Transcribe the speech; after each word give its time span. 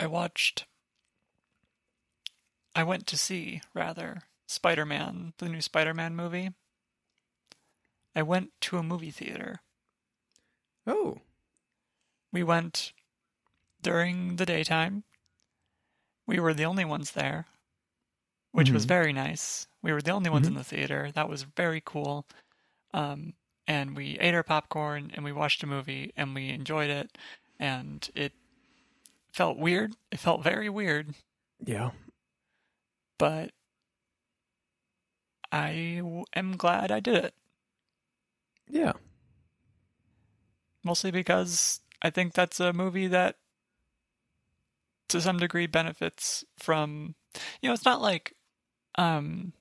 I 0.00 0.06
watched. 0.06 0.66
I 2.74 2.82
went 2.84 3.06
to 3.08 3.16
see 3.18 3.60
rather 3.74 4.22
Spider 4.48 4.86
Man, 4.86 5.34
the 5.36 5.48
new 5.48 5.60
Spider 5.60 5.92
Man 5.94 6.16
movie. 6.16 6.50
I 8.16 8.22
went 8.22 8.58
to 8.62 8.78
a 8.78 8.82
movie 8.82 9.10
theater. 9.12 9.60
Oh, 10.86 11.20
We 12.32 12.42
went 12.44 12.92
during 13.82 14.36
the 14.36 14.46
daytime. 14.46 15.04
We 16.26 16.38
were 16.38 16.54
the 16.54 16.64
only 16.64 16.84
ones 16.84 17.10
there, 17.10 17.46
which 18.52 18.70
was 18.70 18.84
Mhm. 18.84 18.88
very 18.88 19.12
nice. 19.12 19.66
We 19.82 19.92
were 19.92 20.00
the 20.00 20.12
only 20.12 20.30
ones 20.30 20.46
Mhm. 20.46 20.50
in 20.50 20.54
the 20.54 20.64
theater. 20.64 21.10
That 21.12 21.28
was 21.28 21.42
very 21.42 21.80
cool. 21.84 22.26
Um, 22.94 23.34
and 23.66 23.96
we 23.96 24.18
ate 24.20 24.34
our 24.34 24.44
popcorn 24.44 25.10
and 25.12 25.24
we 25.24 25.32
watched 25.32 25.62
a 25.62 25.66
movie 25.66 26.12
and 26.16 26.34
we 26.34 26.50
enjoyed 26.50 26.90
it. 26.90 27.18
And 27.58 28.08
it 28.14 28.32
felt 29.32 29.58
weird. 29.58 29.92
It 30.10 30.18
felt 30.18 30.42
very 30.42 30.68
weird, 30.68 31.14
yeah. 31.64 31.90
but 33.18 33.50
I 35.52 35.96
w- 35.98 36.24
am 36.34 36.56
glad 36.56 36.90
I 36.92 37.00
did 37.00 37.24
it. 37.24 37.34
Yeah. 38.68 38.92
mostly 40.84 41.10
because 41.10 41.80
I 42.02 42.10
think 42.10 42.32
that's 42.34 42.60
a 42.60 42.72
movie 42.72 43.08
that 43.08 43.36
to 45.08 45.20
some 45.20 45.38
degree 45.38 45.66
benefits 45.66 46.44
from 46.58 47.14
you 47.60 47.68
know 47.68 47.74
it's 47.74 47.84
not 47.84 48.00
like 48.00 48.34
um 48.96 49.52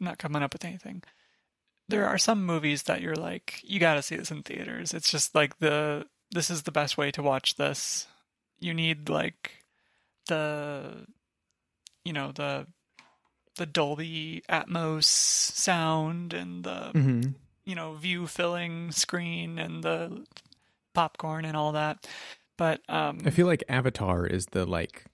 I'm 0.00 0.04
not 0.06 0.18
coming 0.18 0.42
up 0.44 0.52
with 0.52 0.64
anything. 0.64 1.02
There 1.88 2.06
are 2.06 2.18
some 2.18 2.46
movies 2.46 2.84
that 2.84 3.00
you're 3.00 3.16
like 3.16 3.60
you 3.64 3.80
got 3.80 3.94
to 3.94 4.02
see 4.02 4.14
this 4.16 4.30
in 4.30 4.42
theaters. 4.44 4.94
It's 4.94 5.10
just 5.10 5.34
like 5.34 5.58
the 5.58 6.06
this 6.30 6.50
is 6.50 6.62
the 6.62 6.70
best 6.72 6.96
way 6.96 7.10
to 7.12 7.22
watch 7.22 7.56
this. 7.56 8.06
You 8.60 8.74
need 8.74 9.08
like 9.08 9.64
the 10.26 11.06
you 12.04 12.12
know 12.12 12.32
the 12.32 12.66
the 13.56 13.66
Dolby 13.66 14.42
Atmos 14.48 15.04
sound 15.04 16.32
and 16.32 16.64
the 16.64 16.92
Mm-hmm. 16.94 17.30
you 17.64 17.74
know 17.74 17.94
view 17.94 18.26
filling 18.26 18.92
screen 18.92 19.58
and 19.58 19.82
the 19.82 20.24
popcorn 20.94 21.44
and 21.44 21.56
all 21.56 21.72
that 21.72 22.06
but 22.56 22.80
um 22.88 23.20
I 23.24 23.30
feel 23.30 23.46
like 23.46 23.62
Avatar 23.68 24.26
is 24.26 24.46
the 24.46 24.64
like 24.66 25.04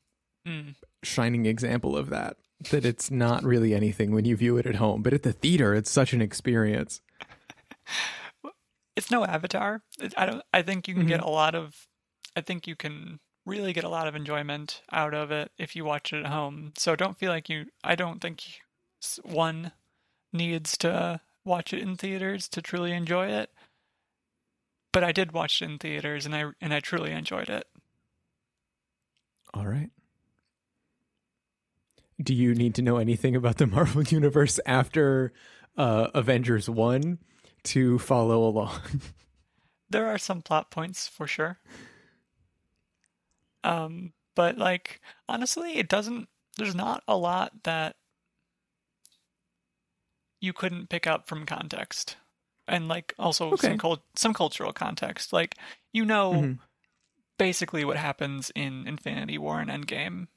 mm, 0.46 0.74
shining 1.02 1.46
example 1.46 1.96
of 1.96 2.10
that. 2.10 2.36
That 2.70 2.86
it's 2.86 3.10
not 3.10 3.44
really 3.44 3.74
anything 3.74 4.12
when 4.12 4.24
you 4.24 4.36
view 4.36 4.56
it 4.56 4.64
at 4.66 4.76
home, 4.76 5.02
but 5.02 5.12
at 5.12 5.22
the 5.22 5.32
theater, 5.32 5.74
it's 5.74 5.90
such 5.90 6.14
an 6.14 6.22
experience. 6.22 7.02
it's 8.96 9.10
no 9.10 9.24
avatar 9.24 9.82
i 10.16 10.24
don't 10.24 10.42
i 10.52 10.62
think 10.62 10.86
you 10.88 10.94
can 10.94 11.06
get 11.06 11.20
a 11.20 11.28
lot 11.28 11.54
of 11.54 11.74
i 12.36 12.40
think 12.40 12.66
you 12.66 12.76
can 12.76 13.18
really 13.46 13.72
get 13.72 13.84
a 13.84 13.88
lot 13.88 14.08
of 14.08 14.14
enjoyment 14.14 14.82
out 14.92 15.14
of 15.14 15.30
it 15.30 15.50
if 15.58 15.76
you 15.76 15.84
watch 15.84 16.12
it 16.12 16.24
at 16.24 16.32
home 16.32 16.72
so 16.76 16.96
don't 16.96 17.18
feel 17.18 17.30
like 17.30 17.48
you 17.48 17.66
i 17.82 17.94
don't 17.94 18.20
think 18.20 18.42
one 19.22 19.72
needs 20.32 20.76
to 20.78 21.20
watch 21.44 21.72
it 21.74 21.80
in 21.80 21.96
theaters 21.96 22.48
to 22.48 22.62
truly 22.62 22.92
enjoy 22.92 23.26
it 23.26 23.50
but 24.92 25.04
i 25.04 25.12
did 25.12 25.32
watch 25.32 25.60
it 25.60 25.66
in 25.66 25.78
theaters 25.78 26.24
and 26.24 26.34
i 26.34 26.44
and 26.60 26.72
i 26.72 26.80
truly 26.80 27.12
enjoyed 27.12 27.48
it 27.50 27.66
All 29.54 29.66
right. 29.66 29.90
Do 32.20 32.34
you 32.34 32.54
need 32.54 32.74
to 32.74 32.82
know 32.82 32.96
anything 32.96 33.36
about 33.36 33.58
the 33.58 33.66
Marvel 33.68 34.02
Universe 34.02 34.58
after 34.66 35.32
uh, 35.76 36.08
Avengers 36.14 36.68
1 36.68 37.18
to 37.64 37.98
follow 38.00 38.44
along? 38.44 38.80
there 39.90 40.06
are 40.06 40.18
some 40.18 40.42
plot 40.42 40.70
points 40.70 41.06
for 41.06 41.26
sure. 41.26 41.58
Um, 43.64 44.12
but 44.36 44.58
like 44.58 45.00
honestly, 45.28 45.76
it 45.78 45.88
doesn't. 45.88 46.28
There's 46.56 46.74
not 46.74 47.02
a 47.08 47.16
lot 47.16 47.52
that 47.64 47.96
you 50.40 50.52
couldn't 50.52 50.88
pick 50.90 51.06
up 51.06 51.26
from 51.26 51.46
context, 51.46 52.16
and 52.68 52.86
like 52.86 53.14
also 53.18 53.54
Okay. 53.54 53.68
some 53.68 53.78
cult, 53.78 54.02
some 54.14 54.34
cultural 54.34 54.72
context. 54.72 55.32
Like 55.32 55.56
you 55.92 56.04
know 56.04 56.32
Mhm. 56.32 56.58
basically 57.38 57.84
what 57.84 57.96
happens 57.96 58.52
in 58.54 58.86
Infinity 58.86 59.38
War 59.38 59.60
and 59.60 59.70
Endgame. 59.70 60.28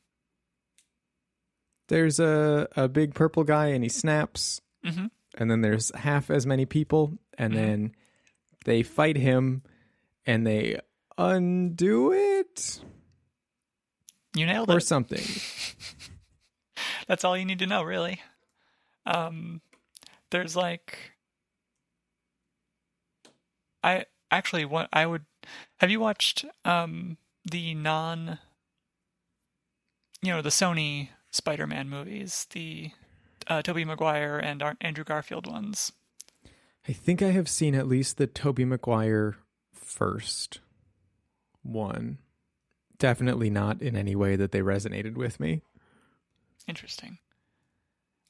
There's 1.90 2.20
a, 2.20 2.68
a 2.76 2.88
big 2.90 3.14
purple 3.14 3.44
guy 3.44 3.68
and 3.68 3.84
he 3.84 3.90
snaps, 3.90 4.62
hmm 4.84 5.06
and 5.38 5.52
then 5.52 5.62
there's 5.62 5.94
half 5.96 6.30
as 6.32 6.46
many 6.46 6.66
people, 6.66 7.18
and 7.38 7.54
Mhm. 7.54 7.58
then 7.58 7.96
they 8.66 8.84
fight 8.84 9.18
him 9.18 9.64
and 10.26 10.46
they 10.46 10.80
undo 11.18 12.12
it 12.12 12.82
You 14.38 14.46
nailed 14.46 14.70
or 14.70 14.78
it. 14.78 14.82
something. 14.82 15.24
That's 17.08 17.24
all 17.24 17.38
you 17.38 17.46
need 17.46 17.60
to 17.60 17.68
know, 17.68 17.84
really. 17.84 18.22
Um, 19.06 19.62
there's 20.32 20.56
like, 20.56 21.14
I 23.84 24.06
actually 24.30 24.66
what 24.66 24.90
I 24.92 25.06
would 25.06 25.26
have 25.80 25.90
you 25.90 26.00
watched 26.00 26.44
um 26.66 27.18
the 27.50 27.74
non, 27.74 28.40
you 30.22 30.34
know, 30.34 30.42
the 30.42 30.50
Sony 30.50 31.10
Spider-Man 31.32 31.90
movies, 31.90 32.48
the 32.52 32.92
uh, 33.48 33.62
Tobey 33.62 33.86
Maguire 33.86 34.38
and 34.38 34.62
Ar- 34.62 34.78
Andrew 34.82 35.04
Garfield 35.04 35.48
ones. 35.48 35.94
I 36.88 36.94
think 36.94 37.22
I 37.22 37.32
have 37.32 37.50
seen 37.50 37.76
at 37.76 37.88
least 37.88 38.18
the 38.18 38.28
Tobey 38.28 38.66
Maguire 38.66 39.38
first 39.74 40.60
one. 41.64 42.18
Definitely 43.00 43.50
not 43.50 43.82
in 43.82 43.96
any 43.96 44.16
way 44.16 44.36
that 44.36 44.52
they 44.52 44.62
resonated 44.62 45.16
with 45.16 45.40
me. 45.40 45.62
Interesting. 46.68 47.20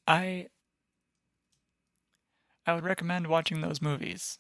I 0.07 0.47
I 2.65 2.73
would 2.73 2.83
recommend 2.83 3.27
watching 3.27 3.61
those 3.61 3.81
movies 3.81 4.39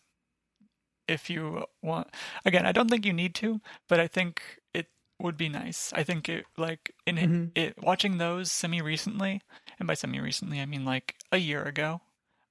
if 1.07 1.29
you 1.29 1.65
want. 1.81 2.09
Again, 2.45 2.65
I 2.65 2.71
don't 2.73 2.89
think 2.89 3.05
you 3.05 3.13
need 3.13 3.33
to, 3.35 3.61
but 3.87 3.99
I 3.99 4.07
think 4.07 4.59
it 4.73 4.87
would 5.19 5.37
be 5.37 5.49
nice. 5.49 5.93
I 5.93 6.03
think 6.03 6.27
it 6.29 6.45
like 6.57 6.93
in 7.05 7.15
Mhm. 7.15 7.51
it 7.55 7.81
watching 7.81 8.17
those 8.17 8.51
semi 8.51 8.81
recently, 8.81 9.41
and 9.79 9.87
by 9.87 9.93
semi 9.93 10.19
recently 10.19 10.59
I 10.61 10.65
mean 10.65 10.83
like 10.85 11.15
a 11.31 11.37
year 11.37 11.63
ago. 11.63 12.01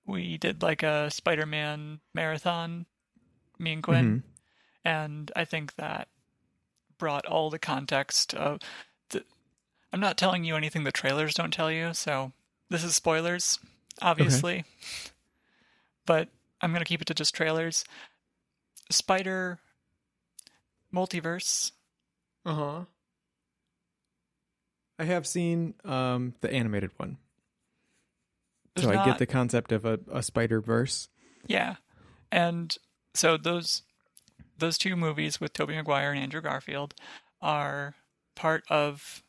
We 0.07 0.39
did 0.39 0.63
like 0.63 0.83
a 0.83 1.11
Spider-Man 1.11 2.01
marathon, 2.15 2.87
me 3.59 3.73
and 3.75 3.83
Quinn, 3.83 4.23
and 4.85 5.33
I 5.37 5.45
think 5.45 5.75
that 5.77 6.09
brought 6.99 7.27
all 7.27 7.51
the 7.51 7.59
context 7.59 8.35
of 8.35 8.61
the, 9.11 9.25
I'm 9.93 10.01
not 10.01 10.17
telling 10.17 10.45
you 10.45 10.57
anything 10.57 10.85
the 10.85 10.93
trailers 10.93 11.35
don't 11.35 11.53
tell 11.53 11.71
you, 11.71 11.93
so 11.95 12.33
this 12.71 12.83
is 12.85 12.95
spoilers, 12.97 13.59
obviously. 14.03 14.65
But 16.07 16.29
I'm 16.61 16.71
going 16.71 16.81
to 16.81 16.89
keep 16.89 17.03
it 17.03 17.07
to 17.07 17.15
just 17.15 17.35
trailers. 17.35 17.85
Spider 18.91 19.59
Multiverse. 20.95 21.73
Uh 22.45 22.55
huh. 22.55 22.81
I 24.99 25.05
have 25.05 25.27
seen 25.27 25.75
um, 25.85 26.35
the 26.41 26.51
animated 26.51 26.91
one, 26.97 27.19
There's 28.75 28.87
so 28.87 28.93
I 28.93 28.95
not- 28.95 29.07
get 29.07 29.19
the 29.19 29.27
concept 29.27 29.73
of 29.73 29.85
a, 29.85 29.99
a 30.11 30.23
Spider 30.23 30.61
Verse. 30.61 31.09
Yeah. 31.47 31.77
And 32.33 32.75
so 33.15 33.37
those 33.37 33.83
those 34.59 34.79
two 34.79 34.97
movies 34.97 35.41
with 35.41 35.53
Tobey 35.53 35.75
Maguire 35.75 36.13
and 36.13 36.21
Andrew 36.21 36.41
Garfield 36.41 36.95
are 37.41 37.95
part 38.35 38.65
of 38.71 39.23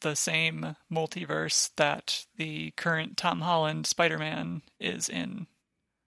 the 0.00 0.14
same 0.14 0.76
multiverse 0.92 1.70
that 1.76 2.26
the 2.36 2.70
current 2.72 3.16
Tom 3.16 3.40
Holland 3.40 3.86
Spider-Man 3.86 4.62
is 4.78 5.08
in, 5.08 5.46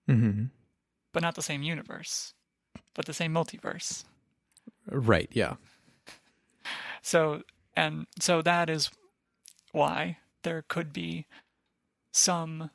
Mm-hmm. 0.09 0.45
but 1.13 1.21
not 1.21 1.35
the 1.35 1.41
same 1.41 1.61
universe, 1.63 2.33
but 2.95 3.05
the 3.05 3.13
same 3.13 3.33
multiverse. 3.33 4.03
Right. 4.89 5.29
Yeah. 5.31 5.55
So 7.01 7.43
and 7.77 8.07
so 8.19 8.41
that 8.41 8.69
is 8.69 8.89
why 9.71 10.17
there 10.43 10.63
could 10.67 10.91
be 10.91 11.27
some 12.11 12.71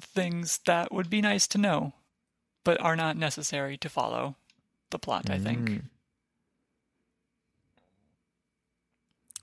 things 0.00 0.58
that 0.66 0.92
would 0.92 1.08
be 1.08 1.20
nice 1.20 1.46
to 1.48 1.58
know, 1.58 1.92
but 2.66 2.80
are 2.80 2.96
not 2.96 3.16
necessary 3.16 3.76
to 3.78 3.88
follow 3.88 4.34
the 4.90 4.98
plot, 4.98 5.30
I 5.30 5.38
think. 5.38 5.68
Mm. 5.70 5.82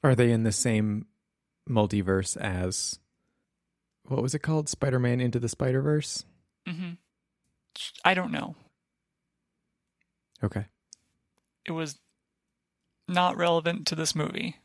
Are 0.04 0.14
they 0.14 0.30
in 0.30 0.44
the 0.44 0.52
same 0.52 1.06
multiverse 1.70 2.36
as 2.36 3.00
what 4.10 4.22
was 4.22 4.36
it 4.36 4.40
called? 4.40 4.68
Spider 4.68 5.00
Man 5.00 5.22
Into 5.22 5.40
the 5.40 5.48
Spider 5.48 5.82
Verse. 5.82 6.26
hmm 6.68 6.92
I 8.04 8.14
don't 8.14 8.34
know. 8.34 8.56
Okay. 10.44 10.66
It 11.66 11.72
was 11.72 11.98
not 13.08 13.38
relevant 13.38 13.88
to 13.88 13.96
this 13.96 14.14
movie, 14.14 14.58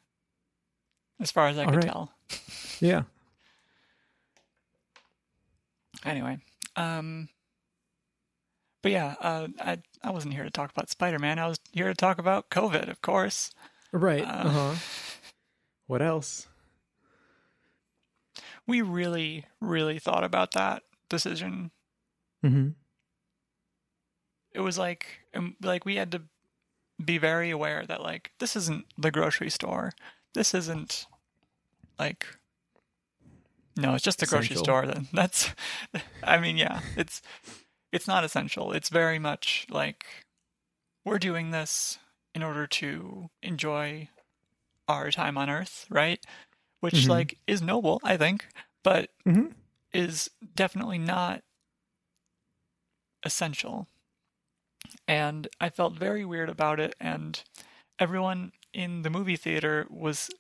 as 1.21 1.31
far 1.31 1.47
as 1.47 1.57
I 1.59 1.63
All 1.65 1.71
could 1.71 1.85
right. 1.85 1.85
tell. 1.85 2.13
Yeah. 2.81 3.03
Anyway, 6.05 6.39
um, 6.77 7.29
but 8.83 8.93
yeah, 8.93 9.15
uh, 9.21 9.49
I 9.61 9.79
I 10.03 10.11
wasn't 10.11 10.35
here 10.35 10.45
to 10.45 10.51
talk 10.51 10.71
about 10.71 10.91
Spider 10.91 11.19
Man. 11.19 11.39
I 11.39 11.47
was 11.49 11.59
here 11.73 11.89
to 11.89 11.95
talk 11.95 12.19
about 12.19 12.51
COVID, 12.51 12.89
of 12.91 13.01
course. 13.03 13.51
Right. 13.93 14.23
Uh, 14.25 14.27
Uh 14.45 14.49
huh. 14.51 14.75
What 15.87 16.03
else? 16.03 16.49
We 18.67 18.83
really, 18.83 19.47
really 19.61 19.99
thought 19.99 20.25
about 20.25 20.53
that 20.53 20.83
decision. 21.09 21.71
Mm-hmm. 22.45 22.69
It 24.53 24.61
was 24.61 24.77
like, 24.77 25.07
um, 25.35 25.57
like 25.63 25.85
we 25.87 25.97
had 25.97 26.13
to 26.13 26.23
be 27.03 27.17
very 27.17 27.49
aware 27.51 27.87
that 27.87 28.03
like 28.03 28.33
this 28.39 28.57
isn't 28.57 28.85
the 28.99 29.11
grocery 29.11 29.51
store. 29.51 29.93
This 30.35 30.53
isn't 30.55 31.07
like. 31.99 32.27
No, 33.77 33.95
it's 33.95 34.05
just 34.05 34.19
the 34.19 34.27
grocery 34.27 34.57
Essential. 34.57 34.65
store. 34.65 34.87
Then 34.87 35.09
that's, 35.13 35.51
I 36.23 36.39
mean, 36.39 36.57
yeah, 36.57 36.81
it's 36.97 37.23
it's 37.93 38.07
not 38.07 38.25
essential. 38.25 38.73
It's 38.73 38.89
very 38.89 39.19
much 39.19 39.67
like 39.71 40.05
we're 41.05 41.19
doing 41.19 41.51
this 41.51 41.99
in 42.35 42.43
order 42.43 42.67
to 42.67 43.31
enjoy 43.43 44.09
our 44.87 45.11
time 45.11 45.37
on 45.39 45.51
Earth, 45.51 45.87
right? 45.91 46.25
Which 46.81 47.07
Mhm. 47.07 47.09
like 47.09 47.39
is 47.47 47.63
noble, 47.63 48.01
I 48.05 48.17
think, 48.17 48.47
but 48.83 49.11
Mm-hmm. 49.27 49.53
is 49.93 50.31
definitely 50.55 50.99
not 50.99 51.43
essential. 53.25 53.87
And 55.07 55.49
I 55.61 55.71
felt 55.71 55.95
very 55.95 56.25
weird 56.25 56.49
about 56.49 56.81
it 56.81 56.95
and 57.01 57.43
everyone 57.99 58.53
in 58.73 59.03
the 59.03 59.11
movie 59.11 59.37
theater 59.37 59.87
was 59.91 60.31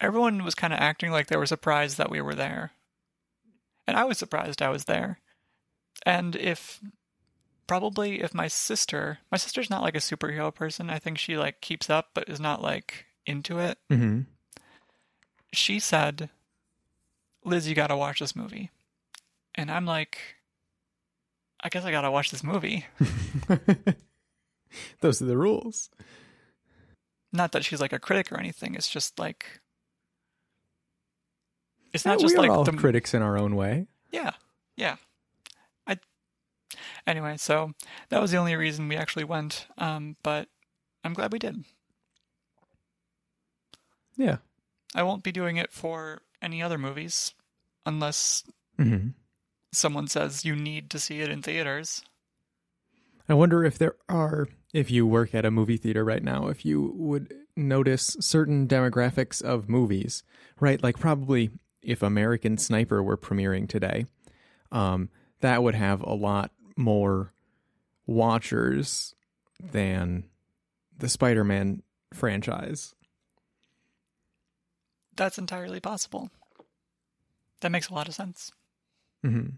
everyone 0.00 0.44
was 0.44 0.54
kind 0.54 0.72
of 0.72 0.78
acting 0.80 1.10
like 1.10 1.26
they 1.26 1.36
were 1.36 1.46
surprised 1.46 1.98
that 1.98 2.10
we 2.10 2.20
were 2.20 2.34
there. 2.34 2.72
And 3.86 3.96
I 3.96 4.04
was 4.04 4.18
surprised 4.18 4.62
I 4.62 4.68
was 4.70 4.84
there. 4.84 5.18
And 6.04 6.36
if 6.36 6.80
probably 7.66 8.20
if 8.20 8.34
my 8.34 8.48
sister, 8.48 9.18
my 9.30 9.38
sister's 9.38 9.70
not 9.70 9.82
like 9.82 9.94
a 9.94 10.00
superhero 10.00 10.54
person. 10.54 10.90
I 10.90 10.98
think 10.98 11.18
she 11.18 11.36
like 11.36 11.60
keeps 11.60 11.90
up 11.90 12.10
but 12.14 12.28
is 12.28 12.40
not 12.40 12.62
like 12.62 13.06
into 13.26 13.58
it. 13.58 13.78
Mm-hmm. 13.90 14.20
She 15.52 15.78
said, 15.78 16.30
"Liz, 17.44 17.68
you 17.68 17.74
got 17.74 17.88
to 17.88 17.96
watch 17.96 18.20
this 18.20 18.36
movie." 18.36 18.70
And 19.54 19.70
I'm 19.70 19.86
like, 19.86 20.18
I 21.60 21.68
guess 21.68 21.84
I 21.84 21.90
got 21.90 22.02
to 22.02 22.10
watch 22.10 22.30
this 22.30 22.44
movie. 22.44 22.86
Those 25.00 25.20
are 25.20 25.26
the 25.26 25.36
rules. 25.36 25.90
Not 27.32 27.52
that 27.52 27.64
she's 27.64 27.80
like 27.80 27.92
a 27.92 27.98
critic 27.98 28.30
or 28.30 28.38
anything. 28.38 28.74
It's 28.74 28.88
just 28.88 29.18
like 29.18 29.60
it's 31.92 32.04
Yeah, 32.04 32.12
not 32.12 32.20
just 32.20 32.36
like 32.36 32.50
all 32.50 32.64
the 32.64 32.72
critics 32.72 33.14
in 33.14 33.22
our 33.22 33.36
own 33.36 33.56
way. 33.56 33.86
Yeah, 34.12 34.32
yeah. 34.76 34.96
Anyway, 37.06 37.36
so 37.36 37.72
that 38.08 38.20
was 38.20 38.30
the 38.30 38.36
only 38.36 38.54
reason 38.56 38.88
we 38.88 38.96
actually 38.96 39.24
went. 39.24 39.66
Um, 39.78 40.16
but 40.22 40.48
I'm 41.04 41.14
glad 41.14 41.32
we 41.32 41.38
did. 41.38 41.64
Yeah. 44.16 44.38
I 44.94 45.02
won't 45.02 45.22
be 45.22 45.32
doing 45.32 45.56
it 45.56 45.72
for 45.72 46.22
any 46.42 46.62
other 46.62 46.78
movies 46.78 47.34
unless 47.86 48.44
Mm-hmm. 48.78 49.08
someone 49.72 50.06
says 50.06 50.44
you 50.44 50.54
need 50.54 50.88
to 50.90 51.00
see 51.00 51.20
it 51.20 51.30
in 51.30 51.42
theaters. 51.42 52.02
I 53.28 53.34
wonder 53.34 53.64
if 53.64 53.76
there 53.76 53.96
are, 54.08 54.46
if 54.72 54.88
you 54.88 55.04
work 55.04 55.34
at 55.34 55.44
a 55.44 55.50
movie 55.50 55.76
theater 55.76 56.04
right 56.04 56.22
now, 56.22 56.46
if 56.46 56.64
you 56.64 56.92
would 56.94 57.34
notice 57.56 58.16
certain 58.20 58.68
demographics 58.68 59.42
of 59.42 59.68
movies, 59.68 60.22
right? 60.60 60.80
Like 60.80 60.98
probably 60.98 61.50
if 61.82 62.04
American 62.04 62.56
Sniper 62.56 63.02
were 63.02 63.16
premiering 63.16 63.68
today, 63.68 64.06
um, 64.70 65.10
that 65.40 65.62
would 65.62 65.74
have 65.74 66.00
a 66.02 66.14
lot 66.14 66.52
more 66.78 67.32
watchers 68.06 69.14
than 69.60 70.24
the 70.96 71.08
Spider-Man 71.08 71.82
franchise. 72.14 72.94
That's 75.16 75.36
entirely 75.38 75.80
possible. 75.80 76.30
That 77.60 77.72
makes 77.72 77.88
a 77.88 77.94
lot 77.94 78.08
of 78.08 78.14
sense. 78.14 78.52
hmm 79.22 79.48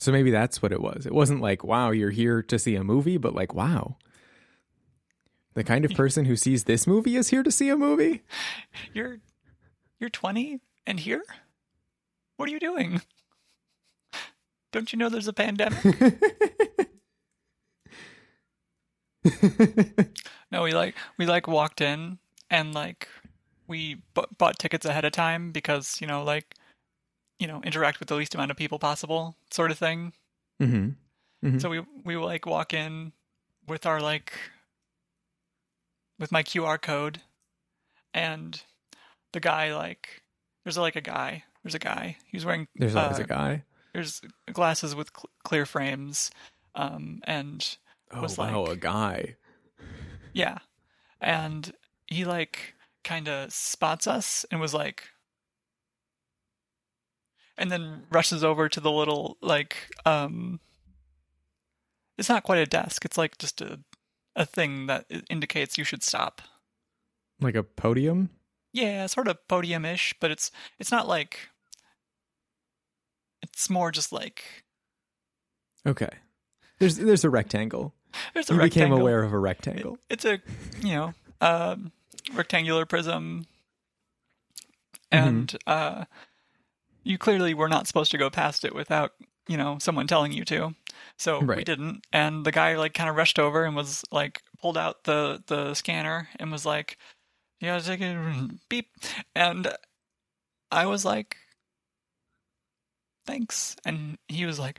So 0.00 0.10
maybe 0.10 0.32
that's 0.32 0.60
what 0.60 0.72
it 0.72 0.80
was. 0.80 1.06
It 1.06 1.14
wasn't 1.14 1.40
like, 1.40 1.62
wow, 1.62 1.90
you're 1.92 2.10
here 2.10 2.42
to 2.42 2.58
see 2.58 2.74
a 2.74 2.82
movie, 2.84 3.16
but 3.16 3.34
like, 3.34 3.54
wow. 3.54 3.96
The 5.54 5.62
kind 5.62 5.84
of 5.84 5.92
person 5.94 6.24
who 6.24 6.34
sees 6.34 6.64
this 6.64 6.86
movie 6.86 7.14
is 7.16 7.28
here 7.28 7.44
to 7.44 7.50
see 7.52 7.68
a 7.68 7.76
movie? 7.76 8.22
You're 8.92 9.18
you're 10.00 10.10
20 10.10 10.60
and 10.86 10.98
here? 10.98 11.22
What 12.36 12.48
are 12.48 12.52
you 12.52 12.58
doing? 12.60 13.00
Don't 14.74 14.92
you 14.92 14.98
know 14.98 15.08
there's 15.08 15.28
a 15.28 15.32
pandemic? 15.32 15.78
No, 20.50 20.62
we 20.64 20.72
like 20.72 20.96
we 21.16 21.26
like 21.26 21.46
walked 21.46 21.80
in 21.80 22.18
and 22.50 22.74
like 22.74 23.08
we 23.68 23.96
b- 24.14 24.24
bought 24.36 24.58
tickets 24.58 24.84
ahead 24.84 25.04
of 25.04 25.12
time 25.12 25.52
because 25.52 26.00
you 26.00 26.08
know 26.08 26.24
like 26.24 26.54
you 27.38 27.46
know 27.46 27.60
interact 27.62 28.00
with 28.00 28.08
the 28.08 28.16
least 28.16 28.34
amount 28.34 28.50
of 28.50 28.56
people 28.56 28.80
possible 28.80 29.36
sort 29.52 29.70
of 29.70 29.78
thing. 29.78 30.12
hmm 30.60 30.88
Mhm. 31.44 31.60
So 31.60 31.68
we 31.70 31.82
we 32.04 32.16
like 32.16 32.44
walk 32.46 32.74
in 32.74 33.12
with 33.68 33.86
our 33.86 34.00
like 34.00 34.32
with 36.18 36.32
my 36.32 36.42
QR 36.42 36.78
code 36.80 37.20
and 38.12 38.60
the 39.32 39.40
guy 39.40 39.72
like 39.74 40.22
there's 40.64 40.78
like 40.78 40.96
a 40.96 41.00
guy 41.00 41.44
there's 41.62 41.74
a 41.76 41.78
guy 41.78 42.16
he's 42.26 42.44
wearing 42.44 42.66
There's 42.74 42.96
always 42.96 43.20
uh, 43.20 43.22
a 43.22 43.26
guy. 43.26 43.62
There's 43.94 44.20
glasses 44.52 44.94
with 44.94 45.10
cl- 45.16 45.30
clear 45.44 45.64
frames 45.64 46.30
um 46.74 47.20
and 47.24 47.78
Oh, 48.10 48.20
was 48.22 48.36
wow, 48.36 48.62
like- 48.64 48.72
a 48.72 48.76
guy. 48.76 49.36
Yeah. 50.34 50.58
And 51.20 51.72
he 52.06 52.24
like 52.24 52.74
kind 53.02 53.28
of 53.28 53.52
spots 53.52 54.06
us 54.06 54.44
and 54.50 54.60
was 54.60 54.74
like 54.74 55.04
and 57.56 57.70
then 57.70 58.02
rushes 58.10 58.42
over 58.44 58.68
to 58.68 58.80
the 58.80 58.90
little 58.90 59.36
like 59.40 59.76
um 60.04 60.60
it's 62.18 62.28
not 62.28 62.44
quite 62.44 62.58
a 62.58 62.66
desk. 62.66 63.04
It's 63.04 63.18
like 63.18 63.38
just 63.38 63.60
a 63.60 63.80
a 64.36 64.44
thing 64.44 64.86
that 64.86 65.06
indicates 65.30 65.78
you 65.78 65.84
should 65.84 66.02
stop. 66.02 66.42
Like 67.40 67.54
a 67.54 67.62
podium? 67.62 68.30
Yeah, 68.72 69.06
sort 69.06 69.28
of 69.28 69.46
podium-ish, 69.48 70.14
but 70.20 70.30
it's 70.30 70.50
it's 70.78 70.90
not 70.92 71.06
like 71.08 71.38
it's 73.54 73.70
more 73.70 73.90
just 73.90 74.12
like 74.12 74.44
Okay. 75.86 76.08
There's 76.78 76.96
there's 76.96 77.24
a 77.24 77.30
rectangle. 77.30 77.94
there's 78.34 78.50
a 78.50 78.54
You 78.54 78.60
became 78.60 78.92
aware 78.92 79.22
of 79.22 79.32
a 79.32 79.38
rectangle. 79.38 79.98
It's 80.10 80.24
a 80.24 80.40
you 80.80 80.92
know 80.94 81.14
um, 81.40 81.92
rectangular 82.34 82.84
prism, 82.86 83.46
Mm-hmm. 85.12 85.26
and 85.28 85.56
uh, 85.66 86.04
you 87.04 87.18
clearly 87.18 87.54
were 87.54 87.68
not 87.68 87.86
supposed 87.86 88.10
to 88.10 88.18
go 88.18 88.30
past 88.30 88.64
it 88.64 88.74
without 88.74 89.12
you 89.46 89.56
know 89.56 89.78
someone 89.78 90.06
telling 90.06 90.32
you 90.32 90.44
to. 90.46 90.74
So 91.18 91.40
we 91.58 91.64
didn't, 91.64 92.04
and 92.12 92.44
the 92.44 92.50
guy 92.52 92.76
like 92.76 92.94
kind 92.94 93.10
of 93.10 93.16
rushed 93.16 93.38
over 93.38 93.64
and 93.64 93.76
was 93.76 94.04
like 94.10 94.42
pulled 94.60 94.76
out 94.78 95.04
the 95.04 95.42
the 95.46 95.74
scanner 95.74 96.28
and 96.40 96.50
was 96.50 96.64
like, 96.66 96.98
"You 97.60 97.68
gotta 97.68 97.84
take 97.84 98.00
it, 98.00 98.50
beep," 98.68 98.88
and 99.36 99.68
I 100.72 100.86
was 100.86 101.04
like, 101.04 101.36
"Thanks," 103.26 103.76
and 103.84 104.18
he 104.28 104.46
was 104.46 104.58
like. 104.58 104.78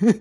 and 0.00 0.12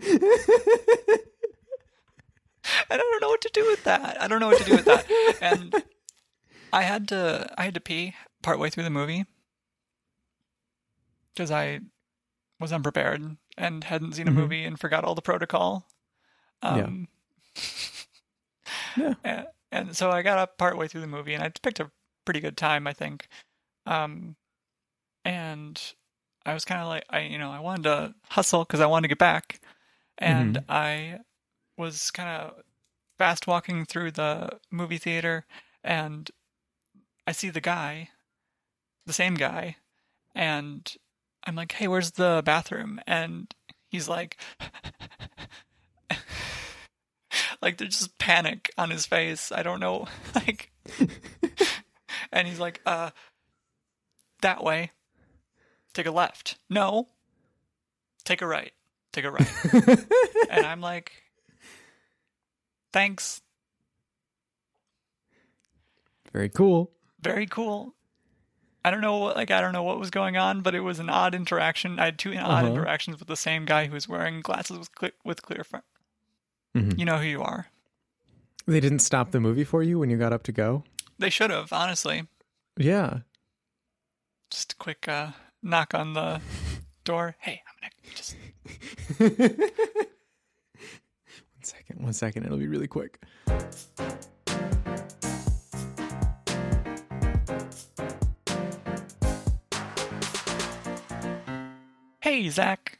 I 2.89 2.97
don't 2.97 3.21
know 3.21 3.29
what 3.29 3.41
to 3.41 3.49
do 3.53 3.65
with 3.67 3.83
that. 3.83 4.21
I 4.21 4.27
don't 4.27 4.39
know 4.39 4.47
what 4.47 4.57
to 4.59 4.63
do 4.63 4.75
with 4.75 4.85
that. 4.85 5.05
And 5.41 5.75
I 6.71 6.83
had 6.83 7.07
to 7.09 7.53
I 7.57 7.63
had 7.65 7.73
to 7.75 7.79
pee 7.81 8.15
partway 8.41 8.69
through 8.69 8.83
the 8.83 8.89
movie 8.89 9.25
because 11.33 11.51
I 11.51 11.81
was 12.59 12.71
unprepared 12.71 13.37
and 13.57 13.83
hadn't 13.83 14.13
seen 14.13 14.27
a 14.27 14.31
Mhm. 14.31 14.35
movie 14.35 14.63
and 14.63 14.79
forgot 14.79 15.03
all 15.03 15.15
the 15.15 15.21
protocol. 15.21 15.87
Um, 16.61 17.07
Yeah. 18.95 19.13
And, 19.23 19.47
and 19.71 19.97
so 19.97 20.11
I 20.11 20.21
got 20.21 20.37
up 20.37 20.57
partway 20.59 20.87
through 20.87 21.01
the 21.01 21.07
movie 21.07 21.33
and 21.33 21.43
I 21.43 21.49
picked 21.49 21.79
a 21.79 21.89
pretty 22.25 22.39
good 22.39 22.55
time, 22.55 22.85
I 22.85 22.93
think. 22.93 23.27
Um, 23.87 24.35
and 25.25 25.81
I 26.45 26.53
was 26.53 26.65
kind 26.65 26.81
of 26.81 26.87
like, 26.87 27.05
I 27.09 27.21
you 27.21 27.37
know, 27.37 27.51
I 27.51 27.59
wanted 27.59 27.83
to 27.83 28.15
hustle 28.29 28.65
because 28.65 28.79
I 28.79 28.85
wanted 28.85 29.03
to 29.03 29.07
get 29.09 29.19
back, 29.19 29.59
and 30.17 30.55
Mhm. 30.55 30.65
I 30.69 31.19
was 31.77 32.11
kind 32.11 32.29
of 32.29 32.63
fast 33.17 33.47
walking 33.47 33.85
through 33.85 34.11
the 34.11 34.59
movie 34.71 34.97
theater, 34.97 35.45
and 35.83 36.29
I 37.25 37.31
see 37.31 37.49
the 37.49 37.61
guy, 37.61 38.09
the 39.05 39.13
same 39.13 39.35
guy, 39.35 39.77
and 40.35 40.95
I'm 41.45 41.55
like, 41.55 41.73
"Hey, 41.73 41.87
where's 41.87 42.11
the 42.11 42.41
bathroom?" 42.45 42.99
And 43.07 43.53
he's 43.89 44.07
like, 44.09 44.37
like 47.61 47.77
there's 47.77 47.99
just 47.99 48.17
panic 48.17 48.71
on 48.77 48.89
his 48.89 49.05
face. 49.05 49.51
I 49.51 49.63
don't 49.63 49.79
know, 49.79 50.07
like, 50.35 50.71
and 52.31 52.47
he's 52.47 52.59
like, 52.59 52.81
"Uh, 52.85 53.11
that 54.41 54.63
way. 54.63 54.91
Take 55.93 56.05
a 56.07 56.11
left. 56.11 56.57
No. 56.69 57.09
Take 58.23 58.41
a 58.41 58.47
right." 58.47 58.71
take 59.11 59.25
a 59.25 59.29
right. 59.31 59.47
and 60.49 60.65
I'm 60.65 60.81
like, 60.81 61.11
thanks. 62.91 63.41
Very 66.31 66.49
cool. 66.49 66.91
Very 67.21 67.45
cool. 67.45 67.93
I 68.83 68.91
don't 68.91 69.01
know 69.01 69.17
what 69.17 69.35
like 69.35 69.51
I 69.51 69.61
don't 69.61 69.71
know 69.71 69.83
what 69.83 69.99
was 69.99 70.09
going 70.09 70.35
on, 70.35 70.61
but 70.61 70.73
it 70.75 70.79
was 70.81 70.97
an 70.99 71.09
odd 71.09 71.35
interaction. 71.35 71.99
I 71.99 72.05
had 72.05 72.17
two 72.19 72.33
odd 72.35 72.63
Uh-huh. 72.65 72.73
interactions 72.73 73.19
with 73.19 73.27
the 73.27 73.37
same 73.37 73.65
guy 73.65 73.85
who 73.85 73.93
was 73.93 74.09
wearing 74.09 74.41
glasses 74.41 74.79
with 74.79 74.93
clear, 74.95 75.11
with 75.23 75.41
clear 75.43 75.63
front. 75.63 75.85
Mhm. 76.75 76.97
You 76.97 77.05
know 77.05 77.19
who 77.19 77.27
you 77.27 77.41
are. 77.43 77.67
They 78.65 78.79
didn't 78.79 78.99
stop 78.99 79.29
the 79.31 79.39
movie 79.39 79.63
for 79.63 79.83
you 79.83 79.99
when 79.99 80.09
you 80.09 80.17
got 80.17 80.33
up 80.33 80.43
to 80.43 80.51
go? 80.51 80.83
They 81.19 81.29
should 81.29 81.51
have, 81.51 81.71
honestly. 81.71 82.27
Yeah. 82.77 83.19
Just 84.49 84.73
a 84.73 84.75
quick 84.77 85.07
uh, 85.07 85.31
knock 85.63 85.93
on 85.93 86.13
the 86.13 86.41
door. 87.03 87.35
Hey, 87.39 87.61
I'm 87.67 87.75
gonna 87.81 88.15
just 88.15 88.35
One 91.53 91.63
second, 91.63 92.03
one 92.03 92.13
second. 92.13 92.45
It'll 92.45 92.57
be 92.57 92.67
really 92.67 92.87
quick. 92.87 93.19
Hey, 102.21 102.49
Zach. 102.49 102.99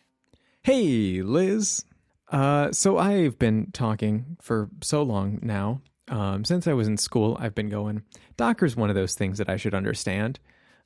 Hey, 0.62 1.22
Liz. 1.22 1.86
Uh, 2.32 2.72
so 2.72 2.98
I've 2.98 3.38
been 3.38 3.72
talking 3.74 4.38
for 4.42 4.70
so 4.82 5.04
long 5.04 5.40
now. 5.42 5.82
Um, 6.08 6.46
since 6.46 6.68
I 6.68 6.74
was 6.74 6.88
in 6.88 6.98
school, 6.98 7.38
I've 7.40 7.56
been 7.56 7.70
going, 7.70 8.04
Docker's 8.38 8.76
one 8.76 8.90
of 8.90 8.96
those 8.96 9.16
things 9.16 9.38
that 9.38 9.50
I 9.50 9.58
should 9.58 9.74
understand. 9.74 10.40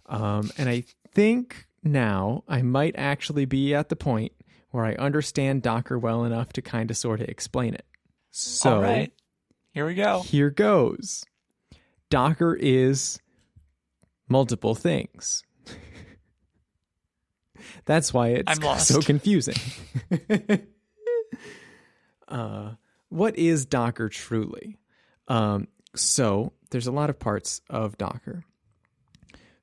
Um, 0.05 0.51
and 0.57 0.69
I 0.69 0.83
think 1.13 1.66
now 1.83 2.43
I 2.47 2.61
might 2.61 2.95
actually 2.97 3.45
be 3.45 3.73
at 3.73 3.89
the 3.89 3.95
point 3.95 4.33
where 4.71 4.85
I 4.85 4.93
understand 4.95 5.61
Docker 5.61 5.97
well 5.97 6.23
enough 6.23 6.53
to 6.53 6.61
kind 6.61 6.91
of 6.91 6.97
sort 6.97 7.21
of 7.21 7.29
explain 7.29 7.73
it. 7.73 7.85
So 8.31 8.75
All 8.75 8.81
right. 8.81 9.11
Here 9.71 9.85
we 9.85 9.95
go. 9.95 10.21
here 10.21 10.49
goes. 10.49 11.23
Docker 12.09 12.55
is 12.55 13.19
multiple 14.27 14.75
things. 14.75 15.43
That's 17.85 18.13
why 18.13 18.29
it's 18.29 18.87
so 18.87 19.01
confusing. 19.01 19.55
uh, 22.27 22.71
what 23.09 23.37
is 23.37 23.65
Docker 23.65 24.09
truly? 24.09 24.77
Um, 25.27 25.67
so 25.95 26.53
there's 26.71 26.87
a 26.87 26.91
lot 26.91 27.09
of 27.09 27.19
parts 27.19 27.61
of 27.69 27.97
Docker. 27.97 28.43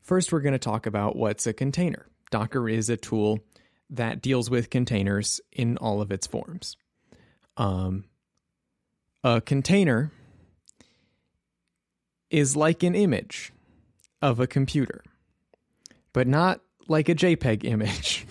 First, 0.05 0.33
we're 0.33 0.41
going 0.41 0.53
to 0.53 0.59
talk 0.59 0.85
about 0.85 1.17
what's 1.17 1.47
a 1.47 1.55
container. 1.55 2.07
Docker 2.31 2.69
is 2.69 2.91
a 2.91 2.97
tool 2.97 3.41
that 3.89 4.21
deals 4.21 4.51
with 4.51 4.69
containers 4.69 5.41
in 5.51 5.79
all 5.79 6.03
of 6.03 6.13
its 6.13 6.27
forms. 6.27 6.77
Um, 7.57 8.05
a 9.23 9.41
container 9.41 10.13
is 12.29 12.55
like 12.55 12.83
an 12.83 12.95
image 12.95 13.51
of 14.21 14.41
a 14.41 14.47
computer, 14.47 15.03
but 16.13 16.27
not 16.27 16.61
like 16.87 17.09
a 17.09 17.15
JPEG 17.15 17.65
image, 17.65 18.27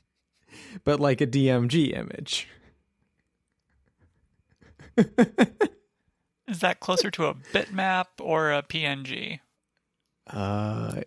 but 0.84 1.00
like 1.00 1.22
a 1.22 1.26
DMG 1.26 1.96
image. 1.96 2.46
Is 6.46 6.58
that 6.60 6.80
closer 6.80 7.10
to 7.12 7.26
a 7.26 7.34
bitmap 7.34 8.06
or 8.20 8.52
a 8.52 8.62
PNG? 8.62 9.40
Uh, 10.32 11.02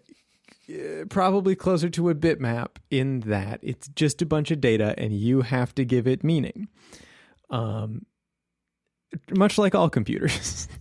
probably 1.09 1.55
closer 1.55 1.89
to 1.89 2.09
a 2.09 2.15
bitmap 2.15 2.77
in 2.89 3.21
that 3.21 3.59
it's 3.61 3.87
just 3.89 4.21
a 4.21 4.25
bunch 4.25 4.51
of 4.51 4.61
data 4.61 4.93
and 4.97 5.13
you 5.13 5.41
have 5.41 5.73
to 5.75 5.85
give 5.85 6.07
it 6.07 6.23
meaning. 6.23 6.67
Um, 7.49 8.05
much 9.31 9.57
like 9.57 9.75
all 9.75 9.89
computers. 9.89 10.67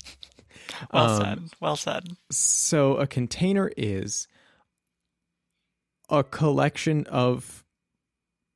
Well 0.92 1.10
Um, 1.10 1.22
said. 1.22 1.40
Well 1.60 1.76
said. 1.76 2.08
So 2.32 2.96
a 2.96 3.06
container 3.06 3.70
is 3.76 4.26
a 6.08 6.24
collection 6.24 7.06
of 7.06 7.62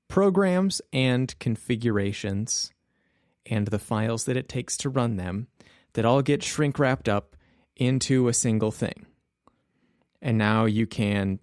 programs 0.08 0.80
and 0.92 1.38
configurations 1.38 2.72
and 3.44 3.68
the 3.68 3.78
files 3.78 4.24
that 4.24 4.36
it 4.36 4.48
takes 4.48 4.76
to 4.78 4.88
run 4.88 5.16
them 5.16 5.46
that 5.92 6.04
all 6.04 6.22
get 6.22 6.42
shrink 6.42 6.78
wrapped 6.78 7.08
up 7.08 7.36
into 7.76 8.28
a 8.28 8.34
single 8.34 8.72
thing. 8.72 9.05
And 10.22 10.38
now 10.38 10.64
you 10.64 10.86
can 10.86 11.38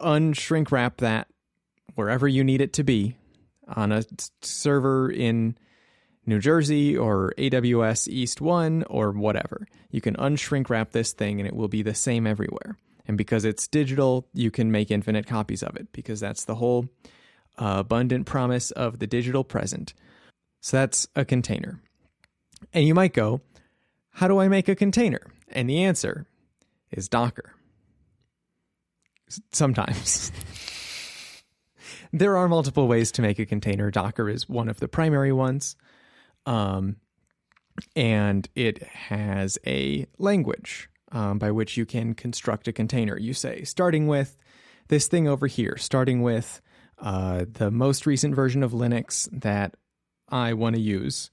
unshrink 0.00 0.70
wrap 0.70 0.98
that 0.98 1.28
wherever 1.94 2.28
you 2.28 2.44
need 2.44 2.60
it 2.60 2.72
to 2.74 2.84
be 2.84 3.16
on 3.68 3.92
a 3.92 4.04
server 4.40 5.10
in 5.10 5.56
New 6.26 6.38
Jersey 6.38 6.96
or 6.96 7.32
AWS 7.38 8.08
East 8.08 8.40
1 8.40 8.84
or 8.84 9.12
whatever. 9.12 9.66
You 9.90 10.00
can 10.00 10.14
unshrink 10.16 10.68
wrap 10.68 10.92
this 10.92 11.12
thing 11.12 11.40
and 11.40 11.46
it 11.46 11.56
will 11.56 11.68
be 11.68 11.82
the 11.82 11.94
same 11.94 12.26
everywhere. 12.26 12.76
And 13.06 13.16
because 13.16 13.44
it's 13.44 13.66
digital, 13.66 14.28
you 14.34 14.50
can 14.50 14.70
make 14.70 14.90
infinite 14.90 15.26
copies 15.26 15.62
of 15.62 15.76
it 15.76 15.88
because 15.92 16.20
that's 16.20 16.44
the 16.44 16.56
whole 16.56 16.88
abundant 17.56 18.26
promise 18.26 18.70
of 18.70 18.98
the 18.98 19.06
digital 19.06 19.42
present. 19.42 19.94
So 20.60 20.76
that's 20.76 21.08
a 21.16 21.24
container. 21.24 21.80
And 22.72 22.86
you 22.86 22.94
might 22.94 23.14
go, 23.14 23.40
How 24.10 24.28
do 24.28 24.38
I 24.38 24.48
make 24.48 24.68
a 24.68 24.74
container? 24.74 25.22
And 25.48 25.68
the 25.68 25.82
answer 25.82 26.26
is 26.90 27.08
Docker. 27.08 27.54
Sometimes. 29.52 30.32
there 32.12 32.36
are 32.36 32.48
multiple 32.48 32.88
ways 32.88 33.12
to 33.12 33.22
make 33.22 33.38
a 33.38 33.46
container. 33.46 33.90
Docker 33.90 34.28
is 34.28 34.48
one 34.48 34.68
of 34.68 34.80
the 34.80 34.88
primary 34.88 35.32
ones. 35.32 35.76
Um, 36.46 36.96
and 37.94 38.48
it 38.54 38.82
has 38.82 39.58
a 39.66 40.06
language 40.18 40.88
um, 41.12 41.38
by 41.38 41.50
which 41.50 41.76
you 41.76 41.86
can 41.86 42.14
construct 42.14 42.68
a 42.68 42.72
container. 42.72 43.18
You 43.18 43.34
say, 43.34 43.64
starting 43.64 44.06
with 44.06 44.36
this 44.88 45.06
thing 45.06 45.28
over 45.28 45.46
here, 45.46 45.76
starting 45.76 46.22
with 46.22 46.60
uh, 46.98 47.44
the 47.50 47.70
most 47.70 48.06
recent 48.06 48.34
version 48.34 48.62
of 48.62 48.72
Linux 48.72 49.28
that 49.32 49.74
I 50.28 50.52
want 50.54 50.76
to 50.76 50.82
use. 50.82 51.30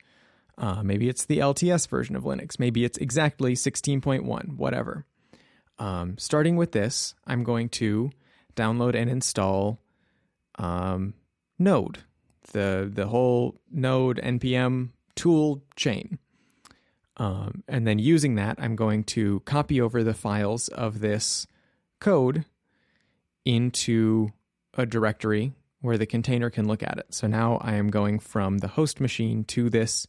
Uh, 0.58 0.84
maybe 0.84 1.10
it's 1.10 1.25
the 1.25 1.40
LTS 1.40 1.88
version 1.88 2.16
of 2.16 2.24
Linux. 2.24 2.60
Maybe 2.60 2.86
it's 2.86 2.98
exactly 2.98 3.56
16.1, 3.56 4.56
whatever. 4.56 5.06
Um, 5.77 6.17
starting 6.17 6.55
with 6.55 6.72
this, 6.72 7.15
I'm 7.25 7.44
going 7.44 7.70
to 7.70 8.12
download 8.55 8.96
and 8.96 9.10
install 9.10 9.79
um, 10.58 11.13
Node, 11.60 12.00
the 12.51 12.89
the 12.91 13.08
whole 13.08 13.60
Node 13.72 14.17
npm 14.22 14.89
tool 15.15 15.63
chain. 15.75 16.20
Um, 17.17 17.63
and 17.67 17.88
then 17.88 18.00
using 18.00 18.36
that, 18.36 18.58
I'm 18.60 18.75
going 18.75 19.03
to 19.05 19.39
copy 19.41 19.79
over 19.79 20.03
the 20.03 20.13
files 20.13 20.67
of 20.70 21.00
this 21.00 21.48
code 22.00 22.44
into 23.46 24.29
a 24.74 24.86
directory 24.86 25.53
where 25.79 25.98
the 25.98 26.05
container 26.05 26.50
can 26.50 26.67
look 26.67 26.84
at 26.84 26.98
it. 26.98 27.13
So 27.13 27.27
now 27.27 27.58
I 27.62 27.75
am 27.75 27.89
going 27.89 28.20
from 28.20 28.58
the 28.58 28.67
host 28.67 29.00
machine 29.00 29.46
to 29.46 29.70
this 29.70 30.08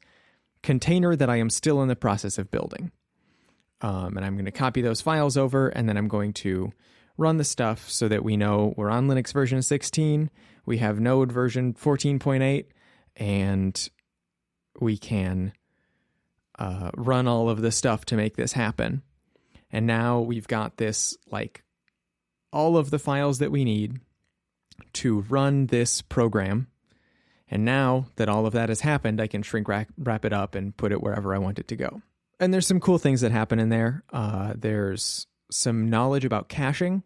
container 0.62 1.14
that 1.14 1.30
I 1.30 1.37
am 1.37 1.50
still 1.50 1.80
in 1.82 1.88
the 1.88 1.94
process 1.94 2.38
of 2.38 2.50
building. 2.50 2.90
Um, 3.80 4.16
and 4.16 4.25
I'm 4.25 4.35
going 4.35 4.47
to 4.47 4.52
copy 4.52 4.80
those 4.80 5.00
files 5.00 5.37
over, 5.37 5.68
and 5.68 5.88
then 5.88 5.97
I'm 5.97 6.09
going 6.09 6.33
to 6.35 6.73
run 7.18 7.37
the 7.37 7.45
stuff 7.45 7.88
so 7.90 8.09
that 8.09 8.25
we 8.25 8.37
know 8.37 8.75
we're 8.76 8.90
on 8.90 9.09
Linux 9.09 9.33
version 9.33 9.62
16, 9.62 10.30
we 10.64 10.78
have 10.78 11.00
Node 11.00 11.33
version 11.33 11.75
14.8, 11.75 12.66
and 13.16 13.88
we 14.80 14.99
can 14.99 15.52
uh, 16.59 16.90
run 16.97 17.28
all 17.28 17.49
of 17.49 17.61
the 17.61 17.73
stuff 17.73 18.04
to 18.06 18.16
make 18.16 18.37
this 18.37 18.52
happen. 18.52 19.02
And 19.71 19.87
now 19.87 20.21
we've 20.21 20.49
got 20.49 20.76
this, 20.76 21.16
like, 21.30 21.62
all 22.52 22.76
of 22.76 22.90
the 22.90 22.99
files 22.99 23.38
that 23.38 23.50
we 23.50 23.64
need 23.64 24.00
to 24.95 25.21
run 25.23 25.66
this 25.66 26.02
program. 26.02 26.68
And 27.49 27.64
now 27.64 28.06
that 28.16 28.28
all 28.28 28.47
of 28.47 28.54
that 28.54 28.68
has 28.68 28.80
happened, 28.80 29.21
I 29.21 29.26
can 29.26 29.42
shrink 29.42 29.68
wrap, 29.68 29.88
wrap 29.99 30.25
it 30.25 30.33
up 30.33 30.54
and 30.54 30.76
put 30.76 30.92
it 30.92 31.02
wherever 31.02 31.35
I 31.35 31.38
want 31.38 31.59
it 31.59 31.68
to 31.68 31.76
go. 31.76 32.02
And 32.38 32.52
there's 32.52 32.66
some 32.66 32.81
cool 32.81 32.99
things 32.99 33.23
that 33.23 33.33
happen 33.33 33.59
in 33.59 33.71
there. 33.71 34.05
Uh, 34.12 34.55
there's 34.57 35.26
some 35.50 35.88
knowledge 35.88 36.25
about 36.25 36.49
caching 36.49 37.02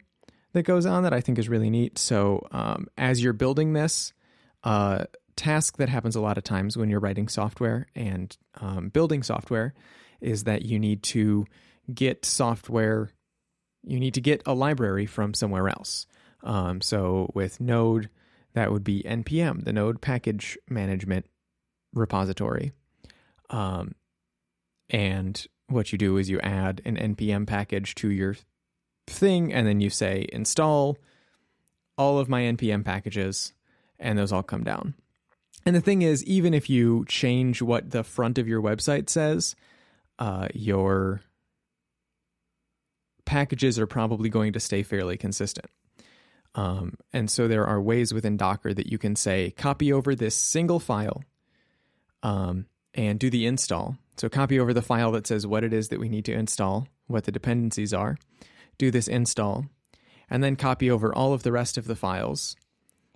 that 0.53 0.63
goes 0.63 0.85
on 0.85 1.03
that 1.03 1.13
I 1.13 1.21
think 1.21 1.39
is 1.39 1.47
really 1.47 1.69
neat. 1.69 1.97
So 1.97 2.45
um, 2.51 2.87
as 2.97 3.23
you're 3.23 3.33
building 3.33 3.73
this, 3.73 4.13
uh, 4.63 5.05
task 5.35 5.77
that 5.77 5.89
happens 5.89 6.15
a 6.15 6.21
lot 6.21 6.37
of 6.37 6.43
times 6.43 6.77
when 6.77 6.89
you're 6.89 6.99
writing 6.99 7.27
software 7.27 7.87
and 7.95 8.35
um, 8.59 8.89
building 8.89 9.23
software 9.23 9.73
is 10.19 10.43
that 10.43 10.63
you 10.63 10.77
need 10.77 11.01
to 11.01 11.45
get 11.91 12.25
software, 12.25 13.09
you 13.83 13.99
need 13.99 14.13
to 14.13 14.21
get 14.21 14.43
a 14.45 14.53
library 14.53 15.05
from 15.05 15.33
somewhere 15.33 15.67
else. 15.67 16.05
Um, 16.43 16.81
so 16.81 17.31
with 17.33 17.59
Node, 17.59 18.09
that 18.53 18.71
would 18.71 18.83
be 18.83 19.03
npm, 19.03 19.63
the 19.63 19.73
Node 19.73 20.01
Package 20.01 20.57
Management 20.69 21.25
Repository. 21.93 22.73
Um, 23.49 23.95
and 24.91 25.47
what 25.67 25.91
you 25.91 25.97
do 25.97 26.17
is 26.17 26.29
you 26.29 26.39
add 26.41 26.81
an 26.85 26.97
npm 26.97 27.47
package 27.47 27.95
to 27.95 28.11
your 28.11 28.35
thing, 29.07 29.51
and 29.51 29.65
then 29.65 29.79
you 29.79 29.89
say 29.89 30.27
install 30.31 30.97
all 31.97 32.19
of 32.19 32.29
my 32.29 32.41
npm 32.41 32.85
packages, 32.85 33.53
and 33.97 34.19
those 34.19 34.31
all 34.31 34.43
come 34.43 34.63
down. 34.63 34.93
And 35.65 35.75
the 35.75 35.81
thing 35.81 36.01
is, 36.01 36.23
even 36.25 36.53
if 36.53 36.69
you 36.69 37.05
change 37.07 37.61
what 37.61 37.91
the 37.91 38.03
front 38.03 38.37
of 38.37 38.47
your 38.47 38.61
website 38.61 39.09
says, 39.09 39.55
uh, 40.19 40.47
your 40.53 41.21
packages 43.25 43.79
are 43.79 43.87
probably 43.87 44.29
going 44.29 44.53
to 44.53 44.59
stay 44.59 44.83
fairly 44.83 45.17
consistent. 45.17 45.67
Um, 46.55 46.95
and 47.13 47.29
so 47.29 47.47
there 47.47 47.65
are 47.65 47.81
ways 47.81 48.13
within 48.13 48.37
Docker 48.37 48.73
that 48.73 48.91
you 48.91 48.97
can 48.97 49.15
say, 49.15 49.51
copy 49.51 49.93
over 49.93 50.15
this 50.15 50.35
single 50.35 50.79
file 50.79 51.23
um, 52.23 52.65
and 52.93 53.19
do 53.19 53.29
the 53.29 53.45
install. 53.45 53.97
So 54.21 54.29
copy 54.29 54.59
over 54.59 54.71
the 54.71 54.83
file 54.83 55.11
that 55.13 55.25
says 55.25 55.47
what 55.47 55.63
it 55.63 55.73
is 55.73 55.87
that 55.87 55.99
we 55.99 56.07
need 56.07 56.25
to 56.25 56.31
install, 56.31 56.87
what 57.07 57.23
the 57.23 57.31
dependencies 57.31 57.91
are, 57.91 58.19
do 58.77 58.91
this 58.91 59.07
install, 59.07 59.65
and 60.29 60.43
then 60.43 60.55
copy 60.55 60.91
over 60.91 61.11
all 61.11 61.33
of 61.33 61.41
the 61.41 61.51
rest 61.51 61.75
of 61.75 61.87
the 61.87 61.95
files, 61.95 62.55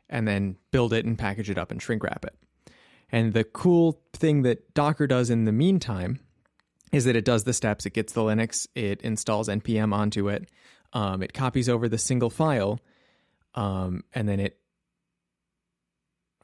and 0.09 0.27
then 0.27 0.57
build 0.71 0.93
it 0.93 1.05
and 1.05 1.15
package 1.15 1.51
it 1.51 1.59
up 1.59 1.69
and 1.69 1.79
shrink 1.79 2.03
wrap 2.03 2.25
it. 2.25 2.35
And 3.11 3.33
the 3.33 3.43
cool 3.43 4.01
thing 4.13 4.41
that 4.41 4.73
Docker 4.73 5.05
does 5.05 5.29
in 5.29 5.45
the 5.45 5.51
meantime 5.51 6.21
is 6.91 7.05
that 7.05 7.15
it 7.15 7.23
does 7.23 7.43
the 7.43 7.53
steps. 7.53 7.85
It 7.85 7.93
gets 7.93 8.13
the 8.13 8.21
Linux, 8.21 8.65
it 8.73 8.99
installs 9.03 9.47
npm 9.47 9.93
onto 9.93 10.27
it, 10.27 10.49
um, 10.93 11.21
it 11.21 11.33
copies 11.33 11.69
over 11.69 11.87
the 11.87 11.99
single 11.99 12.31
file, 12.31 12.79
um, 13.53 14.03
and 14.11 14.27
then 14.27 14.39
it 14.39 14.57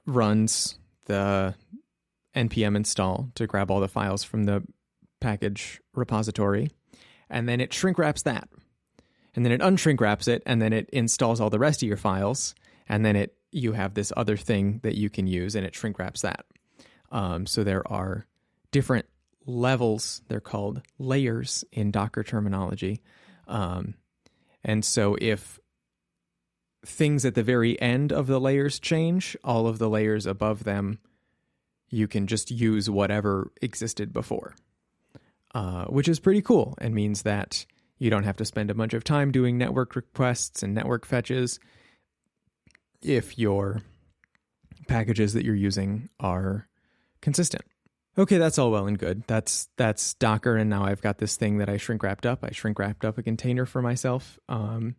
runs 0.05 0.77
the 1.05 1.55
npm 2.35 2.75
install 2.75 3.29
to 3.35 3.47
grab 3.47 3.69
all 3.69 3.79
the 3.79 3.87
files 3.87 4.23
from 4.23 4.45
the 4.45 4.63
package 5.19 5.81
repository, 5.93 6.69
and 7.29 7.47
then 7.47 7.61
it 7.61 7.73
shrink 7.73 7.97
wraps 7.97 8.23
that. 8.23 8.47
And 9.33 9.45
then 9.45 9.53
it 9.53 9.61
unshrink 9.61 10.01
wraps 10.01 10.27
it, 10.27 10.43
and 10.45 10.61
then 10.61 10.73
it 10.73 10.89
installs 10.91 11.39
all 11.39 11.49
the 11.49 11.59
rest 11.59 11.81
of 11.81 11.87
your 11.87 11.97
files, 11.97 12.53
and 12.89 13.05
then 13.05 13.15
it 13.15 13.35
you 13.51 13.73
have 13.73 13.93
this 13.93 14.13
other 14.15 14.37
thing 14.37 14.79
that 14.83 14.95
you 14.95 15.09
can 15.09 15.27
use, 15.27 15.55
and 15.55 15.65
it 15.65 15.75
shrink 15.75 15.99
wraps 15.99 16.21
that. 16.21 16.45
Um, 17.11 17.45
so 17.45 17.63
there 17.63 17.85
are 17.91 18.25
different 18.71 19.05
levels. 19.45 20.21
They're 20.27 20.39
called 20.39 20.81
layers 20.97 21.63
in 21.71 21.91
Docker 21.91 22.23
terminology. 22.23 23.01
Um, 23.47 23.95
and 24.63 24.85
so 24.85 25.17
if 25.19 25.59
things 26.85 27.25
at 27.25 27.35
the 27.35 27.43
very 27.43 27.79
end 27.81 28.11
of 28.11 28.27
the 28.27 28.39
layers 28.39 28.79
change, 28.79 29.35
all 29.43 29.67
of 29.67 29.77
the 29.77 29.89
layers 29.89 30.25
above 30.25 30.63
them, 30.63 30.99
you 31.91 32.07
can 32.07 32.25
just 32.25 32.49
use 32.49 32.89
whatever 32.89 33.51
existed 33.61 34.11
before, 34.11 34.55
uh, 35.53 35.85
which 35.85 36.07
is 36.07 36.19
pretty 36.19 36.41
cool 36.41 36.75
and 36.79 36.95
means 36.95 37.21
that 37.23 37.65
you 37.99 38.09
don't 38.09 38.23
have 38.23 38.37
to 38.37 38.45
spend 38.45 38.71
a 38.71 38.73
bunch 38.73 38.93
of 38.93 39.03
time 39.03 39.31
doing 39.31 39.57
network 39.57 39.95
requests 39.95 40.63
and 40.63 40.73
network 40.73 41.05
fetches 41.05 41.59
if 43.03 43.37
your 43.37 43.81
packages 44.87 45.33
that 45.33 45.45
you're 45.45 45.53
using 45.53 46.09
are 46.19 46.67
consistent. 47.21 47.63
Okay, 48.17 48.37
that's 48.37 48.57
all 48.57 48.71
well 48.71 48.87
and 48.87 48.99
good. 48.99 49.23
That's 49.27 49.69
that's 49.77 50.13
Docker, 50.15 50.57
and 50.57 50.69
now 50.69 50.83
I've 50.83 51.01
got 51.01 51.17
this 51.17 51.37
thing 51.37 51.59
that 51.59 51.69
I 51.69 51.77
shrink 51.77 52.03
wrapped 52.03 52.25
up. 52.25 52.43
I 52.43 52.51
shrink 52.51 52.77
wrapped 52.77 53.05
up 53.05 53.17
a 53.17 53.23
container 53.23 53.65
for 53.65 53.81
myself, 53.81 54.37
um, 54.49 54.95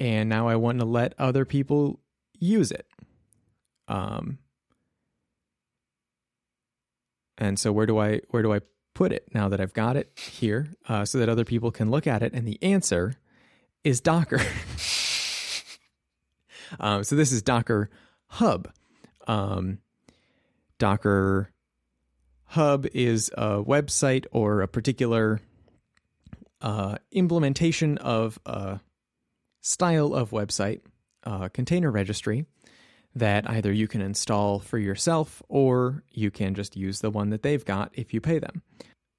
and 0.00 0.28
now 0.28 0.48
I 0.48 0.56
want 0.56 0.80
to 0.80 0.84
let 0.84 1.14
other 1.18 1.44
people 1.44 2.00
use 2.38 2.72
it. 2.72 2.86
Um, 3.86 4.38
and 7.42 7.58
so 7.58 7.72
where 7.72 7.86
do 7.86 7.98
I 7.98 8.20
where 8.30 8.44
do 8.44 8.54
I 8.54 8.60
put 8.94 9.10
it 9.12 9.26
now 9.34 9.48
that 9.48 9.60
I've 9.60 9.72
got 9.74 9.96
it 9.96 10.16
here, 10.16 10.68
uh, 10.88 11.04
so 11.04 11.18
that 11.18 11.28
other 11.28 11.44
people 11.44 11.72
can 11.72 11.90
look 11.90 12.06
at 12.06 12.22
it? 12.22 12.32
And 12.32 12.46
the 12.46 12.56
answer 12.62 13.16
is 13.82 14.00
Docker. 14.00 14.38
um, 16.78 17.02
so 17.02 17.16
this 17.16 17.32
is 17.32 17.42
Docker 17.42 17.90
Hub. 18.28 18.70
Um, 19.26 19.78
Docker 20.78 21.50
Hub 22.44 22.86
is 22.94 23.28
a 23.36 23.60
website 23.60 24.26
or 24.30 24.60
a 24.60 24.68
particular 24.68 25.40
uh, 26.60 26.98
implementation 27.10 27.98
of 27.98 28.38
a 28.46 28.78
style 29.60 30.14
of 30.14 30.30
website, 30.30 30.80
uh, 31.24 31.48
container 31.48 31.90
registry, 31.90 32.46
that 33.14 33.48
either 33.48 33.72
you 33.72 33.86
can 33.86 34.00
install 34.00 34.58
for 34.58 34.78
yourself 34.78 35.42
or 35.48 36.02
you 36.10 36.30
can 36.30 36.54
just 36.54 36.76
use 36.76 37.00
the 37.00 37.10
one 37.10 37.30
that 37.30 37.42
they've 37.42 37.64
got 37.64 37.90
if 37.94 38.14
you 38.14 38.20
pay 38.20 38.38
them. 38.38 38.62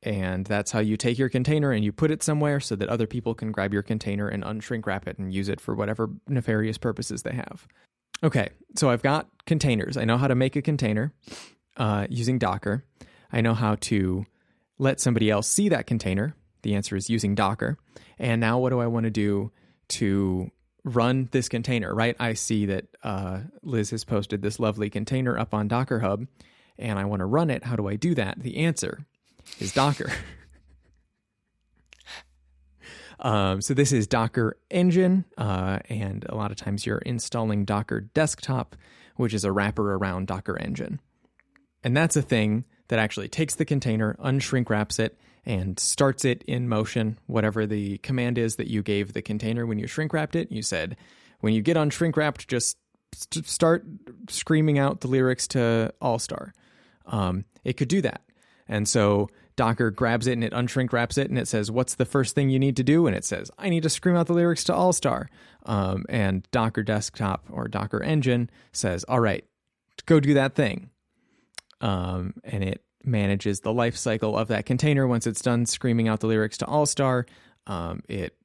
And 0.02 0.46
that's 0.46 0.72
how 0.72 0.80
you 0.80 0.98
take 0.98 1.18
your 1.18 1.30
container 1.30 1.72
and 1.72 1.84
you 1.84 1.92
put 1.92 2.12
it 2.12 2.24
somewhere 2.24 2.60
so 2.60 2.76
that 2.76 2.90
other 2.90 3.08
people 3.08 3.34
can 3.34 3.52
grab 3.52 3.72
your 3.72 3.84
container 3.84 4.28
and 4.28 4.44
unshrink 4.44 4.86
wrap 4.86 5.08
it 5.08 5.18
and 5.18 5.34
use 5.34 5.48
it 5.48 5.62
for 5.62 5.76
whatever 5.76 6.10
nefarious 6.28 6.78
purposes 6.78 7.24
they 7.24 7.34
have. 7.34 7.68
Okay, 8.24 8.50
so 8.76 8.90
I've 8.90 9.02
got 9.02 9.28
containers. 9.46 9.96
I 9.96 10.06
know 10.06 10.18
how 10.18 10.28
to 10.28 10.36
make 10.36 10.56
a 10.56 10.62
container 10.62 11.14
uh, 11.78 12.08
using 12.10 12.38
Docker. 12.38 12.84
I 13.32 13.42
know 13.42 13.54
how 13.54 13.76
to 13.82 14.26
let 14.78 15.00
somebody 15.00 15.30
else 15.30 15.48
see 15.48 15.70
that 15.70 15.88
container. 15.88 16.36
The 16.64 16.76
answer 16.76 16.96
is 16.96 17.10
using 17.10 17.36
Docker. 17.36 17.78
And 18.18 18.40
now, 18.40 18.60
what 18.60 18.70
do 18.70 18.80
I 18.80 18.88
want 18.88 19.06
to 19.06 19.10
do 19.10 19.52
to 19.90 20.52
run 20.84 21.30
this 21.32 21.50
container, 21.50 21.94
right? 21.94 22.16
I 22.20 22.34
see 22.34 22.66
that 22.68 22.86
uh, 23.04 23.42
Liz 23.62 23.92
has 23.92 24.04
posted 24.04 24.42
this 24.42 24.60
lovely 24.60 24.90
container 24.90 25.38
up 25.38 25.54
on 25.54 25.68
Docker 25.68 26.00
Hub, 26.00 26.28
and 26.78 27.00
I 27.00 27.06
want 27.06 27.22
to 27.22 27.26
run 27.26 27.50
it. 27.50 27.64
How 27.64 27.76
do 27.76 27.88
I 27.88 27.96
do 27.96 28.16
that? 28.16 28.40
The 28.40 28.58
answer 28.58 29.06
is 29.60 29.72
Docker. 29.72 30.12
um, 33.20 33.62
so 33.62 33.74
this 33.74 33.92
is 33.92 34.08
Docker 34.08 34.58
Engine, 34.70 35.26
uh, 35.38 35.80
and 35.90 36.26
a 36.28 36.36
lot 36.36 36.52
of 36.52 36.58
times 36.58 36.86
you're 36.86 36.98
installing 37.00 37.66
Docker 37.66 38.02
Desktop, 38.02 38.76
which 39.16 39.34
is 39.34 39.46
a 39.46 39.52
wrapper 39.52 39.94
around 39.94 40.28
Docker 40.28 40.60
Engine. 40.60 41.00
And 41.84 41.96
that's 41.96 42.16
a 42.16 42.22
thing 42.22 42.66
that 42.88 43.00
actually 43.00 43.28
takes 43.28 43.56
the 43.56 43.66
container, 43.66 44.16
unshrink 44.24 44.70
wraps 44.70 45.00
it, 45.00 45.18
and 45.46 45.80
starts 45.80 46.24
it 46.26 46.44
in 46.44 46.70
motion, 46.70 47.20
whatever 47.28 47.66
the 47.66 47.98
command 48.00 48.38
is 48.38 48.56
that 48.56 48.68
you 48.68 48.82
gave 48.82 49.14
the 49.14 49.22
container 49.22 49.66
when 49.66 49.80
you 49.80 49.88
shrink 49.88 50.14
wrapped 50.14 50.36
it. 50.36 50.52
You 50.52 50.62
said, 50.62 50.96
when 51.42 51.54
you 51.54 51.62
get 51.62 51.78
on 51.78 51.90
shrink 51.90 52.16
wrapped, 52.16 52.48
just 52.48 52.78
st- 53.14 53.46
start 53.46 53.86
screaming 54.30 54.80
out 54.80 55.02
the 55.02 55.08
lyrics 55.08 55.48
to 55.50 55.94
All 56.02 56.20
Star. 56.20 56.54
Um, 57.06 57.46
it 57.64 57.74
could 57.74 57.90
do 57.90 58.02
that. 58.02 58.22
And 58.68 58.88
so 58.88 59.30
Docker 59.58 59.92
grabs 59.92 60.26
it 60.26 60.34
and 60.34 60.44
it 60.44 60.54
unshrink 60.54 60.94
wraps 60.94 61.18
it 61.18 61.30
and 61.30 61.38
it 61.38 61.48
says, 61.48 61.70
What's 61.70 61.96
the 61.96 62.06
first 62.06 62.34
thing 62.34 62.50
you 62.50 62.60
need 62.60 62.78
to 62.78 62.84
do? 62.84 63.06
And 63.08 63.16
it 63.16 63.26
says, 63.26 63.52
I 63.58 63.70
need 63.70 63.84
to 63.84 63.90
scream 63.90 64.16
out 64.16 64.28
the 64.28 64.34
lyrics 64.34 64.64
to 64.66 64.74
All 64.74 64.94
Star. 64.94 65.30
Um, 65.66 66.06
and 66.08 66.48
Docker 66.52 66.84
Desktop 66.84 67.46
or 67.52 67.68
Docker 67.68 68.02
Engine 68.02 68.50
says, 68.72 69.04
All 69.04 69.20
right, 69.20 69.44
go 70.06 70.22
do 70.22 70.34
that 70.36 70.56
thing 70.56 70.90
um, 71.84 72.34
and 72.46 72.64
it 72.64 72.82
manages 73.04 73.60
the 73.60 73.74
life 73.74 73.96
cycle 73.96 74.38
of 74.38 74.48
that 74.50 74.66
container. 74.66 75.08
Once 75.08 75.28
it's 75.28 75.42
done 75.42 75.66
screaming 75.66 76.08
out 76.08 76.20
the 76.20 76.28
lyrics 76.28 76.58
to 76.60 76.66
All 76.66 76.86
Star, 76.86 77.26
um, 77.68 78.02
it 78.08 78.36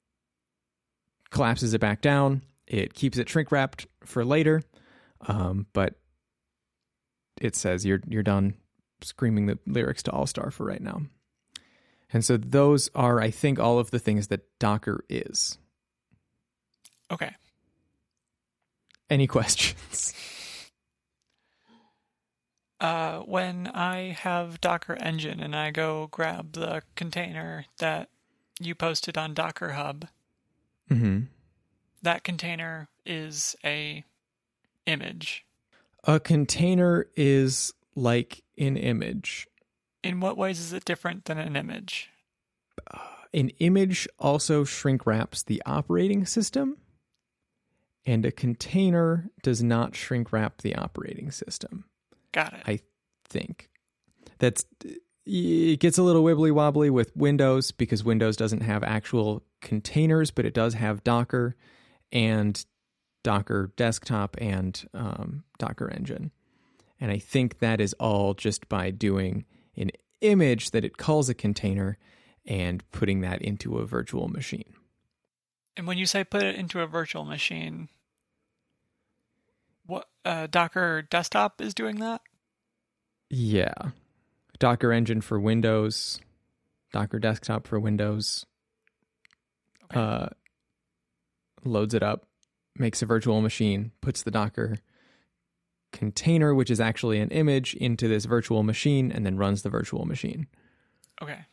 collapses 1.30 1.74
it 1.74 1.80
back 1.80 2.00
down. 2.00 2.42
It 2.66 2.94
keeps 2.94 3.18
it 3.18 3.28
shrink 3.28 3.50
wrapped 3.50 3.86
for 4.04 4.24
later, 4.24 4.62
um, 5.26 5.66
but 5.72 5.94
it 7.40 7.56
says 7.56 7.86
you're 7.86 8.00
you're 8.06 8.22
done 8.22 8.54
screaming 9.02 9.46
the 9.46 9.58
lyrics 9.66 10.02
to 10.04 10.10
All 10.12 10.26
Star 10.26 10.50
for 10.50 10.64
right 10.64 10.82
now. 10.82 11.02
And 12.12 12.24
so 12.24 12.36
those 12.36 12.88
are, 12.94 13.20
I 13.20 13.30
think, 13.30 13.58
all 13.58 13.78
of 13.78 13.90
the 13.90 13.98
things 13.98 14.28
that 14.28 14.58
Docker 14.58 15.04
is. 15.08 15.58
Okay. 17.10 17.30
Any 19.10 19.26
questions? 19.28 20.14
Uh, 22.80 23.20
when 23.20 23.66
I 23.68 24.16
have 24.20 24.60
Docker 24.60 24.96
Engine 25.00 25.40
and 25.40 25.56
I 25.56 25.72
go 25.72 26.08
grab 26.12 26.52
the 26.52 26.82
container 26.94 27.64
that 27.78 28.08
you 28.60 28.74
posted 28.74 29.18
on 29.18 29.34
Docker 29.34 29.72
Hub, 29.72 30.06
mm-hmm. 30.88 31.22
that 32.02 32.22
container 32.22 32.88
is 33.04 33.56
a 33.64 34.04
image. 34.86 35.44
A 36.04 36.20
container 36.20 37.06
is 37.16 37.72
like 37.96 38.44
an 38.56 38.76
image. 38.76 39.48
In 40.04 40.20
what 40.20 40.36
ways 40.36 40.60
is 40.60 40.72
it 40.72 40.84
different 40.84 41.24
than 41.24 41.38
an 41.38 41.56
image? 41.56 42.10
Uh, 42.92 42.98
an 43.34 43.50
image 43.58 44.08
also 44.20 44.62
shrink 44.62 45.04
wraps 45.04 45.42
the 45.42 45.60
operating 45.66 46.24
system, 46.24 46.76
and 48.06 48.24
a 48.24 48.30
container 48.30 49.30
does 49.42 49.62
not 49.62 49.96
shrink 49.96 50.32
wrap 50.32 50.62
the 50.62 50.76
operating 50.76 51.32
system. 51.32 51.84
Got 52.38 52.52
it. 52.52 52.62
I 52.66 52.78
think 53.28 53.68
that's 54.38 54.64
it 55.26 55.80
gets 55.80 55.98
a 55.98 56.04
little 56.04 56.22
wibbly 56.22 56.52
wobbly 56.52 56.88
with 56.88 57.16
Windows 57.16 57.72
because 57.72 58.04
Windows 58.04 58.36
doesn't 58.36 58.60
have 58.60 58.84
actual 58.84 59.42
containers, 59.60 60.30
but 60.30 60.46
it 60.46 60.54
does 60.54 60.74
have 60.74 61.02
Docker 61.02 61.56
and 62.12 62.64
Docker 63.24 63.72
Desktop 63.74 64.36
and 64.40 64.88
um, 64.94 65.42
Docker 65.58 65.90
Engine. 65.90 66.30
And 67.00 67.10
I 67.10 67.18
think 67.18 67.58
that 67.58 67.80
is 67.80 67.92
all 67.94 68.34
just 68.34 68.68
by 68.68 68.92
doing 68.92 69.44
an 69.76 69.90
image 70.20 70.70
that 70.70 70.84
it 70.84 70.96
calls 70.96 71.28
a 71.28 71.34
container 71.34 71.98
and 72.46 72.88
putting 72.92 73.20
that 73.22 73.42
into 73.42 73.78
a 73.78 73.84
virtual 73.84 74.28
machine. 74.28 74.74
And 75.76 75.88
when 75.88 75.98
you 75.98 76.06
say 76.06 76.22
put 76.22 76.44
it 76.44 76.54
into 76.54 76.82
a 76.82 76.86
virtual 76.86 77.24
machine, 77.24 77.88
uh, 80.28 80.46
Docker 80.46 81.02
Desktop 81.02 81.60
is 81.60 81.74
doing 81.74 81.96
that? 81.96 82.20
Yeah. 83.30 83.74
Docker 84.58 84.92
Engine 84.92 85.20
for 85.20 85.38
Windows, 85.38 86.20
Docker 86.92 87.18
Desktop 87.18 87.66
for 87.66 87.78
Windows. 87.78 88.44
Okay. 89.84 90.00
Uh, 90.00 90.26
loads 91.64 91.94
it 91.94 92.02
up, 92.02 92.26
makes 92.76 93.02
a 93.02 93.06
virtual 93.06 93.40
machine, 93.40 93.92
puts 94.00 94.22
the 94.22 94.30
Docker 94.30 94.76
container, 95.92 96.54
which 96.54 96.70
is 96.70 96.80
actually 96.80 97.18
an 97.20 97.30
image, 97.30 97.74
into 97.74 98.08
this 98.08 98.24
virtual 98.24 98.62
machine, 98.62 99.10
and 99.10 99.24
then 99.24 99.36
runs 99.36 99.62
the 99.62 99.70
virtual 99.70 100.04
machine. 100.04 100.46
Okay. 101.22 101.46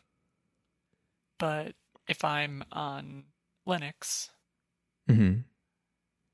But 1.38 1.74
if 2.08 2.24
I'm 2.24 2.64
on 2.72 3.26
Linux, 3.68 4.30
Mm-hmm. 5.10 5.42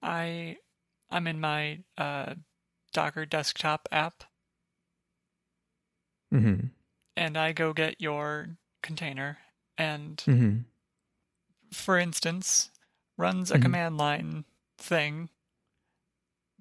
I 0.02 0.58
I'm 1.12 1.28
in 1.28 1.39
my 1.39 1.80
uh, 1.97 2.36
Docker 2.93 3.26
desktop 3.26 3.88
app 3.91 4.24
Mm-hmm. 6.34 6.67
and 7.17 7.38
I 7.38 7.52
go 7.52 7.74
get 7.74 8.00
your 8.00 8.47
container 8.82 9.38
and 9.78 10.17
Mm-hmm. 10.26 10.60
for 11.74 11.97
instance 11.97 12.69
runs 13.17 13.52
a 13.52 13.58
Mhm. 13.58 13.62
command 13.62 13.97
line 13.97 14.45
thing 14.78 15.30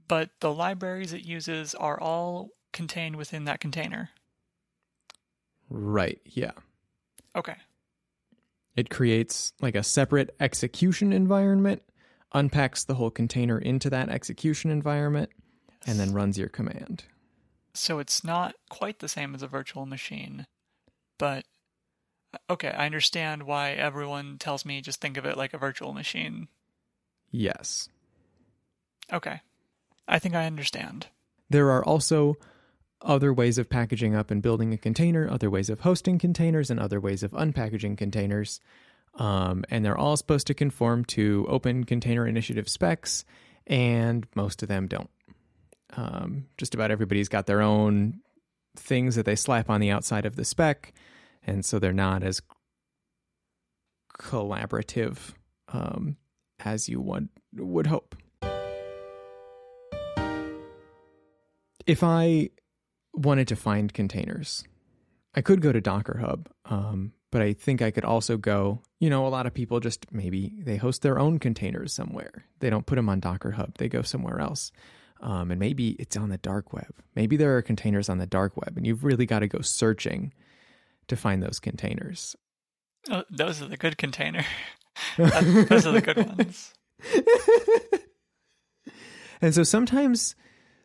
but 0.08 0.30
the 0.40 0.52
libraries 0.52 1.12
it 1.12 1.24
uses 1.24 1.72
are 1.76 2.00
all 2.00 2.50
contained 2.72 3.14
within 3.14 3.44
that 3.44 3.60
container. 3.60 4.10
Right. 5.68 6.20
Yeah. 6.24 6.50
Okay. 7.36 7.54
It 8.74 8.90
creates 8.90 9.52
like 9.60 9.76
a 9.76 9.84
separate 9.84 10.34
execution 10.40 11.12
environment, 11.12 11.82
unpacks 12.32 12.84
the 12.84 12.94
whole 12.94 13.10
container 13.10 13.58
into 13.58 13.90
that 13.90 14.08
execution 14.08 14.70
environment, 14.70 15.30
and 15.86 15.98
then 15.98 16.12
runs 16.12 16.38
your 16.38 16.48
command. 16.48 17.04
So 17.74 17.98
it's 17.98 18.24
not 18.24 18.54
quite 18.68 18.98
the 18.98 19.08
same 19.08 19.34
as 19.34 19.42
a 19.42 19.48
virtual 19.48 19.86
machine, 19.86 20.46
but 21.18 21.44
uh, 22.34 22.38
okay, 22.50 22.70
I 22.70 22.86
understand 22.86 23.44
why 23.44 23.70
everyone 23.72 24.38
tells 24.38 24.64
me 24.64 24.80
just 24.80 25.00
think 25.00 25.16
of 25.16 25.24
it 25.24 25.36
like 25.36 25.54
a 25.54 25.58
virtual 25.58 25.92
machine. 25.92 26.48
Yes. 27.30 27.88
Okay. 29.12 29.40
I 30.08 30.18
think 30.18 30.34
I 30.34 30.46
understand. 30.46 31.06
There 31.48 31.70
are 31.70 31.84
also 31.84 32.36
other 33.02 33.32
ways 33.32 33.58
of 33.58 33.70
packaging 33.70 34.14
up 34.14 34.30
and 34.30 34.42
building 34.42 34.72
a 34.72 34.78
container, 34.78 35.28
other 35.30 35.48
ways 35.48 35.70
of 35.70 35.80
hosting 35.80 36.18
containers, 36.18 36.70
and 36.70 36.78
other 36.78 37.00
ways 37.00 37.22
of 37.22 37.32
unpackaging 37.32 37.96
containers. 37.96 38.60
Um, 39.14 39.64
and 39.70 39.84
they're 39.84 39.98
all 39.98 40.16
supposed 40.16 40.46
to 40.46 40.54
conform 40.54 41.04
to 41.06 41.46
Open 41.48 41.84
Container 41.84 42.26
Initiative 42.26 42.68
specs, 42.68 43.24
and 43.66 44.26
most 44.34 44.62
of 44.62 44.68
them 44.68 44.86
don't. 44.86 45.10
Um, 45.96 46.46
just 46.56 46.74
about 46.74 46.90
everybody's 46.90 47.28
got 47.28 47.46
their 47.46 47.60
own 47.60 48.20
things 48.76 49.16
that 49.16 49.26
they 49.26 49.36
slap 49.36 49.68
on 49.68 49.80
the 49.80 49.90
outside 49.90 50.24
of 50.24 50.36
the 50.36 50.44
spec, 50.44 50.92
and 51.42 51.64
so 51.64 51.78
they're 51.78 51.92
not 51.92 52.22
as 52.22 52.40
collaborative 54.18 55.34
um, 55.68 56.16
as 56.64 56.88
you 56.88 57.00
would 57.00 57.28
would 57.56 57.86
hope. 57.86 58.14
If 61.86 62.04
I 62.04 62.50
wanted 63.14 63.48
to 63.48 63.56
find 63.56 63.92
containers, 63.92 64.62
I 65.34 65.40
could 65.40 65.60
go 65.60 65.72
to 65.72 65.80
Docker 65.80 66.18
Hub, 66.18 66.48
um, 66.66 67.12
but 67.30 67.42
I 67.42 67.52
think 67.52 67.82
I 67.82 67.90
could 67.90 68.04
also 68.04 68.36
go. 68.36 68.82
You 68.98 69.10
know, 69.10 69.26
a 69.26 69.28
lot 69.28 69.46
of 69.46 69.54
people 69.54 69.80
just 69.80 70.06
maybe 70.12 70.52
they 70.62 70.76
host 70.76 71.02
their 71.02 71.18
own 71.18 71.38
containers 71.38 71.92
somewhere. 71.92 72.44
They 72.58 72.70
don't 72.70 72.86
put 72.86 72.96
them 72.96 73.08
on 73.08 73.20
Docker 73.20 73.52
Hub. 73.52 73.78
They 73.78 73.88
go 73.88 74.02
somewhere 74.02 74.40
else. 74.40 74.72
Um, 75.22 75.50
and 75.50 75.60
maybe 75.60 75.90
it's 75.98 76.16
on 76.16 76.30
the 76.30 76.38
dark 76.38 76.72
web. 76.72 76.94
Maybe 77.14 77.36
there 77.36 77.56
are 77.56 77.62
containers 77.62 78.08
on 78.08 78.18
the 78.18 78.26
dark 78.26 78.56
web, 78.56 78.76
and 78.76 78.86
you've 78.86 79.04
really 79.04 79.26
got 79.26 79.40
to 79.40 79.48
go 79.48 79.60
searching 79.60 80.32
to 81.08 81.16
find 81.16 81.42
those 81.42 81.60
containers. 81.60 82.36
Oh, 83.10 83.24
those 83.30 83.60
are 83.60 83.66
the 83.66 83.76
good 83.76 83.98
container. 83.98 84.44
Those 85.16 85.86
are 85.86 85.92
the 85.92 86.02
good 86.02 86.16
ones. 86.16 86.74
and 89.40 89.54
so 89.54 89.62
sometimes 89.62 90.34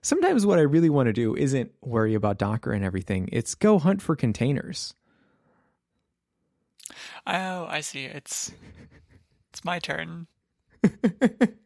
sometimes 0.01 0.45
what 0.45 0.59
I 0.59 0.61
really 0.61 0.89
want 0.89 1.07
to 1.07 1.13
do 1.13 1.35
isn't 1.35 1.71
worry 1.81 2.13
about 2.13 2.37
Docker 2.37 2.71
and 2.71 2.85
everything. 2.85 3.27
It's 3.31 3.55
go 3.55 3.79
hunt 3.79 4.01
for 4.01 4.15
containers. 4.15 4.93
Oh, 7.27 7.65
I 7.69 7.81
see. 7.81 8.05
It's 8.05 8.51
it's 9.51 9.63
my 9.65 9.79
turn. 9.79 10.27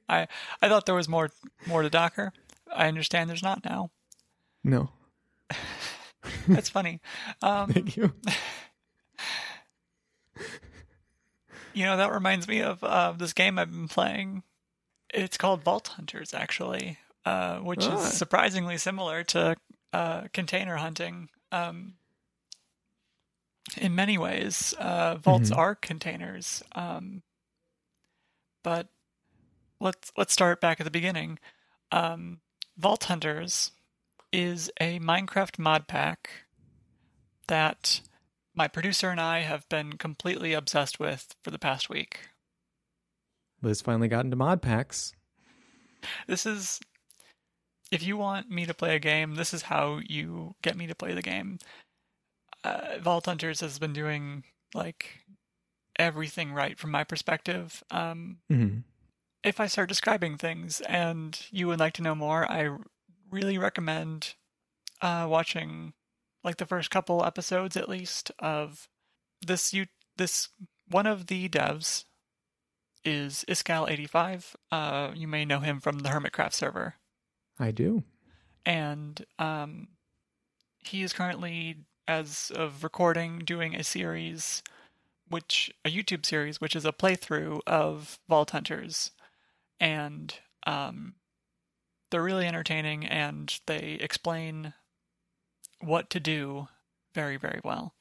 I 0.07 0.27
I 0.61 0.69
thought 0.69 0.85
there 0.85 0.95
was 0.95 1.09
more 1.09 1.29
more 1.67 1.81
to 1.81 1.89
Docker. 1.89 2.31
I 2.73 2.87
understand 2.87 3.29
there's 3.29 3.43
not 3.43 3.65
now. 3.65 3.91
No. 4.63 4.89
That's 6.47 6.69
funny. 6.69 7.01
Um, 7.41 7.71
Thank 7.73 7.95
you. 7.97 8.11
you 11.73 11.85
know 11.85 11.97
that 11.97 12.11
reminds 12.11 12.47
me 12.47 12.61
of 12.61 12.83
uh, 12.83 13.13
this 13.13 13.33
game 13.33 13.57
I've 13.59 13.71
been 13.71 13.87
playing. 13.87 14.43
It's 15.13 15.37
called 15.37 15.63
Vault 15.63 15.87
Hunters, 15.89 16.33
actually, 16.33 16.97
uh, 17.25 17.57
which 17.59 17.83
Ah. 17.83 17.97
is 17.97 18.13
surprisingly 18.13 18.77
similar 18.77 19.23
to 19.25 19.55
uh, 19.93 20.23
container 20.33 20.75
hunting. 20.77 21.29
Um, 21.51 21.95
in 23.77 23.95
many 23.95 24.17
ways, 24.17 24.73
uh, 24.79 25.15
vaults 25.15 25.49
Mhm. 25.49 25.57
are 25.57 25.75
containers. 25.75 26.63
Um, 26.73 27.23
but 28.63 28.89
let's 29.79 30.11
let's 30.17 30.33
start 30.33 30.61
back 30.61 30.79
at 30.79 30.83
the 30.83 30.91
beginning. 30.91 31.39
Um, 31.91 32.41
Vault 32.77 33.05
Hunters 33.05 33.71
is 34.31 34.69
a 34.79 34.99
Minecraft 34.99 35.57
mod 35.59 35.87
pack 35.87 36.29
that 37.47 38.01
my 38.53 38.67
producer 38.67 39.09
and 39.09 39.19
I 39.19 39.39
have 39.39 39.67
been 39.69 39.93
completely 39.97 40.53
obsessed 40.53 40.99
with 40.99 41.35
for 41.43 41.51
the 41.51 41.59
past 41.59 41.89
week. 41.89 42.29
Liz 43.61 43.81
finally 43.81 44.07
got 44.07 44.25
into 44.25 44.37
mod 44.37 44.61
packs. 44.61 45.13
This 46.27 46.45
is 46.45 46.79
if 47.91 48.03
you 48.03 48.17
want 48.17 48.49
me 48.49 48.65
to 48.65 48.73
play 48.73 48.95
a 48.95 48.99
game, 48.99 49.35
this 49.35 49.53
is 49.53 49.63
how 49.63 49.99
you 50.07 50.55
get 50.61 50.77
me 50.77 50.87
to 50.87 50.95
play 50.95 51.13
the 51.13 51.21
game. 51.21 51.59
Uh, 52.63 52.97
Vault 53.01 53.25
Hunters 53.25 53.61
has 53.61 53.79
been 53.79 53.93
doing 53.93 54.43
like 54.73 55.21
everything 55.97 56.51
right 56.53 56.77
from 56.77 56.91
my 56.91 57.03
perspective. 57.03 57.83
Um, 57.91 58.37
Mm-hmm. 58.51 58.79
if 59.43 59.59
I 59.59 59.67
start 59.67 59.89
describing 59.89 60.37
things 60.37 60.81
and 60.81 61.39
you 61.51 61.67
would 61.67 61.79
like 61.79 61.93
to 61.93 62.01
know 62.01 62.15
more, 62.15 62.49
I 62.51 62.69
really 63.31 63.57
recommend 63.57 64.35
uh, 65.01 65.25
watching 65.29 65.93
like 66.43 66.57
the 66.57 66.65
first 66.65 66.89
couple 66.91 67.23
episodes 67.25 67.77
at 67.77 67.87
least 67.89 68.31
of 68.39 68.87
this. 69.45 69.73
You 69.73 69.85
this 70.17 70.49
one 70.89 71.05
of 71.07 71.27
the 71.27 71.47
devs 71.47 72.03
is 73.05 73.45
Iskall85. 73.47 74.55
Uh, 74.71 75.11
you 75.15 75.27
may 75.27 75.45
know 75.45 75.59
him 75.59 75.79
from 75.79 75.99
the 75.99 76.09
Hermitcraft 76.09 76.53
server, 76.53 76.95
I 77.59 77.71
do. 77.71 78.03
and 78.65 79.25
um, 79.37 79.87
he 80.83 81.01
is 81.03 81.13
currently, 81.13 81.77
as 82.09 82.51
of 82.55 82.83
recording, 82.83 83.37
doing 83.39 83.75
a 83.75 83.83
series, 83.83 84.63
which 85.29 85.71
a 85.85 85.91
YouTube 85.91 86.25
series, 86.25 86.59
which 86.59 86.75
is 86.75 86.83
a 86.83 86.91
playthrough 86.91 87.59
of 87.67 88.17
Vault 88.27 88.49
Hunters, 88.49 89.11
and 89.79 90.33
um, 90.65 91.13
they're 92.09 92.23
really 92.23 92.47
entertaining, 92.47 93.05
and 93.05 93.59
they 93.67 93.99
explain 94.01 94.73
what 95.81 96.09
to 96.09 96.19
do 96.19 96.67
very, 97.13 97.37
very 97.37 97.61
well. 97.63 97.93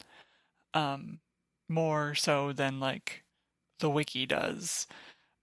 Um, 0.73 1.21
more 1.69 2.15
so 2.15 2.53
than 2.55 2.81
like 2.81 3.25
the 3.81 3.91
wiki 3.91 4.25
does. 4.25 4.87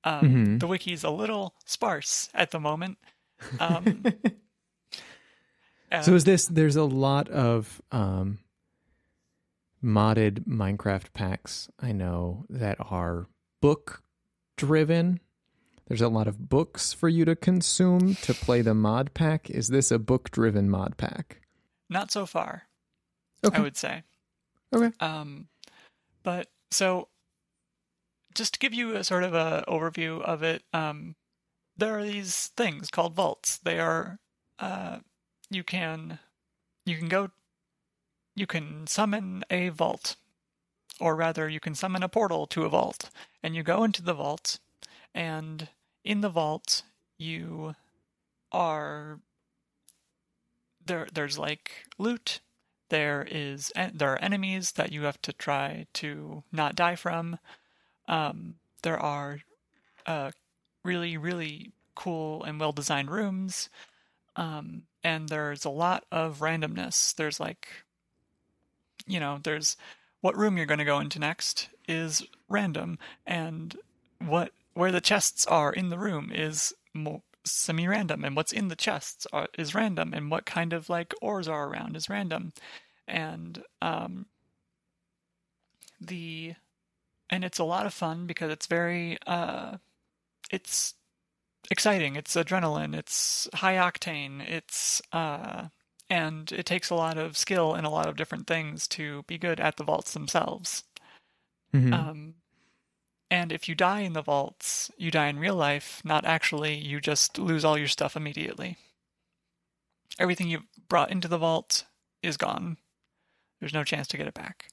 Um, 0.04 0.22
Mhm. 0.22 0.60
The 0.60 0.68
wiki's 0.68 1.04
a 1.04 1.12
little 1.12 1.54
sparse 1.66 2.30
at 2.34 2.50
the 2.52 2.60
moment. 2.60 2.98
Um, 3.60 4.02
so 6.02 6.16
is 6.16 6.24
this 6.24 6.46
there's 6.48 6.78
a 6.78 6.86
lot 6.86 7.28
of 7.28 7.82
um 7.92 8.40
modded 9.86 10.46
Minecraft 10.48 11.14
packs 11.14 11.70
I 11.80 11.92
know 11.92 12.46
that 12.50 12.78
are 12.80 13.28
book 13.62 14.02
driven. 14.58 15.20
There's 15.88 16.02
a 16.02 16.10
lot 16.10 16.28
of 16.28 16.50
books 16.50 16.92
for 16.92 17.08
you 17.08 17.26
to 17.26 17.36
consume 17.36 18.16
to 18.16 18.34
play 18.34 18.62
the 18.62 18.74
mod 18.74 19.14
pack. 19.14 19.50
Is 19.50 19.68
this 19.68 19.92
a 19.92 20.00
book 20.00 20.32
driven 20.32 20.70
mod 20.70 20.98
pack? 20.98 21.42
Not 21.90 22.12
so 22.12 22.26
far, 22.26 22.64
Okay. 23.46 23.58
I 23.58 23.62
would 23.62 23.78
say. 23.78 24.04
Okay. 24.74 24.92
Um, 25.00 25.48
but 26.24 26.50
so, 26.72 27.10
just 28.34 28.54
to 28.54 28.60
give 28.60 28.74
you 28.74 28.96
a 28.96 29.04
sort 29.04 29.24
of 29.24 29.36
a 29.36 29.64
overview 29.68 30.20
of 30.22 30.42
it, 30.42 30.64
um, 30.74 31.16
there 31.78 31.96
are 31.98 32.04
these 32.04 32.48
things 32.58 32.90
called 32.90 33.14
vaults. 33.14 33.60
They 33.60 33.80
are, 33.80 34.18
uh, 34.58 34.98
you 35.52 35.64
can, 35.64 36.18
you 36.88 36.98
can 36.98 37.08
go, 37.08 37.30
you 38.36 38.46
can 38.46 38.86
summon 38.88 39.44
a 39.50 39.70
vault, 39.70 40.18
or 41.00 41.16
rather, 41.16 41.48
you 41.50 41.60
can 41.60 41.76
summon 41.76 42.04
a 42.04 42.10
portal 42.10 42.46
to 42.48 42.66
a 42.66 42.70
vault, 42.70 43.10
and 43.42 43.56
you 43.56 43.64
go 43.64 43.84
into 43.84 44.02
the 44.02 44.14
vault, 44.14 44.60
and 45.14 45.70
in 46.04 46.22
the 46.22 46.30
vault, 46.30 46.84
you 47.18 47.76
are 48.52 49.20
there. 50.86 51.08
There's 51.14 51.38
like 51.38 51.86
loot 51.98 52.42
There 52.90 53.28
is 53.30 53.72
there 53.94 54.14
are 54.14 54.22
enemies 54.22 54.74
that 54.74 54.92
you 54.92 55.04
have 55.04 55.22
to 55.24 55.34
try 55.34 55.88
to 55.94 56.44
not 56.52 56.76
die 56.76 56.96
from. 56.96 57.40
Um, 58.08 58.56
there 58.84 59.00
are 59.00 59.40
uh, 60.06 60.32
really 60.84 61.18
really 61.18 61.72
cool 61.96 62.44
and 62.44 62.60
well 62.60 62.72
designed 62.72 63.10
rooms. 63.10 63.70
Um, 64.36 64.84
and 65.04 65.30
there's 65.30 65.66
a 65.66 65.70
lot 65.70 66.06
of 66.12 66.40
randomness. 66.40 67.16
There's 67.16 67.40
like, 67.40 67.70
you 69.08 69.20
know, 69.20 69.40
there's 69.44 69.78
what 70.22 70.38
room 70.38 70.58
you're 70.58 70.66
going 70.66 70.80
to 70.80 70.86
go 70.86 71.00
into 71.00 71.20
next 71.20 71.70
is 71.88 72.26
random, 72.50 72.98
and 73.26 73.78
what 74.20 74.52
where 74.74 74.92
the 74.92 75.02
chests 75.02 75.46
are 75.46 75.72
in 75.72 75.90
the 75.90 76.00
room 76.00 76.32
is 76.34 76.74
semi-random, 77.46 78.24
and 78.26 78.36
what's 78.36 78.52
in 78.52 78.68
the 78.68 78.76
chests 78.76 79.28
are, 79.32 79.48
is 79.58 79.76
random, 79.76 80.14
and 80.14 80.32
what 80.32 80.46
kind 80.46 80.74
of 80.74 80.90
like 80.90 81.14
ores 81.22 81.48
are 81.48 81.68
around 81.68 81.96
is 81.96 82.10
random, 82.10 82.54
and 83.08 83.64
um, 83.82 84.26
the 86.02 86.56
and 87.30 87.44
it's 87.44 87.60
a 87.60 87.64
lot 87.64 87.86
of 87.86 87.94
fun 87.94 88.28
because 88.28 88.52
it's 88.52 88.68
very 88.68 89.18
uh, 89.28 89.78
it's 90.52 90.96
exciting. 91.72 92.16
It's 92.16 92.36
adrenaline. 92.36 92.96
It's 92.96 93.48
high 93.54 93.76
octane. 93.76 94.48
It's 94.48 95.02
uh, 95.12 95.68
and 96.10 96.52
it 96.52 96.66
takes 96.66 96.90
a 96.90 96.96
lot 96.96 97.18
of 97.18 97.38
skill 97.38 97.74
and 97.74 97.86
a 97.86 97.90
lot 97.90 98.08
of 98.08 98.16
different 98.16 98.48
things 98.48 98.88
to 98.90 99.24
be 99.24 99.38
good 99.38 99.60
at 99.60 99.78
the 99.78 99.84
vaults 99.84 100.14
themselves. 100.14 100.84
Mhm. 101.74 101.94
Um, 101.94 102.36
and 103.32 103.52
if 103.52 103.68
you 103.68 103.76
die 103.76 104.02
in 104.02 104.14
the 104.14 104.22
vaults, 104.22 104.92
you 104.98 105.12
die 105.12 105.28
in 105.28 105.40
real 105.40 105.56
life. 105.56 106.04
Not 106.06 106.26
actually. 106.26 106.76
You 106.78 107.02
just 107.02 107.38
lose 107.38 107.66
all 107.66 107.78
your 107.78 107.88
stuff 107.88 108.16
immediately. 108.16 108.78
Everything 110.20 110.48
you 110.48 110.64
brought 110.88 111.12
into 111.12 111.28
the 111.28 111.38
vault 111.38 111.86
is 112.22 112.38
gone. 112.38 112.78
There's 113.60 113.74
no 113.74 113.84
chance 113.84 114.08
to 114.10 114.18
get 114.18 114.28
it 114.28 114.34
back. 114.34 114.70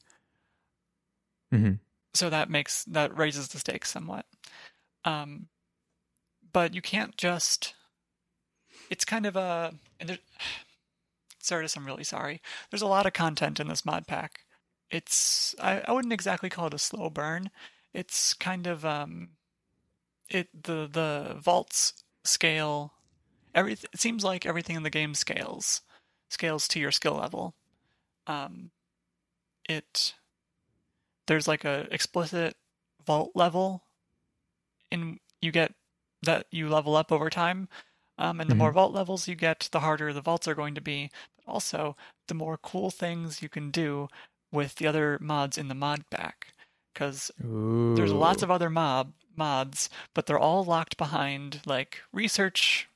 Mhm. 1.53 1.81
so 2.15 2.31
that 2.31 2.49
makes 2.51 2.85
that 2.85 3.17
raises 3.17 3.49
the 3.49 3.59
stakes 3.59 3.91
somewhat. 3.91 4.27
Um, 5.05 5.49
but 6.53 6.75
you 6.75 6.83
can't 6.83 7.17
just. 7.17 7.75
It's 8.91 9.05
kind 9.05 9.27
of 9.27 9.37
a. 9.37 9.75
And 9.99 10.09
there, 10.11 10.19
Certus, 11.43 11.77
I'm 11.77 11.87
really 11.87 12.05
sorry. 12.05 12.41
There's 12.71 12.83
a 12.83 12.87
lot 12.87 13.07
of 13.07 13.13
content 13.13 13.61
in 13.61 13.69
this 13.69 13.85
mod 13.85 14.07
pack. 14.07 14.41
It's 14.91 15.55
I, 15.61 15.83
I 15.87 15.93
wouldn't 15.93 16.13
exactly 16.13 16.51
call 16.51 16.67
it 16.69 16.75
a 16.75 16.79
slow 16.79 17.11
burn. 17.11 17.51
It's 17.93 18.35
kind 18.35 18.67
of 18.67 18.85
um, 18.85 19.31
it 20.29 20.49
the 20.65 20.89
the 20.91 21.37
vaults 21.41 22.05
scale. 22.25 22.93
Every 23.55 23.75
it 23.75 23.87
seems 23.97 24.25
like 24.25 24.47
everything 24.47 24.77
in 24.77 24.83
the 24.83 24.91
game 24.91 25.15
scales 25.15 25.83
scales 26.29 26.69
to 26.69 26.81
your 26.81 26.93
skill 26.93 27.15
level. 27.15 27.55
Um, 28.27 28.71
it 29.69 30.15
there's 31.27 31.49
like 31.49 31.65
a 31.65 31.87
explicit 31.91 32.57
vault 33.07 33.33
level 33.35 33.85
in 34.91 35.19
you 35.41 35.51
get 35.51 35.73
that 36.23 36.47
you 36.51 36.69
level 36.69 36.97
up 36.97 37.11
over 37.11 37.31
time 37.31 37.69
um, 38.19 38.41
and 38.41 38.49
the 38.49 38.55
more 38.55 38.71
vault 38.71 38.93
levels 38.93 39.27
you 39.27 39.35
get 39.35 39.69
the 39.73 39.81
harder 39.81 40.13
the 40.13 40.21
vaults 40.21 40.47
are 40.47 40.55
going 40.55 40.75
to 40.75 40.81
be 40.81 41.11
also 41.47 41.97
the 42.29 42.35
more 42.35 42.57
cool 42.57 42.91
things 42.91 43.43
you 43.43 43.49
can 43.49 43.71
do 43.71 44.09
with 44.51 44.77
the 44.77 44.87
other 44.87 45.19
mods 45.21 45.57
in 45.59 45.69
the 45.69 45.75
mod 45.75 46.05
pack 46.11 46.49
because 46.93 47.31
there's 47.97 48.13
lots 48.13 48.43
of 48.43 48.51
other 48.51 48.71
mob 48.71 49.13
mods 49.37 49.89
but 50.15 50.27
they're 50.27 50.39
all 50.39 50.63
locked 50.65 50.97
behind 50.97 51.61
like 51.65 52.01
research 52.13 52.89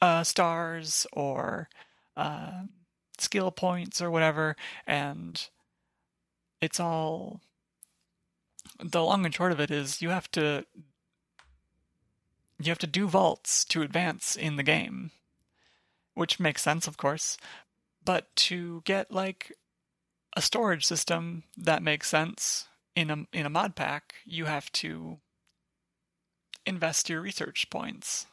uh, 0.00 0.24
stars 0.24 1.06
or 1.12 1.68
uh, 2.16 2.62
skill 3.18 3.50
points 3.50 4.00
or 4.00 4.10
whatever 4.10 4.56
and 4.86 5.48
it's 6.60 6.80
all 6.80 7.40
the 8.82 9.02
long 9.02 9.24
and 9.24 9.34
short 9.34 9.52
of 9.52 9.60
it 9.60 9.70
is 9.70 10.00
you 10.00 10.08
have 10.08 10.30
to 10.30 10.64
you 12.58 12.70
have 12.70 12.78
to 12.78 12.86
do 12.86 13.06
vaults 13.06 13.64
to 13.64 13.82
advance 13.82 14.36
in 14.36 14.56
the 14.56 14.62
game 14.62 15.10
which 16.14 16.40
makes 16.40 16.62
sense 16.62 16.86
of 16.86 16.96
course 16.96 17.36
but 18.04 18.34
to 18.36 18.82
get 18.84 19.10
like 19.10 19.52
a 20.36 20.42
storage 20.42 20.84
system 20.86 21.44
that 21.56 21.82
makes 21.82 22.08
sense 22.08 22.68
in 22.94 23.10
a 23.10 23.26
in 23.32 23.46
a 23.46 23.50
mod 23.50 23.74
pack 23.76 24.14
you 24.24 24.44
have 24.46 24.70
to 24.72 25.18
invest 26.66 27.08
your 27.08 27.20
research 27.20 27.68
points. 27.70 28.26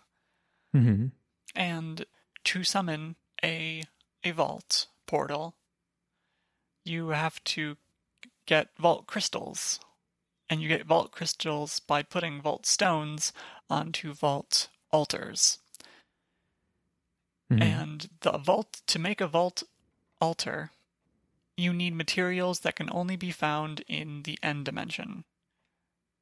Mhm. 0.76 1.12
and 1.56 2.06
to 2.44 2.64
summon 2.64 3.16
a 3.44 3.84
a 4.24 4.32
vault 4.32 4.88
portal 5.06 5.56
you 6.84 7.10
have 7.10 7.44
to 7.44 7.78
get 8.46 8.70
vault 8.78 9.08
crystals. 9.08 9.80
And 10.50 10.62
you 10.62 10.70
get 10.70 10.86
vault 10.86 11.12
crystals 11.12 11.80
by 11.82 12.02
putting 12.04 12.42
vault 12.42 12.66
stones 12.66 13.34
onto 13.70 14.14
vault 14.14 14.70
altars 14.92 15.60
Mhm. 17.50 17.62
and 17.62 18.10
the 18.22 18.38
vault 18.38 18.82
to 18.88 19.00
make 19.00 19.22
a 19.22 19.28
vault 19.28 19.64
altar 20.20 20.72
you 21.56 21.74
need 21.74 21.94
materials 21.96 22.60
that 22.60 22.76
can 22.76 22.90
only 22.92 23.16
be 23.16 23.32
found 23.32 23.82
in 23.88 24.24
the 24.24 24.38
end 24.44 24.66
dimension 24.66 25.24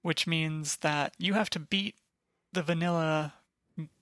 which 0.02 0.28
means 0.28 0.78
that 0.78 1.14
you 1.18 1.34
have 1.34 1.50
to 1.50 1.60
beat 1.60 1.96
the 2.54 2.62
vanilla 2.64 3.34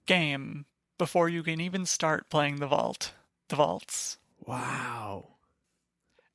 game 0.06 0.66
before 0.98 1.30
you 1.30 1.42
can 1.44 1.62
even 1.62 1.86
start 1.86 2.30
playing 2.30 2.58
the 2.58 2.68
vault 2.68 3.14
the 3.48 3.56
vaults 3.56 4.18
Wow. 4.46 5.38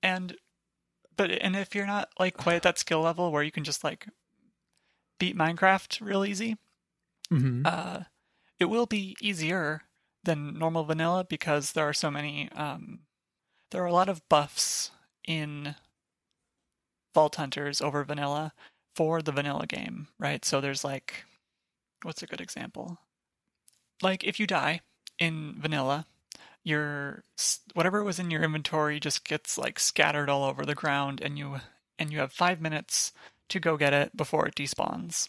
and 0.03 0.37
but 1.17 1.31
and 1.31 1.55
if 1.57 1.75
you're 1.75 1.87
not 1.87 2.09
like 2.19 2.37
quite 2.37 2.57
at 2.57 2.63
that 2.63 2.79
skill 2.79 3.01
level 3.03 3.31
where 3.31 3.43
you 3.43 3.51
can 3.53 3.65
just 3.65 3.85
like 3.85 4.09
beat 5.19 5.37
minecraft 5.37 6.01
real 6.01 6.25
easy 6.25 6.57
Mhm. 7.31 7.67
uh 7.67 8.05
it 8.59 8.67
will 8.67 8.87
be 8.87 9.17
easier 9.21 9.83
than 10.29 10.59
normal 10.59 10.85
vanilla 10.85 11.25
because 11.25 11.73
there 11.73 11.89
are 11.89 11.95
so 11.95 12.11
many 12.11 12.49
um 12.53 13.01
there 13.71 13.83
are 13.83 13.87
a 13.87 13.93
lot 13.93 14.09
of 14.09 14.27
buffs 14.29 14.91
in 15.27 15.75
vault 17.15 17.37
hunters 17.37 17.81
over 17.81 18.05
vanilla 18.05 18.53
for 18.95 19.23
the 19.23 19.33
vanilla 19.33 19.67
game 19.67 20.09
right 20.19 20.45
so 20.45 20.61
there's 20.61 20.85
like 20.85 21.25
what's 22.03 22.23
a 22.23 22.27
good 22.27 22.41
example 22.41 22.99
like 24.03 24.23
if 24.25 24.39
you 24.39 24.47
die 24.47 24.81
in 25.19 25.55
vanilla 25.59 26.07
your 26.65 27.23
whatever 27.75 28.05
was 28.05 28.19
in 28.19 28.31
your 28.31 28.43
inventory 28.43 29.01
just 29.01 29.25
gets 29.25 29.57
like 29.59 29.79
scattered 29.79 30.29
all 30.29 30.45
over 30.45 30.65
the 30.65 30.75
ground 30.75 31.21
and 31.21 31.39
you 31.39 31.57
and 31.99 32.13
you 32.13 32.19
have 32.19 32.33
5 32.33 32.61
minutes 32.61 33.13
to 33.49 33.59
go 33.59 33.77
get 33.77 33.93
it 33.95 34.17
before 34.17 34.47
it 34.47 34.55
despawns 34.55 35.29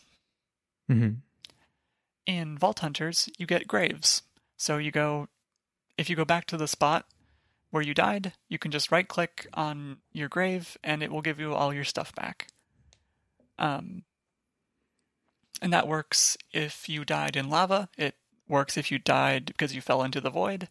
Mhm. 0.92 1.18
in 2.26 2.58
Vault 2.58 2.80
Hunters, 2.80 3.30
you 3.38 3.46
get 3.46 3.68
graves. 3.68 4.24
So 4.60 4.78
you 4.78 4.92
go, 4.92 5.30
if 5.98 6.10
you 6.10 6.18
go 6.18 6.26
back 6.26 6.46
to 6.48 6.58
the 6.58 6.68
spot 6.68 7.06
where 7.72 7.82
you 7.82 7.94
died, 7.94 8.34
you 8.50 8.60
can 8.60 8.72
just 8.72 8.92
right 8.92 9.08
click 9.08 9.48
on 9.54 9.98
your 10.12 10.28
grave 10.28 10.78
and 10.84 11.02
it 11.02 11.12
will 11.12 11.22
give 11.22 11.40
you 11.40 11.54
all 11.54 11.74
your 11.74 11.86
stuff 11.86 12.14
back. 12.14 12.48
Um, 13.58 14.04
and 15.62 15.72
that 15.72 15.88
works 15.88 16.38
if 16.52 16.90
you 16.90 17.06
died 17.06 17.38
in 17.38 17.50
lava. 17.50 17.88
It 17.98 18.16
works 18.50 18.78
if 18.78 18.92
you 18.92 19.00
died 19.00 19.46
because 19.46 19.74
you 19.74 19.82
fell 19.82 20.04
into 20.04 20.20
the 20.20 20.30
void. 20.30 20.68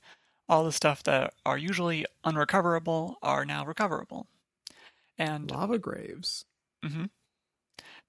All 0.51 0.65
the 0.65 0.73
stuff 0.73 1.03
that 1.05 1.33
are 1.47 1.59
usually 1.59 2.05
unrecoverable 2.25 3.17
are 3.23 3.47
now 3.47 3.65
recoverable. 3.65 4.27
And 5.17 5.51
Lava 5.51 5.79
graves. 5.79 6.45
hmm 6.85 7.07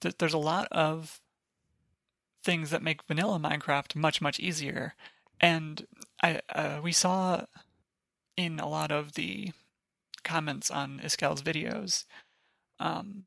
Th- 0.01 0.15
there's 0.17 0.33
a 0.33 0.37
lot 0.37 0.67
of 0.71 1.21
things 2.43 2.69
that 2.69 2.83
make 2.83 3.03
vanilla 3.03 3.39
Minecraft 3.39 3.95
much 3.95 4.21
much 4.21 4.39
easier, 4.39 4.95
and 5.41 5.85
I 6.21 6.41
uh, 6.49 6.79
we 6.83 6.91
saw 6.91 7.45
in 8.37 8.59
a 8.59 8.67
lot 8.67 8.91
of 8.91 9.13
the 9.13 9.51
comments 10.23 10.69
on 10.71 10.99
Iskall's 10.99 11.41
videos, 11.41 12.05
um, 12.79 13.25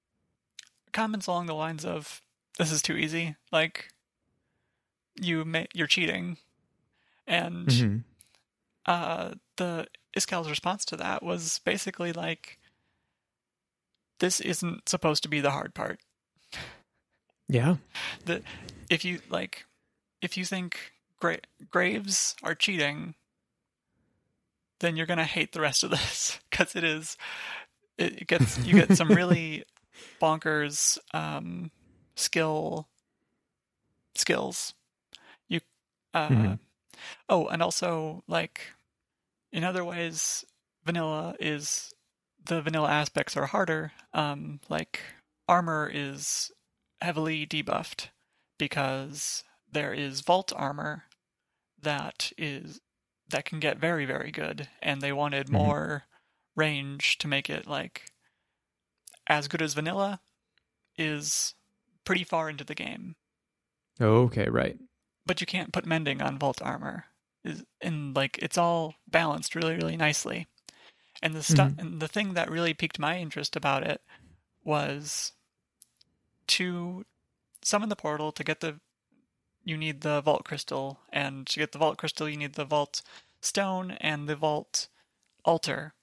comments 0.93 1.27
along 1.27 1.47
the 1.47 1.55
lines 1.55 1.85
of 1.85 2.23
"This 2.59 2.71
is 2.71 2.83
too 2.83 2.97
easy," 2.97 3.37
like 3.51 3.89
you 5.21 5.45
ma- 5.45 5.65
you're 5.75 5.87
cheating, 5.87 6.39
and 7.27 7.67
Mhm. 7.69 8.05
uh, 8.87 9.35
the 9.57 9.87
Iskall's 10.17 10.51
response 10.51 10.85
to 10.87 10.97
that 10.97 11.23
was 11.23 11.59
basically 11.61 12.13
like, 12.13 12.59
"This 14.19 14.41
isn't 14.41 14.89
supposed 14.89 15.23
to 15.25 15.29
be 15.29 15.41
the 15.41 15.51
hard 15.51 15.75
part." 15.75 16.01
Yeah. 17.49 17.77
the 18.25 18.43
if 18.89 19.05
you 19.05 19.21
like 19.29 19.67
if 20.23 20.37
you 20.37 20.45
think 20.47 20.92
gra- 21.23 21.39
graves 21.71 22.37
are 22.43 22.57
cheating 22.57 23.15
then 24.81 24.97
you're 24.97 25.07
gonna 25.07 25.25
hate 25.25 25.53
the 25.53 25.61
rest 25.61 25.85
of 25.85 25.91
this 25.91 26.41
because 26.51 26.77
it 26.77 26.85
is 26.85 27.17
it, 27.99 28.27
gets 28.29 28.59
you 28.65 28.75
get 28.75 28.95
some 28.95 29.11
really 29.11 29.65
bonkers 30.23 30.99
um 31.15 31.71
skill 32.17 32.89
skills 34.15 34.75
you 35.49 35.61
uh 36.15 36.29
Mhm. 36.31 36.59
oh 37.29 37.47
and 37.49 37.63
also 37.63 38.23
like 38.29 38.73
in 39.53 39.65
other 39.65 39.85
ways 39.85 40.45
vanilla 40.85 41.37
is 41.41 41.93
the 42.45 42.63
vanilla 42.63 42.91
aspects 42.91 43.37
are 43.37 43.47
harder. 43.47 43.93
Um, 44.15 44.61
like 44.69 45.01
armor 45.49 45.91
is 45.93 46.51
heavily 47.01 47.47
debuffed 47.47 48.09
because 48.59 49.45
there 49.71 49.95
is 49.95 50.23
vault 50.23 50.53
armor 50.57 51.05
that 51.83 52.33
is 52.39 52.81
that 53.29 53.45
can 53.45 53.61
get 53.61 53.79
very 53.79 54.05
very 54.07 54.31
good, 54.31 54.69
and 54.81 55.01
they 55.01 55.13
wanted 55.13 55.49
Mhm. 55.49 55.53
more 55.53 56.05
range 56.57 57.19
to 57.19 57.29
make 57.29 57.49
it 57.51 57.67
like 57.67 58.13
as 59.27 59.49
good 59.49 59.63
as 59.63 59.75
vanilla 59.75 60.21
is 60.97 61.55
pretty 62.05 62.25
far 62.25 62.49
into 62.51 62.65
the 62.65 62.75
game 62.75 63.17
Okay, 64.01 64.49
right. 64.49 64.79
but 65.27 65.41
you 65.41 65.47
can't 65.47 65.73
put 65.73 65.87
mending 65.87 66.21
on 66.21 66.39
vault 66.39 66.61
armor 66.63 67.07
is 67.45 67.65
and 67.81 68.15
like 68.15 68.39
it's 68.39 68.59
all 68.59 68.95
balanced 69.09 69.55
really 69.55 69.75
really 69.77 69.97
nicely 69.97 70.47
and 71.23 71.35
the 71.35 71.43
stuff 71.43 71.73
and 71.79 72.01
the 72.01 72.09
thing 72.09 72.35
that 72.35 72.51
really 72.51 72.75
piqued 72.75 72.99
my 72.99 73.19
interest 73.19 73.57
about 73.57 73.85
it 73.87 74.03
was 74.65 75.33
to 76.47 77.05
summon 77.63 77.89
the 77.89 77.97
portal 77.97 78.33
to 78.33 78.45
get 78.45 78.61
the 78.61 78.81
you 79.65 79.77
need 79.77 80.01
the 80.03 80.21
vault 80.21 80.45
crystal 80.45 81.01
and 81.13 81.47
to 81.47 81.59
get 81.59 81.73
the 81.73 81.79
vault 81.79 81.99
crystal 81.99 82.29
you 82.29 82.37
need 82.37 82.55
the 82.55 82.65
vault 82.65 83.03
stone 83.41 83.93
and 83.93 84.29
the 84.29 84.37
vault 84.37 84.89
altar 85.45 85.95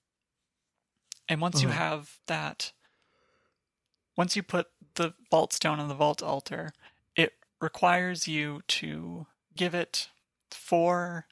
and 1.28 1.41
once 1.41 1.62
you 1.62 1.69
Uh-huh. 1.69 1.78
have 1.78 2.19
that 2.28 2.72
once 4.17 4.36
you 4.36 4.43
put 4.43 4.67
the 4.95 5.13
vault 5.32 5.54
stone 5.54 5.80
on 5.80 5.88
the 5.88 5.95
vault 5.95 6.22
altar 6.22 6.74
it 7.15 7.34
requires 7.62 8.28
you 8.28 8.62
to 8.67 9.28
give 9.56 9.74
it 9.74 10.10
four 10.52 11.26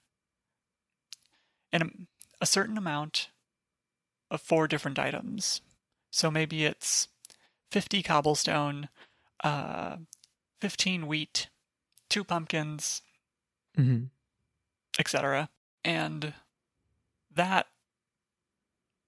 an, 1.72 2.08
a 2.42 2.46
certain 2.46 2.78
amount 2.78 3.30
of 4.30 4.42
four 4.42 4.68
different 4.68 5.00
items. 5.00 5.62
So 6.12 6.32
maybe 6.32 6.66
it's 6.66 7.08
50 7.72 8.04
cobblestone, 8.04 8.90
uh, 9.44 9.98
15 10.62 11.08
wheat, 11.08 11.50
two 12.10 12.24
pumpkins, 12.24 13.02
hmm 13.76 14.06
etc. 15.00 15.50
And 15.86 16.34
that 17.34 17.68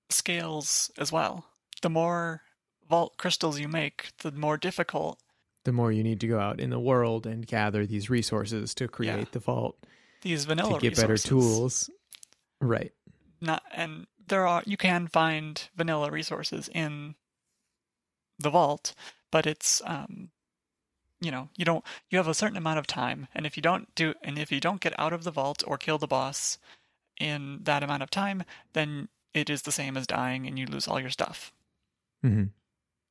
scales 0.10 0.92
as 0.98 1.12
well. 1.12 1.46
The 1.82 1.90
more 1.90 2.42
vault 2.88 3.18
crystals 3.18 3.60
you 3.60 3.68
make, 3.68 4.12
the 4.20 4.32
more 4.32 4.58
difficult 4.58 5.20
The 5.66 5.72
more 5.72 5.92
you 5.92 6.04
need 6.04 6.20
to 6.22 6.28
go 6.28 6.40
out 6.40 6.60
in 6.60 6.70
the 6.70 6.80
world 6.80 7.26
and 7.28 7.46
gather 7.46 7.86
these 7.86 8.10
resources 8.10 8.74
to 8.76 8.88
create 8.88 9.18
Yeah. 9.18 9.26
the 9.32 9.40
vault 9.40 9.78
these 10.22 10.46
vanilla 10.46 10.74
to 10.76 10.80
get 10.82 10.92
resources. 10.98 11.04
better 11.24 11.28
tools. 11.30 11.90
Right. 12.62 12.94
not 13.42 13.64
and 13.72 14.08
there 14.28 14.46
are 14.48 14.64
you 14.66 14.78
can 14.78 15.08
find 15.08 15.70
vanilla 15.76 16.12
resources 16.12 16.70
in 16.74 17.16
the 18.38 18.50
vault 18.50 18.94
but 19.32 19.46
it's 19.48 19.82
um 19.86 20.32
you 21.22 21.32
know 21.32 21.50
you 21.58 21.66
don't 21.66 21.84
you 22.10 22.18
have 22.18 22.28
a 22.28 22.34
certain 22.34 22.58
amount 22.58 22.80
of 22.80 22.88
time 22.88 23.28
and 23.36 23.46
if 23.46 23.58
you 23.58 23.62
don't 23.62 23.94
do 23.96 24.14
and 24.24 24.38
if 24.40 24.52
you 24.52 24.60
don't 24.60 24.82
get 24.82 24.98
out 25.00 25.14
of 25.14 25.24
the 25.24 25.32
vault 25.32 25.64
or 25.68 25.78
kill 25.78 25.98
the 25.98 26.08
boss 26.08 26.58
in 27.20 27.60
that 27.64 27.84
amount 27.84 28.04
of 28.04 28.10
time 28.10 28.44
then 28.74 29.10
it 29.34 29.50
is 29.50 29.64
the 29.64 29.72
same 29.72 29.98
as 29.98 30.08
dying 30.08 30.48
and 30.48 30.58
you 30.58 30.66
lose 30.66 30.88
all 30.88 31.00
your 31.00 31.10
stuff. 31.10 31.52
Hmm 32.22 32.46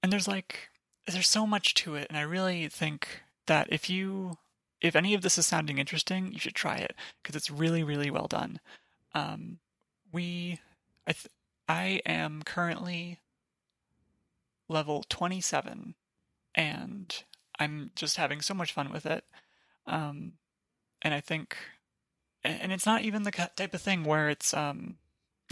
and 0.03 0.12
there's 0.12 0.29
like 0.29 0.68
there's 1.07 1.29
so 1.29 1.47
much 1.47 1.75
to 1.75 1.94
it 1.94 2.07
and 2.09 2.18
i 2.18 2.23
really 2.23 2.68
think 2.68 3.23
that 3.47 3.66
if 3.71 3.88
you 3.88 4.38
if 4.81 4.94
any 4.94 5.14
of 5.14 5.23
this 5.23 5.38
is 5.38 5.47
sounding 5.47 5.79
interesting 5.79 6.33
you 6.33 6.38
should 6.38 6.55
try 6.55 6.77
it 6.77 6.94
because 7.23 7.35
it's 7.35 7.51
really 7.51 7.83
really 7.83 8.11
well 8.11 8.27
done. 8.27 8.61
Um 9.14 9.59
we 10.12 10.61
i 11.07 11.12
th- 11.12 11.27
i 11.68 12.01
am 12.07 12.42
currently 12.42 13.18
level 14.68 15.05
27 15.09 15.94
and 16.55 17.25
i'm 17.59 17.90
just 17.94 18.16
having 18.16 18.40
so 18.40 18.55
much 18.55 18.73
fun 18.73 18.92
with 18.92 19.07
it 19.07 19.25
um 19.87 20.33
and 21.03 21.14
i 21.14 21.21
think 21.21 21.57
and 22.44 22.73
it's 22.73 22.87
not 22.87 23.03
even 23.03 23.25
the 23.25 23.31
type 23.31 23.75
of 23.75 23.83
thing 23.83 24.05
where 24.05 24.29
it's 24.29 24.55
um 24.55 24.97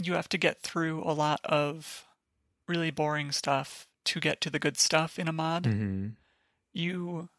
you 0.01 0.13
have 0.13 0.29
to 0.29 0.37
get 0.37 0.61
through 0.61 1.03
a 1.03 1.13
lot 1.13 1.41
of 1.45 2.05
really 2.67 2.91
boring 2.91 3.31
stuff 3.31 3.87
to 4.05 4.19
get 4.19 4.41
to 4.41 4.49
the 4.49 4.59
good 4.59 4.77
stuff 4.77 5.19
in 5.19 5.27
a 5.27 5.33
mod. 5.33 5.69
hmm 5.69 6.17
You 6.73 7.29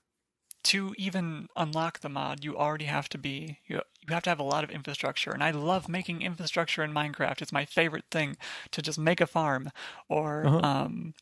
to 0.65 0.95
even 0.99 1.49
unlock 1.57 2.01
the 2.01 2.09
mod, 2.11 2.45
you 2.45 2.57
already 2.57 2.87
have 2.87 3.09
to 3.11 3.19
be 3.19 3.61
you, 3.67 3.83
you 4.03 4.15
have 4.15 4.25
to 4.25 4.31
have 4.31 4.41
a 4.41 4.45
lot 4.45 4.65
of 4.65 4.71
infrastructure. 4.71 5.33
And 5.33 5.45
I 5.45 5.51
love 5.53 5.89
making 5.89 6.23
infrastructure 6.23 6.85
in 6.85 6.93
Minecraft. 6.93 7.43
It's 7.43 7.53
my 7.53 7.65
favorite 7.67 8.07
thing 8.11 8.37
to 8.73 8.83
just 8.83 8.99
make 8.99 9.21
a 9.21 9.27
farm 9.29 9.71
or 10.09 10.51
Uh-huh. 10.51 10.63
um 10.63 11.15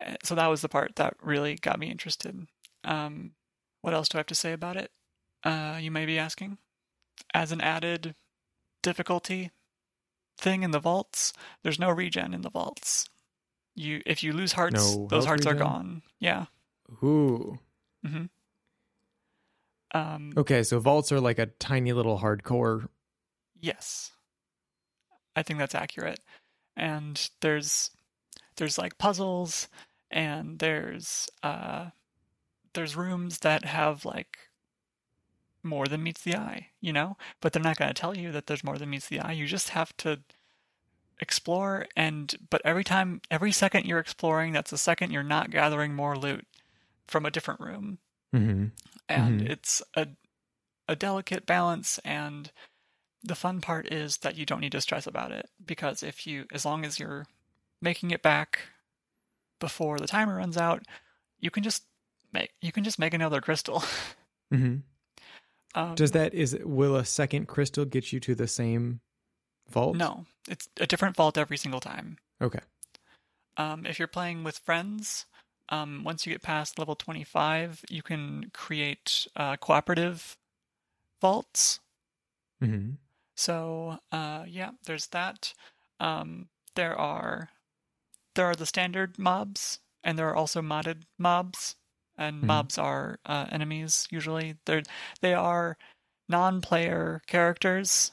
eh, 0.00 0.16
so 0.24 0.34
that 0.36 0.48
was 0.48 0.62
the 0.62 0.70
part 0.70 0.96
that 0.96 1.16
really 1.22 1.56
got 1.56 1.78
me 1.80 1.90
interested. 1.90 2.48
Um 2.84 3.32
what 3.82 3.94
else 3.94 4.08
do 4.08 4.18
I 4.18 4.20
have 4.20 4.26
to 4.26 4.34
say 4.34 4.52
about 4.52 4.76
it? 4.76 4.90
Uh 5.44 5.78
you 5.80 5.90
may 5.90 6.06
be 6.06 6.18
asking. 6.18 6.58
As 7.34 7.52
an 7.52 7.60
added 7.60 8.14
difficulty 8.82 9.50
thing 10.38 10.62
in 10.62 10.70
the 10.70 10.80
vaults, 10.80 11.32
there's 11.62 11.78
no 11.78 11.90
regen 11.90 12.32
in 12.34 12.42
the 12.42 12.50
vaults. 12.50 13.08
You 13.74 14.02
if 14.06 14.22
you 14.22 14.32
lose 14.32 14.52
hearts, 14.52 14.96
No 14.96 15.06
those 15.08 15.26
hearts 15.26 15.46
are 15.46 15.54
gone. 15.54 16.02
Yeah. 16.18 16.46
Ooh. 17.04 17.58
hmm 18.04 18.24
Um 19.92 20.32
Okay, 20.36 20.62
so 20.62 20.78
vaults 20.78 21.12
are 21.12 21.20
like 21.20 21.38
a 21.38 21.46
tiny 21.46 21.92
little 21.92 22.18
hardcore. 22.18 22.88
yes. 23.60 24.12
I 25.36 25.42
think 25.42 25.58
that's 25.58 25.74
accurate. 25.74 26.20
And 26.76 27.30
there's 27.40 27.90
there's 28.56 28.78
like 28.78 28.98
puzzles 28.98 29.68
and 30.10 30.58
there's 30.58 31.28
uh 31.42 31.90
there's 32.74 32.96
rooms 32.96 33.40
that 33.40 33.64
have 33.64 34.04
like 34.04 34.38
more 35.62 35.86
than 35.86 36.02
meets 36.02 36.22
the 36.22 36.36
eye, 36.36 36.68
you 36.80 36.92
know? 36.92 37.16
But 37.40 37.52
they're 37.52 37.62
not 37.62 37.76
going 37.76 37.88
to 37.88 37.94
tell 38.00 38.16
you 38.16 38.32
that 38.32 38.46
there's 38.46 38.64
more 38.64 38.78
than 38.78 38.90
meets 38.90 39.08
the 39.08 39.20
eye. 39.20 39.32
You 39.32 39.46
just 39.46 39.70
have 39.70 39.96
to 39.98 40.20
explore 41.20 41.86
and 41.96 42.34
but 42.50 42.62
every 42.64 42.82
time 42.84 43.20
every 43.30 43.52
second 43.52 43.84
you're 43.86 43.98
exploring, 43.98 44.52
that's 44.52 44.72
a 44.72 44.78
second 44.78 45.12
you're 45.12 45.22
not 45.22 45.50
gathering 45.50 45.94
more 45.94 46.16
loot 46.16 46.46
from 47.06 47.26
a 47.26 47.30
different 47.30 47.60
room. 47.60 47.98
hmm 48.32 48.70
And 49.08 49.42
Mhm. 49.42 49.50
it's 49.50 49.82
a 49.94 50.08
a 50.88 50.96
delicate 50.96 51.46
balance 51.46 51.98
and 52.00 52.52
the 53.22 53.36
fun 53.36 53.60
part 53.60 53.92
is 53.92 54.18
that 54.18 54.36
you 54.36 54.46
don't 54.46 54.60
need 54.60 54.72
to 54.72 54.80
stress 54.82 55.06
about 55.06 55.32
it 55.32 55.50
because 55.64 56.02
if 56.02 56.26
you 56.26 56.46
as 56.52 56.64
long 56.66 56.84
as 56.84 56.98
you're 56.98 57.26
making 57.82 58.10
it 58.12 58.22
back 58.22 58.60
before 59.60 59.98
the 59.98 60.06
timer 60.08 60.36
runs 60.36 60.56
out, 60.56 60.84
you 61.40 61.50
can 61.50 61.62
just 61.62 61.84
make 62.32 62.52
you 62.60 62.72
can 62.72 62.84
just 62.84 62.98
make 62.98 63.14
another 63.14 63.40
crystal. 63.40 63.82
hmm 64.50 64.76
Um, 65.74 65.94
Does 65.94 66.10
that 66.12 66.34
is 66.34 66.56
will 66.64 66.96
a 66.96 67.04
second 67.04 67.46
crystal 67.46 67.84
get 67.84 68.12
you 68.12 68.20
to 68.20 68.34
the 68.34 68.48
same 68.48 69.00
vault? 69.68 69.96
No, 69.96 70.26
it's 70.48 70.68
a 70.80 70.86
different 70.86 71.16
vault 71.16 71.38
every 71.38 71.56
single 71.56 71.80
time. 71.80 72.18
Okay. 72.42 72.60
Um, 73.56 73.86
if 73.86 73.98
you're 73.98 74.08
playing 74.08 74.42
with 74.42 74.58
friends, 74.58 75.26
um, 75.68 76.02
once 76.04 76.26
you 76.26 76.32
get 76.32 76.42
past 76.42 76.78
level 76.78 76.96
25, 76.96 77.84
you 77.88 78.02
can 78.02 78.50
create 78.52 79.26
uh, 79.36 79.56
cooperative 79.56 80.36
vaults. 81.20 81.80
hmm 82.60 82.92
So, 83.36 83.98
uh, 84.10 84.44
yeah, 84.48 84.70
there's 84.86 85.06
that. 85.08 85.54
Um, 85.98 86.48
there 86.74 86.96
are 86.98 87.50
there 88.34 88.46
are 88.46 88.56
the 88.56 88.66
standard 88.66 89.18
mobs, 89.18 89.80
and 90.02 90.18
there 90.18 90.28
are 90.28 90.36
also 90.36 90.62
modded 90.62 91.02
mobs. 91.18 91.76
And 92.20 92.42
Mhm. 92.42 92.46
mobs 92.48 92.78
are 92.78 93.18
uh, 93.26 93.46
enemies 93.50 94.06
usually. 94.12 94.56
They're 94.66 94.84
they 95.22 95.34
are 95.34 95.78
non-player 96.28 97.22
characters, 97.26 98.12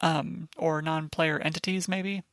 um, 0.00 0.48
or 0.58 0.82
non-player 0.82 1.38
entities 1.40 1.88
maybe 1.88 2.24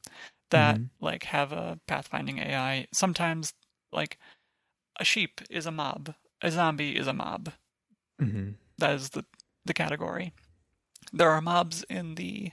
that 0.52 0.82
Mhm. 0.82 0.90
like 1.02 1.24
have 1.26 1.52
a 1.54 1.80
pathfinding 1.88 2.40
AI. 2.46 2.88
Sometimes 2.94 3.54
like 3.94 4.20
a 5.00 5.06
sheep 5.06 5.42
is 5.50 5.66
a 5.68 5.72
mob, 5.72 6.16
a 6.42 6.52
zombie 6.52 6.98
is 6.98 7.08
a 7.08 7.14
mob. 7.14 7.54
hmm 8.20 8.56
That 8.78 8.94
is 8.94 9.10
the 9.12 9.26
the 9.66 9.74
category. 9.74 10.34
There 11.14 11.32
are 11.32 11.42
mobs 11.42 11.84
in 11.90 12.16
the 12.16 12.52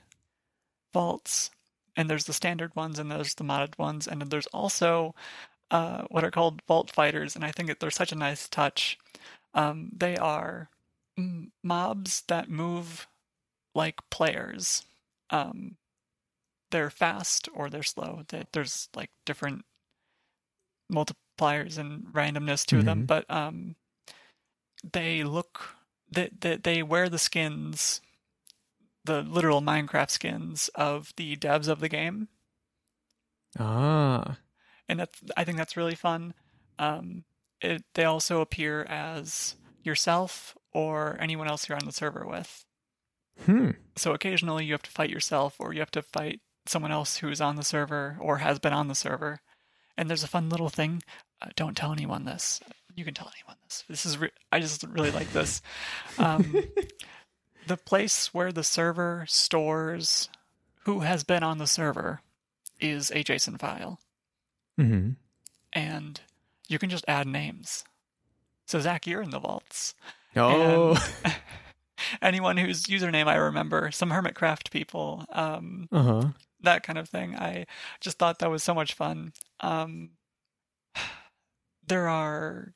vaults, 0.95 1.51
and 1.97 2.09
there's 2.11 2.25
the 2.27 2.33
standard 2.33 2.75
ones, 2.77 2.99
and 2.99 3.11
there's 3.11 3.35
the 3.35 3.45
modded 3.45 3.79
ones, 3.79 4.09
and 4.09 4.21
then 4.21 4.29
there's 4.31 4.47
also 4.49 5.15
uh, 5.73 6.03
what 6.11 6.23
are 6.23 6.31
called 6.31 6.63
vault 6.69 6.91
fighters, 6.93 7.35
and 7.35 7.45
I 7.45 7.51
think 7.51 7.69
that 7.69 7.81
they're 7.81 7.91
such 7.91 8.13
a 8.13 8.17
nice 8.17 8.49
touch. 8.49 8.97
Um, 9.55 9.91
they 9.97 10.17
are 10.17 10.69
mobs 11.65 12.23
that 12.29 12.49
move 12.49 13.09
like 13.75 13.99
players. 14.11 14.85
Um, 15.31 15.77
they're 16.71 16.91
fast 16.91 17.49
or 17.55 17.69
they're 17.69 17.83
slow. 17.83 18.23
They, 18.29 18.45
there's 18.53 18.89
like 18.95 19.11
different 19.27 19.65
multipliers 20.93 21.79
and 21.79 22.05
randomness 22.13 22.65
to 22.67 22.83
them, 22.83 23.03
Mhm. 23.03 23.07
but 23.07 23.31
um, 23.31 23.77
they 24.93 25.25
look 25.25 25.77
they, 26.11 26.29
they 26.39 26.57
they 26.57 26.83
wear 26.83 27.09
the 27.09 27.19
skins, 27.19 28.01
the 29.05 29.23
literal 29.23 29.63
Minecraft 29.63 30.11
skins 30.11 30.69
of 30.75 31.13
the 31.17 31.37
devs 31.37 31.69
of 31.69 31.81
the 31.81 31.89
game. 31.89 32.29
Ah. 33.59 34.37
And 34.93 35.01
that's 35.01 35.21
I 35.37 35.45
think 35.45 35.57
that's 35.57 35.77
really 35.77 35.95
fun. 35.95 36.35
Um, 36.79 37.25
it, 37.63 37.83
they 37.95 38.05
also 38.05 38.43
appear 38.43 38.83
as 38.85 39.57
yourself 39.83 40.57
or 40.73 41.17
anyone 41.19 41.49
else 41.49 41.69
you're 41.69 41.79
on 41.79 41.87
the 41.87 41.93
server 41.93 42.27
with. 42.27 42.65
Hmm. 43.47 43.71
So 43.97 44.13
occasionally 44.13 44.67
you 44.67 44.73
have 44.73 44.83
to 44.83 44.91
fight 44.91 45.11
yourself, 45.11 45.57
or 45.59 45.73
you 45.73 45.81
have 45.81 45.91
to 45.93 46.03
fight 46.03 46.41
someone 46.67 46.93
else 46.93 47.17
who 47.17 47.29
is 47.29 47.41
on 47.41 47.57
the 47.57 47.65
server 47.65 48.19
or 48.21 48.39
has 48.39 48.59
been 48.59 48.75
on 48.75 48.89
the 48.89 48.95
server. 48.95 49.41
And 49.97 50.09
there's 50.09 50.23
a 50.23 50.29
fun 50.29 50.51
little 50.51 50.69
thing. 50.69 51.03
Uh, 51.41 51.49
don't 51.57 51.77
tell 51.77 51.93
anyone 51.93 52.25
this. 52.25 52.61
You 52.95 53.05
can 53.05 53.15
tell 53.15 53.33
anyone 53.35 53.57
this. 53.65 53.85
This 53.89 54.05
is 54.05 54.19
re- 54.19 54.31
I 54.53 54.61
just 54.61 54.83
really 54.85 55.11
like 55.11 55.33
this. 55.33 55.63
Um, 56.19 56.55
the 57.67 57.79
place 57.79 58.35
where 58.35 58.53
the 58.53 58.63
server 58.63 59.25
stores 59.27 60.29
who 60.85 61.01
has 61.01 61.25
been 61.25 61.43
on 61.43 61.57
the 61.57 61.67
server 61.67 62.21
is 62.79 63.11
a 63.11 63.25
JSON 63.25 63.59
file, 63.59 63.99
hmm 64.83 65.11
and 65.73 66.21
you 66.69 66.79
can 66.79 66.91
just 66.91 67.05
add 67.09 67.27
names. 67.27 67.85
So 68.67 68.79
Zach, 68.81 69.07
you're 69.07 69.23
in 69.23 69.31
the 69.31 69.39
vaults. 69.39 69.95
Oh. 70.37 70.97
Anyone 72.23 72.57
whose 72.57 72.85
username 72.85 73.27
I 73.27 73.37
remember, 73.37 73.91
some 73.91 74.11
Hermitcraft 74.11 74.71
people, 74.71 75.25
um, 75.31 75.89
uh 75.93 76.03
huh. 76.03 76.29
that 76.61 76.83
kind 76.83 76.99
of 76.99 77.09
thing. 77.09 77.37
I 77.37 77.67
just 78.01 78.19
thought 78.19 78.39
that 78.41 78.51
was 78.51 78.63
so 78.63 78.75
much 78.75 78.95
fun. 78.95 79.33
Um, 79.61 80.11
there 81.87 82.09
are 82.09 82.75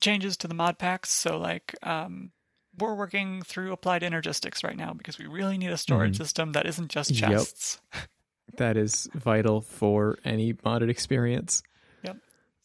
changes 0.00 0.36
to 0.38 0.48
the 0.48 0.54
mod 0.54 0.78
packs, 0.78 1.10
so 1.10 1.38
like 1.38 1.74
um, 1.82 2.32
we're 2.78 2.94
working 2.94 3.42
through 3.42 3.72
applied 3.72 4.02
energistics 4.02 4.64
right 4.64 4.76
now 4.76 4.92
because 4.92 5.18
we 5.18 5.26
really 5.26 5.58
need 5.58 5.70
a 5.70 5.78
storage 5.78 6.14
Mhm. 6.14 6.18
system 6.18 6.52
that 6.52 6.66
isn't 6.66 6.90
just 6.90 7.10
Yep. 7.10 7.46
That 8.56 8.76
is 8.76 9.08
vital 9.14 9.60
for 9.60 10.18
any 10.24 10.52
modded 10.52 10.88
experience. 10.90 11.62
Yep. 12.04 12.16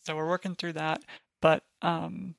So 0.01 0.15
we're 0.15 0.27
working 0.27 0.55
through 0.55 0.73
that. 0.73 1.01
But 1.41 1.63
um, 1.81 2.35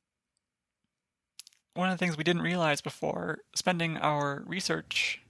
one 1.74 1.88
of 1.88 1.94
the 1.94 1.98
things 2.04 2.16
we 2.16 2.24
didn't 2.24 2.42
realize 2.42 2.80
before 2.80 3.38
spending 3.54 3.96
our 3.96 4.42
research 4.46 5.20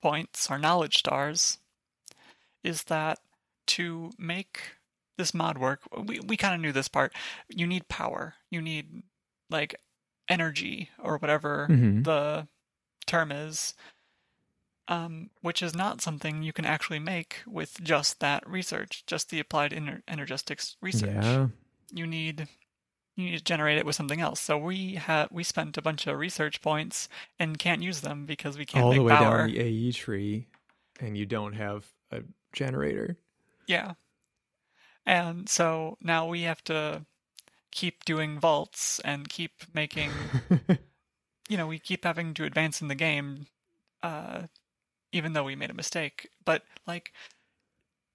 points, 0.00 0.50
our 0.50 0.58
knowledge 0.58 0.98
stars, 0.98 1.58
is 2.64 2.84
that 2.84 3.18
to 3.66 4.10
make 4.18 4.60
this 5.16 5.34
mod 5.34 5.58
work, 5.58 5.80
we, 6.06 6.20
we 6.20 6.36
kind 6.36 6.54
of 6.54 6.60
knew 6.60 6.72
this 6.72 6.88
part. 6.88 7.12
You 7.48 7.66
need 7.66 7.88
power. 7.88 8.34
You 8.50 8.62
need 8.62 9.02
like 9.50 9.74
energy 10.28 10.90
or 10.98 11.18
whatever 11.18 11.66
Mhm. 11.70 12.04
the 12.04 12.46
term 13.06 13.32
is, 13.32 13.74
um, 14.88 15.30
which 15.42 15.62
is 15.62 15.74
not 15.74 16.00
something 16.00 16.42
you 16.42 16.52
can 16.52 16.64
actually 16.64 16.98
make 16.98 17.42
with 17.46 17.82
just 17.82 18.20
that 18.20 18.48
research, 18.48 19.04
just 19.06 19.30
the 19.30 19.38
applied 19.40 19.72
ener- 19.72 20.02
energistics 20.08 20.76
research. 20.80 21.10
Yeah. 21.24 21.48
You 21.92 22.06
need 22.06 22.48
you 23.16 23.24
need 23.30 23.38
to 23.38 23.44
generate 23.44 23.78
it 23.78 23.86
with 23.86 23.96
something 23.96 24.20
else. 24.20 24.40
So 24.40 24.56
we 24.56 24.94
had 24.94 25.28
we 25.30 25.42
spent 25.44 25.76
a 25.76 25.82
bunch 25.82 26.06
of 26.06 26.18
research 26.18 26.62
points 26.62 27.08
and 27.38 27.58
can't 27.58 27.82
use 27.82 28.00
them 28.00 28.26
because 28.26 28.56
we 28.56 28.64
can't 28.64 28.84
All 28.84 28.90
make 28.90 28.98
the 28.98 29.02
way 29.04 29.12
power. 29.14 29.38
down 29.46 29.50
the 29.50 29.60
AE 29.60 29.92
tree, 29.92 30.46
and 31.00 31.16
you 31.16 31.26
don't 31.26 31.54
have 31.54 31.86
a 32.10 32.22
generator. 32.52 33.16
Yeah. 33.66 33.94
And 35.04 35.48
so 35.48 35.96
now 36.02 36.26
we 36.28 36.42
have 36.42 36.62
to 36.64 37.04
keep 37.70 38.04
doing 38.04 38.38
vaults 38.38 39.00
and 39.04 39.28
keep 39.28 39.52
making 39.74 40.10
you 41.48 41.56
know, 41.56 41.66
we 41.66 41.78
keep 41.78 42.04
having 42.04 42.34
to 42.34 42.44
advance 42.44 42.80
in 42.82 42.88
the 42.88 42.94
game, 42.94 43.46
uh, 44.02 44.42
even 45.12 45.32
though 45.32 45.44
we 45.44 45.56
made 45.56 45.70
a 45.70 45.74
mistake. 45.74 46.28
But 46.44 46.62
like, 46.86 47.12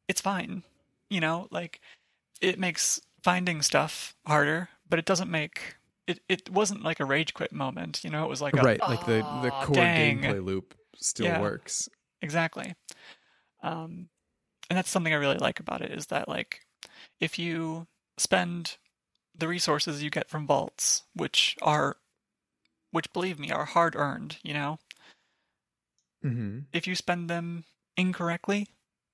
it's 0.07 0.21
fine. 0.21 0.63
You 1.09 1.19
know, 1.19 1.47
like 1.51 1.79
it 2.41 2.59
makes 2.59 3.01
finding 3.23 3.61
stuff 3.61 4.15
harder, 4.25 4.69
but 4.89 4.99
it 4.99 5.05
doesn't 5.05 5.31
make 5.31 5.75
it. 6.07 6.19
It 6.29 6.49
wasn't 6.49 6.83
like 6.83 6.99
a 6.99 7.05
rage 7.05 7.33
quit 7.33 7.51
moment. 7.51 8.01
You 8.03 8.09
know, 8.09 8.23
it 8.23 8.29
was 8.29 8.41
like 8.41 8.57
a, 8.57 8.63
right, 8.63 8.87
like 8.87 9.05
the 9.05 9.25
the 9.41 9.51
core 9.51 9.75
dang." 9.85 10.21
gameplay 10.21 10.43
loop 10.43 10.75
still 10.95 11.27
Yeah. 11.27 11.39
works. 11.39 11.89
Exactly. 12.21 12.73
Um, 13.63 14.09
and 14.69 14.77
that's 14.77 14.89
something 14.89 15.13
I 15.13 15.17
really 15.17 15.37
like 15.37 15.59
about 15.59 15.81
it 15.81 15.91
is 15.91 16.07
that 16.07 16.27
like 16.27 16.61
if 17.19 17.39
you 17.39 17.87
spend 18.17 18.77
the 19.35 19.47
resources 19.47 20.03
you 20.03 20.09
get 20.09 20.29
from 20.29 20.47
vaults, 20.47 21.03
which 21.15 21.55
are 21.61 21.97
which 22.91 23.11
believe 23.13 23.39
me 23.39 23.51
are 23.51 23.65
hard 23.65 23.95
earned, 23.95 24.37
you 24.43 24.53
know, 24.53 24.79
hmm 26.23 26.59
if 26.71 26.87
you 26.87 26.95
spend 26.95 27.29
them 27.29 27.65
incorrectly 27.97 28.67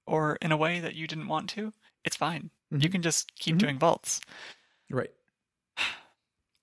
or 0.08 0.38
in 0.42 0.52
a 0.52 0.58
way 0.58 0.80
that 0.80 0.96
you 0.96 1.08
didn't 1.08 1.28
want 1.28 1.50
to, 1.50 1.74
it's 2.06 2.16
fine. 2.16 2.52
You 2.72 2.88
Mhm. 2.88 2.92
can 2.92 3.02
just 3.02 3.36
keep 3.36 3.56
Mhm. 3.56 3.60
doing 3.60 3.80
vaults. 3.80 4.22
Right. 4.90 5.12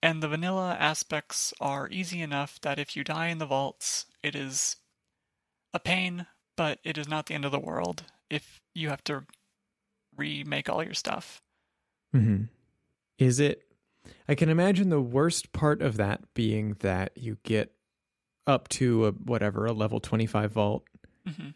And 0.03 0.23
the 0.23 0.29
vanilla 0.29 0.77
aspects 0.79 1.53
are 1.61 1.89
easy 1.91 2.21
enough 2.23 2.61
that 2.61 2.79
if 2.79 2.97
you 2.97 3.03
die 3.03 3.27
in 3.29 3.39
the 3.39 3.47
vaults, 3.47 4.07
it 4.23 4.35
is 4.37 4.77
a 5.75 5.81
pain, 5.81 6.27
but 6.57 6.79
it 6.85 6.97
is 6.97 7.09
not 7.09 7.27
the 7.27 7.35
end 7.35 7.45
of 7.45 7.53
the 7.53 7.59
world 7.59 8.05
if 8.31 8.61
you 8.75 8.89
have 8.89 9.03
to 9.05 9.27
remake 10.17 10.69
all 10.69 10.83
your 10.85 10.95
stuff. 10.95 11.43
Mm-hmm. 12.15 12.45
Is 13.19 13.41
it? 13.41 13.63
I 14.29 14.35
can 14.35 14.49
imagine 14.49 14.89
the 14.89 15.01
worst 15.01 15.53
part 15.53 15.83
of 15.83 15.97
that 15.97 16.33
being 16.35 16.75
that 16.81 17.13
you 17.17 17.39
get 17.43 17.76
up 18.47 18.69
to 18.69 19.07
a 19.07 19.11
whatever 19.13 19.67
a 19.67 19.73
level 19.73 20.01
twenty 20.01 20.27
five 20.27 20.53
vault, 20.53 20.85
hmm 21.27 21.51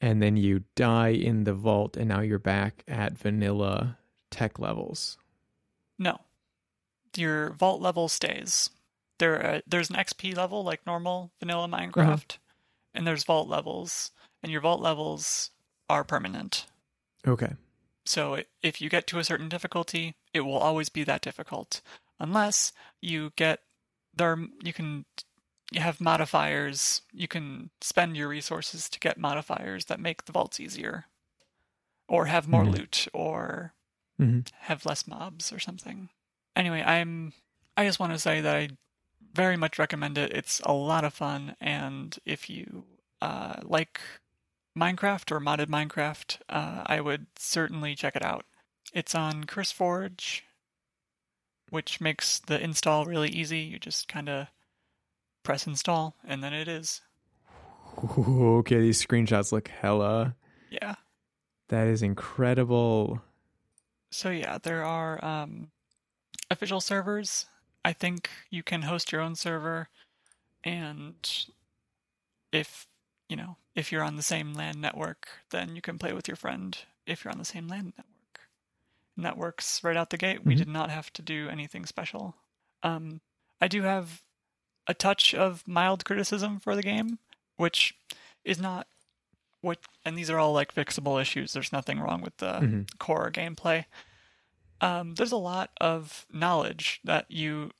and 0.00 0.22
then 0.22 0.36
you 0.36 0.64
die 0.74 1.08
in 1.10 1.44
the 1.44 1.52
vault, 1.52 1.96
and 1.96 2.08
now 2.08 2.20
you're 2.20 2.38
back 2.38 2.82
at 2.88 3.18
vanilla 3.18 3.98
tech 4.30 4.58
levels. 4.58 5.18
No. 5.98 6.20
Your 7.16 7.50
vault 7.50 7.82
level 7.82 8.08
stays. 8.08 8.70
There, 9.18 9.44
uh, 9.44 9.60
there's 9.66 9.90
an 9.90 9.96
XP 9.96 10.36
level 10.36 10.64
like 10.64 10.86
normal 10.86 11.32
vanilla 11.38 11.68
Minecraft, 11.68 12.38
and 12.94 13.06
there's 13.06 13.24
vault 13.24 13.48
levels, 13.48 14.12
and 14.42 14.50
your 14.50 14.62
vault 14.62 14.80
levels 14.80 15.50
are 15.88 16.04
permanent. 16.04 16.66
Okay. 17.26 17.52
So 18.06 18.42
if 18.62 18.80
you 18.80 18.88
get 18.88 19.06
to 19.08 19.18
a 19.18 19.24
certain 19.24 19.50
difficulty, 19.50 20.14
it 20.32 20.40
will 20.40 20.56
always 20.56 20.88
be 20.88 21.04
that 21.04 21.20
difficult, 21.20 21.82
unless 22.18 22.72
you 23.02 23.32
get 23.36 23.60
there. 24.16 24.38
You 24.62 24.72
can 24.72 25.04
you 25.70 25.80
have 25.80 26.00
modifiers. 26.00 27.02
You 27.12 27.28
can 27.28 27.70
spend 27.80 28.16
your 28.16 28.28
resources 28.28 28.88
to 28.90 29.00
get 29.00 29.18
modifiers 29.18 29.86
that 29.86 30.00
make 30.00 30.24
the 30.24 30.32
vaults 30.32 30.60
easier, 30.60 31.06
or 32.08 32.26
have 32.26 32.48
more 32.48 32.66
Mhm. 32.66 32.72
loot, 32.72 33.08
or 33.12 33.74
hmm 34.18 34.40
have 34.52 34.86
less 34.86 35.06
mobs 35.06 35.52
or 35.52 35.58
something. 35.58 36.10
Anyway, 36.56 36.82
I'm 36.82 37.32
I 37.76 37.86
just 37.86 38.00
want 38.00 38.12
to 38.12 38.18
say 38.18 38.40
that 38.40 38.56
I 38.56 38.70
very 39.32 39.56
much 39.56 39.78
recommend 39.78 40.18
it. 40.18 40.32
It's 40.32 40.60
a 40.60 40.72
lot 40.72 41.04
of 41.04 41.14
fun, 41.14 41.56
and 41.60 42.18
if 42.26 42.50
you 42.50 42.86
uh, 43.22 43.60
like 43.62 44.00
Minecraft 44.78 45.32
or 45.32 45.40
modded 45.40 45.68
Minecraft, 45.68 46.40
uh, 46.48 46.84
I 46.86 47.00
would 47.00 47.26
certainly 47.38 47.94
check 47.96 48.16
it 48.16 48.24
out. 48.24 48.46
It's 48.94 49.14
on 49.14 49.44
CurseForge, 49.44 50.42
which 51.70 52.00
makes 52.00 52.38
the 52.38 52.60
install 52.62 53.04
really 53.06 53.30
easy. 53.30 53.60
You 53.60 53.78
just 53.78 54.08
kind 54.08 54.28
of 54.28 54.48
press 55.42 55.66
install, 55.66 56.16
and 56.24 56.42
then 56.42 56.52
it 56.52 56.68
is. 56.68 57.00
Okay, 58.18 58.80
these 58.80 59.04
screenshots 59.04 59.52
look 59.52 59.68
hella. 59.68 60.36
Yeah. 60.70 60.94
That 61.68 61.86
is 61.86 62.02
incredible. 62.02 63.20
So 64.10 64.30
yeah, 64.30 64.58
there 64.58 64.84
are 64.84 65.22
um, 65.24 65.70
official 66.50 66.80
servers. 66.80 67.46
I 67.84 67.92
think 67.92 68.28
you 68.50 68.62
can 68.62 68.82
host 68.82 69.12
your 69.12 69.20
own 69.20 69.34
server, 69.36 69.88
and 70.64 71.16
if 72.52 72.86
you 73.28 73.36
know 73.36 73.56
if 73.74 73.92
you're 73.92 74.02
on 74.04 74.16
the 74.16 74.22
same 74.22 74.52
LAN 74.54 74.80
network, 74.80 75.28
then 75.50 75.76
you 75.76 75.82
can 75.82 75.98
play 75.98 76.12
with 76.12 76.28
your 76.28 76.36
friend 76.36 76.76
if 77.06 77.24
you're 77.24 77.32
on 77.32 77.38
the 77.38 77.44
same 77.44 77.68
LAN 77.68 77.92
network. 77.96 78.40
And 79.16 79.24
that 79.24 79.36
works 79.38 79.82
right 79.84 79.96
out 79.96 80.10
the 80.10 80.16
gate. 80.18 80.44
We 80.44 80.54
Mhm. 80.54 80.58
did 80.58 80.68
not 80.68 80.90
have 80.90 81.12
to 81.14 81.22
do 81.22 81.48
anything 81.48 81.86
special. 81.86 82.36
Um, 82.82 83.20
I 83.60 83.68
do 83.68 83.82
have 83.82 84.22
a 84.90 84.94
touch 84.94 85.34
of 85.34 85.66
mild 85.68 86.04
criticism 86.04 86.58
for 86.58 86.74
the 86.74 86.82
game, 86.82 87.18
which 87.56 87.94
is 88.44 88.58
not 88.58 88.88
what. 89.60 89.78
And 90.04 90.18
these 90.18 90.28
are 90.30 90.38
all 90.38 90.52
like 90.52 90.74
fixable 90.74 91.20
issues. 91.20 91.52
There's 91.52 91.72
nothing 91.72 92.00
wrong 92.00 92.20
with 92.22 92.36
the 92.38 92.52
Mhm. 92.60 92.98
core 92.98 93.30
gameplay. 93.30 93.84
Um, 94.80 95.14
there's 95.14 95.32
a 95.32 95.36
lot 95.36 95.70
of 95.80 96.26
knowledge 96.30 97.00
that 97.04 97.30
you 97.30 97.70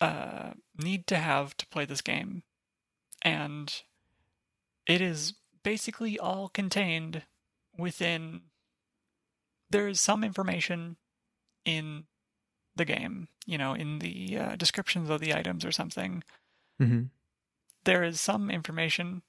uh, 0.00 0.52
need 0.76 1.06
to 1.06 1.16
have 1.16 1.56
to 1.56 1.66
play 1.68 1.84
this 1.86 2.02
game, 2.02 2.42
and 3.22 3.82
it 4.86 5.00
is 5.00 5.34
basically 5.62 6.18
all 6.18 6.48
contained 6.50 7.22
within. 7.78 8.50
There 9.70 9.88
is 9.88 10.00
some 10.00 10.22
information 10.22 10.96
in 11.64 12.06
the 12.76 12.84
game, 12.84 13.28
you 13.46 13.56
know, 13.58 13.74
in 13.74 13.98
the 14.00 14.36
uh, 14.38 14.56
descriptions 14.56 15.10
of 15.10 15.20
the 15.20 15.34
items 15.34 15.64
or 15.64 15.72
something. 15.72 16.22
hmm 16.78 17.04
There 17.84 18.02
is 18.02 18.20
some 18.20 18.50
information 18.50 19.22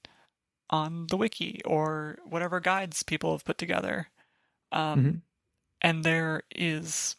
on 0.70 1.08
the 1.08 1.18
wiki 1.18 1.62
or 1.66 2.18
whatever 2.26 2.60
guides 2.60 3.04
people 3.04 3.32
have 3.34 3.46
put 3.46 3.58
together. 3.58 4.10
Um, 4.72 5.04
Mhm. 5.04 5.22
and 5.82 6.04
there 6.04 6.44
is 6.56 7.16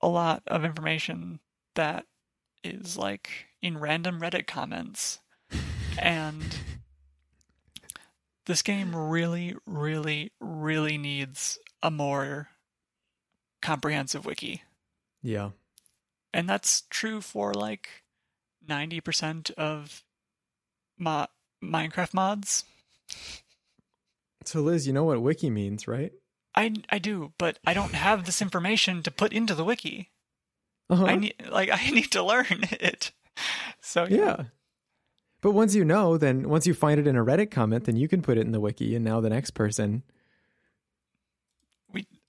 a 0.00 0.08
lot 0.08 0.42
of 0.46 0.64
information 0.64 1.40
that 1.74 2.06
is 2.62 2.96
like 2.96 3.46
in 3.60 3.78
random 3.78 4.20
Reddit 4.20 4.46
comments. 4.46 5.18
and 5.98 6.56
this 8.46 8.62
game 8.62 8.94
really, 8.94 9.54
really, 9.66 10.32
really 10.40 10.96
needs 10.96 11.58
a 11.82 11.90
more 11.90 12.50
comprehensive 13.60 14.24
wiki. 14.24 14.62
Yeah. 15.22 15.50
And 16.32 16.48
that's 16.48 16.84
true 16.90 17.20
for 17.20 17.52
like 17.52 17.88
90% 18.68 19.50
of 19.52 20.04
mo- 20.98 21.26
Minecraft 21.62 22.14
mods. 22.14 22.64
So 24.44 24.60
Liz, 24.60 24.86
you 24.86 24.92
know 24.92 25.04
what 25.04 25.20
wiki 25.20 25.50
means, 25.50 25.86
right? 25.86 26.12
I, 26.54 26.74
I 26.88 26.98
do, 26.98 27.32
but 27.38 27.58
I 27.66 27.74
don't 27.74 27.94
have 27.94 28.24
this 28.24 28.42
information 28.42 29.02
to 29.02 29.10
put 29.10 29.32
into 29.32 29.54
the 29.54 29.64
wiki. 29.64 30.10
Uh-huh. 30.88 31.04
I 31.04 31.16
need 31.16 31.34
like 31.50 31.70
I 31.70 31.90
need 31.90 32.10
to 32.12 32.22
learn 32.22 32.46
it. 32.50 33.12
So 33.80 34.06
yeah. 34.08 34.16
yeah. 34.16 34.42
But 35.40 35.52
once 35.52 35.74
you 35.74 35.84
know, 35.84 36.18
then 36.18 36.48
once 36.48 36.66
you 36.66 36.74
find 36.74 37.00
it 37.00 37.06
in 37.06 37.16
a 37.16 37.24
Reddit 37.24 37.50
comment, 37.50 37.84
then 37.84 37.96
you 37.96 38.08
can 38.08 38.22
put 38.22 38.36
it 38.36 38.42
in 38.42 38.52
the 38.52 38.60
wiki 38.60 38.94
and 38.94 39.04
now 39.04 39.20
the 39.20 39.30
next 39.30 39.52
person 39.52 40.02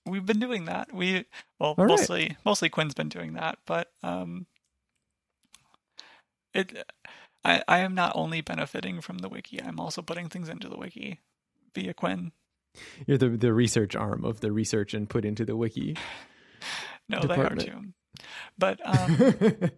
we've 0.06 0.26
been 0.26 0.40
doing 0.40 0.64
that. 0.66 0.92
We 0.92 1.26
well 1.58 1.74
All 1.78 1.84
right. 1.86 1.98
mostly 1.98 2.36
mostly 2.44 2.68
Quinn's 2.68 2.94
been 2.94 3.08
doing 3.08 3.34
that, 3.34 3.58
but 3.66 3.92
um 4.02 4.46
it 6.54 6.84
I 7.44 7.62
I 7.68 7.78
am 7.78 7.94
not 7.94 8.12
only 8.14 8.40
benefiting 8.40 9.00
from 9.00 9.18
the 9.18 9.28
wiki, 9.28 9.60
I'm 9.60 9.80
also 9.80 10.02
putting 10.02 10.28
things 10.28 10.48
into 10.48 10.68
the 10.68 10.76
wiki 10.76 11.20
via 11.74 11.94
Quinn. 11.94 12.32
You're 13.06 13.18
the 13.18 13.30
the 13.30 13.52
research 13.52 13.94
arm 13.94 14.24
of 14.24 14.40
the 14.40 14.52
research 14.52 14.94
and 14.94 15.08
put 15.08 15.24
into 15.24 15.44
the 15.44 15.56
wiki. 15.56 15.96
No, 17.08 17.20
Department. 17.20 17.60
they 17.60 17.72
are 17.72 17.80
too. 17.80 17.92
But 18.56 18.80
um 18.88 19.70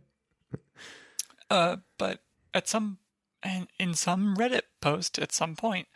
uh 1.50 1.76
but 1.98 2.20
at 2.52 2.68
some 2.68 2.98
in, 3.44 3.66
in 3.78 3.94
some 3.94 4.36
Reddit 4.36 4.62
post 4.80 5.18
at 5.18 5.32
some 5.32 5.56
point 5.56 5.88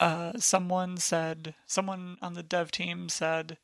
uh 0.00 0.32
someone 0.38 0.96
said 0.96 1.54
someone 1.66 2.18
on 2.20 2.34
the 2.34 2.42
dev 2.42 2.72
team 2.72 3.08
said 3.08 3.58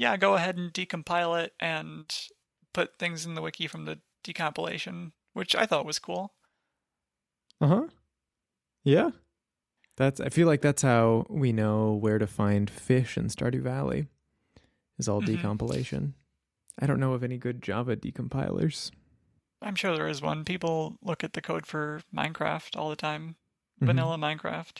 yeah 0.00 0.16
go 0.16 0.34
ahead 0.34 0.56
and 0.56 0.72
decompile 0.72 1.40
it 1.44 1.52
and 1.60 2.12
put 2.72 2.98
things 2.98 3.24
in 3.26 3.34
the 3.34 3.42
wiki 3.42 3.66
from 3.68 3.84
the 3.84 3.98
decompilation 4.24 5.12
which 5.34 5.54
I 5.54 5.66
thought 5.66 5.86
was 5.86 5.98
cool 6.00 6.32
Uh 7.60 7.66
huh. 7.66 7.86
Yeah. 8.84 9.10
That's. 9.98 10.18
I 10.20 10.30
feel 10.30 10.46
like 10.46 10.62
that's 10.62 10.80
how 10.82 11.26
we 11.28 11.52
know 11.52 11.92
where 11.92 12.18
to 12.18 12.26
find 12.26 12.70
fish 12.70 13.18
in 13.18 13.26
Stardew 13.28 13.60
Valley. 13.60 14.06
Is 14.98 15.08
all 15.08 15.20
Mhm. 15.20 15.28
decompilation. 15.42 16.14
I 16.78 16.86
don't 16.86 17.00
know 17.00 17.12
of 17.12 17.22
any 17.22 17.36
good 17.36 17.60
Java 17.62 17.96
decompilers. 17.96 18.90
I'm 19.60 19.74
sure 19.74 19.94
there 19.94 20.08
is 20.08 20.22
one 20.22 20.44
people 20.46 20.96
look 21.02 21.22
at 21.22 21.34
the 21.34 21.42
code 21.42 21.66
for 21.66 22.00
Minecraft 22.14 22.76
all 22.78 22.88
the 22.88 22.96
time 22.96 23.36
Mhm. 23.82 23.86
vanilla 23.88 24.16
Minecraft 24.16 24.78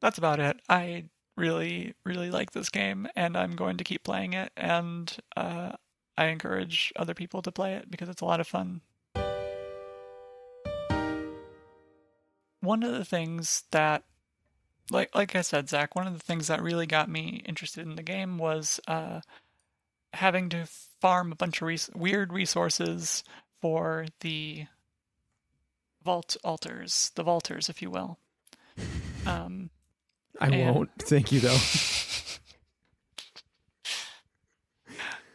that's 0.00 0.16
about 0.18 0.40
it 0.40 0.58
I 0.70 1.10
really 1.36 1.94
really 2.04 2.30
like 2.30 2.52
this 2.52 2.70
game 2.70 3.06
and 3.14 3.36
I'm 3.36 3.56
going 3.56 3.76
to 3.76 3.84
keep 3.84 4.02
playing 4.02 4.32
it 4.32 4.52
and 4.56 5.14
uh 5.36 5.72
I 6.18 6.26
encourage 6.26 6.92
other 6.96 7.12
people 7.14 7.42
to 7.42 7.52
play 7.52 7.74
it 7.74 7.90
because 7.90 8.08
it's 8.08 8.22
a 8.22 8.24
lot 8.24 8.40
of 8.40 8.46
fun 8.46 8.80
one 12.60 12.82
of 12.82 12.92
the 12.92 13.04
things 13.04 13.64
that 13.70 14.02
like 14.90 15.14
like 15.14 15.34
I 15.34 15.42
said, 15.42 15.68
Zach, 15.68 15.94
one 15.94 16.06
of 16.06 16.12
the 16.12 16.24
things 16.24 16.48
that 16.48 16.62
really 16.62 16.86
got 16.86 17.08
me 17.08 17.42
interested 17.46 17.86
in 17.86 17.96
the 17.96 18.02
game 18.02 18.38
was 18.38 18.80
uh, 18.86 19.20
having 20.12 20.48
to 20.50 20.66
farm 21.00 21.32
a 21.32 21.36
bunch 21.36 21.60
of 21.60 21.68
res- 21.68 21.90
weird 21.94 22.32
resources 22.32 23.24
for 23.60 24.06
the 24.20 24.66
vault 26.04 26.36
altars, 26.44 27.10
the 27.16 27.24
vaulters, 27.24 27.68
if 27.68 27.82
you 27.82 27.90
will. 27.90 28.18
Um, 29.26 29.70
I 30.40 30.48
And- 30.48 30.74
won't. 30.74 30.90
Thank 31.02 31.32
you 31.32 31.40
though. 31.40 31.58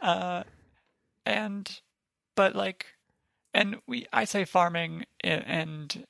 uh, 0.00 0.42
and 1.24 1.80
but 2.34 2.54
like, 2.54 2.86
and 3.54 3.76
we 3.86 4.06
I 4.12 4.24
say 4.24 4.44
farming, 4.44 5.04
and 5.22 6.06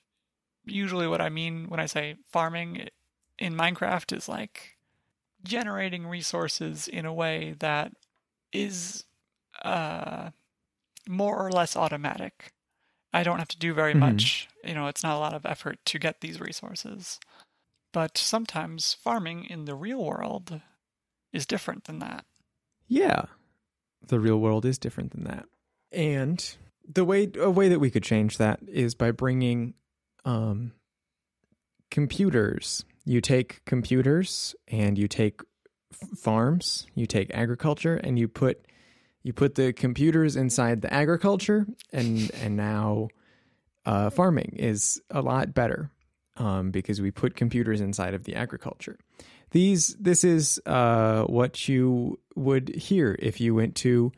usually 0.64 1.06
what 1.08 1.20
I 1.20 1.28
mean 1.28 1.68
when 1.68 1.80
I 1.80 1.86
say 1.86 2.16
farming 2.30 2.88
in 3.38 3.54
Minecraft 3.54 4.16
is 4.16 4.28
like 4.28 4.76
generating 5.44 6.06
resources 6.06 6.86
in 6.86 7.04
a 7.04 7.12
way 7.12 7.54
that 7.58 7.92
is 8.52 9.04
uh 9.62 10.30
more 11.08 11.36
or 11.44 11.50
less 11.50 11.76
automatic. 11.76 12.52
I 13.12 13.22
don't 13.24 13.38
have 13.40 13.48
to 13.48 13.58
do 13.58 13.74
very 13.74 13.92
Mhm. 13.92 13.98
much. 13.98 14.48
You 14.64 14.74
know, 14.74 14.86
it's 14.86 15.02
not 15.02 15.16
a 15.16 15.18
lot 15.18 15.34
of 15.34 15.44
effort 15.44 15.84
to 15.86 15.98
get 15.98 16.20
these 16.20 16.40
resources. 16.40 17.18
But 17.92 18.16
sometimes 18.16 18.94
farming 18.94 19.44
in 19.44 19.66
the 19.66 19.74
real 19.74 20.02
world 20.02 20.60
is 21.32 21.46
different 21.46 21.84
than 21.84 21.98
that. 21.98 22.24
Yeah. 22.88 23.26
The 24.06 24.18
real 24.18 24.38
world 24.38 24.64
is 24.64 24.78
different 24.78 25.12
than 25.12 25.24
that. 25.24 25.46
And 25.92 26.56
the 26.88 27.04
way 27.04 27.30
a 27.38 27.50
way 27.50 27.68
that 27.68 27.78
we 27.78 27.90
could 27.90 28.02
change 28.02 28.38
that 28.38 28.60
is 28.66 28.94
by 28.94 29.10
bringing 29.10 29.74
um 30.24 30.72
computers. 31.90 32.84
You 33.04 33.20
take 33.20 33.64
computers 33.64 34.54
and 34.68 34.96
you 34.96 35.08
take 35.08 35.40
f- 35.92 36.18
farms, 36.18 36.86
you 36.94 37.06
take 37.06 37.32
agriculture 37.34 37.96
and 37.96 38.18
you 38.18 38.26
put 38.28 38.66
you 39.22 39.32
put 39.32 39.54
the 39.54 39.72
computers 39.72 40.34
inside 40.34 40.82
the 40.82 40.92
agriculture 40.92 41.66
and 41.92 42.30
and 42.42 42.56
now 42.56 43.08
uh 43.84 44.10
farming 44.10 44.56
is 44.58 45.00
a 45.10 45.20
lot 45.20 45.54
better 45.54 45.90
um 46.42 46.70
because 46.70 47.00
we 47.00 47.10
put 47.10 47.36
computers 47.36 47.80
inside 47.80 48.14
of 48.14 48.24
the 48.24 48.34
agriculture 48.34 48.98
these 49.52 49.94
this 50.00 50.24
is 50.24 50.60
uh, 50.66 51.24
what 51.24 51.68
you 51.68 52.18
would 52.34 52.70
hear 52.70 53.16
if 53.18 53.40
you 53.40 53.54
went 53.54 53.76
to 53.76 54.10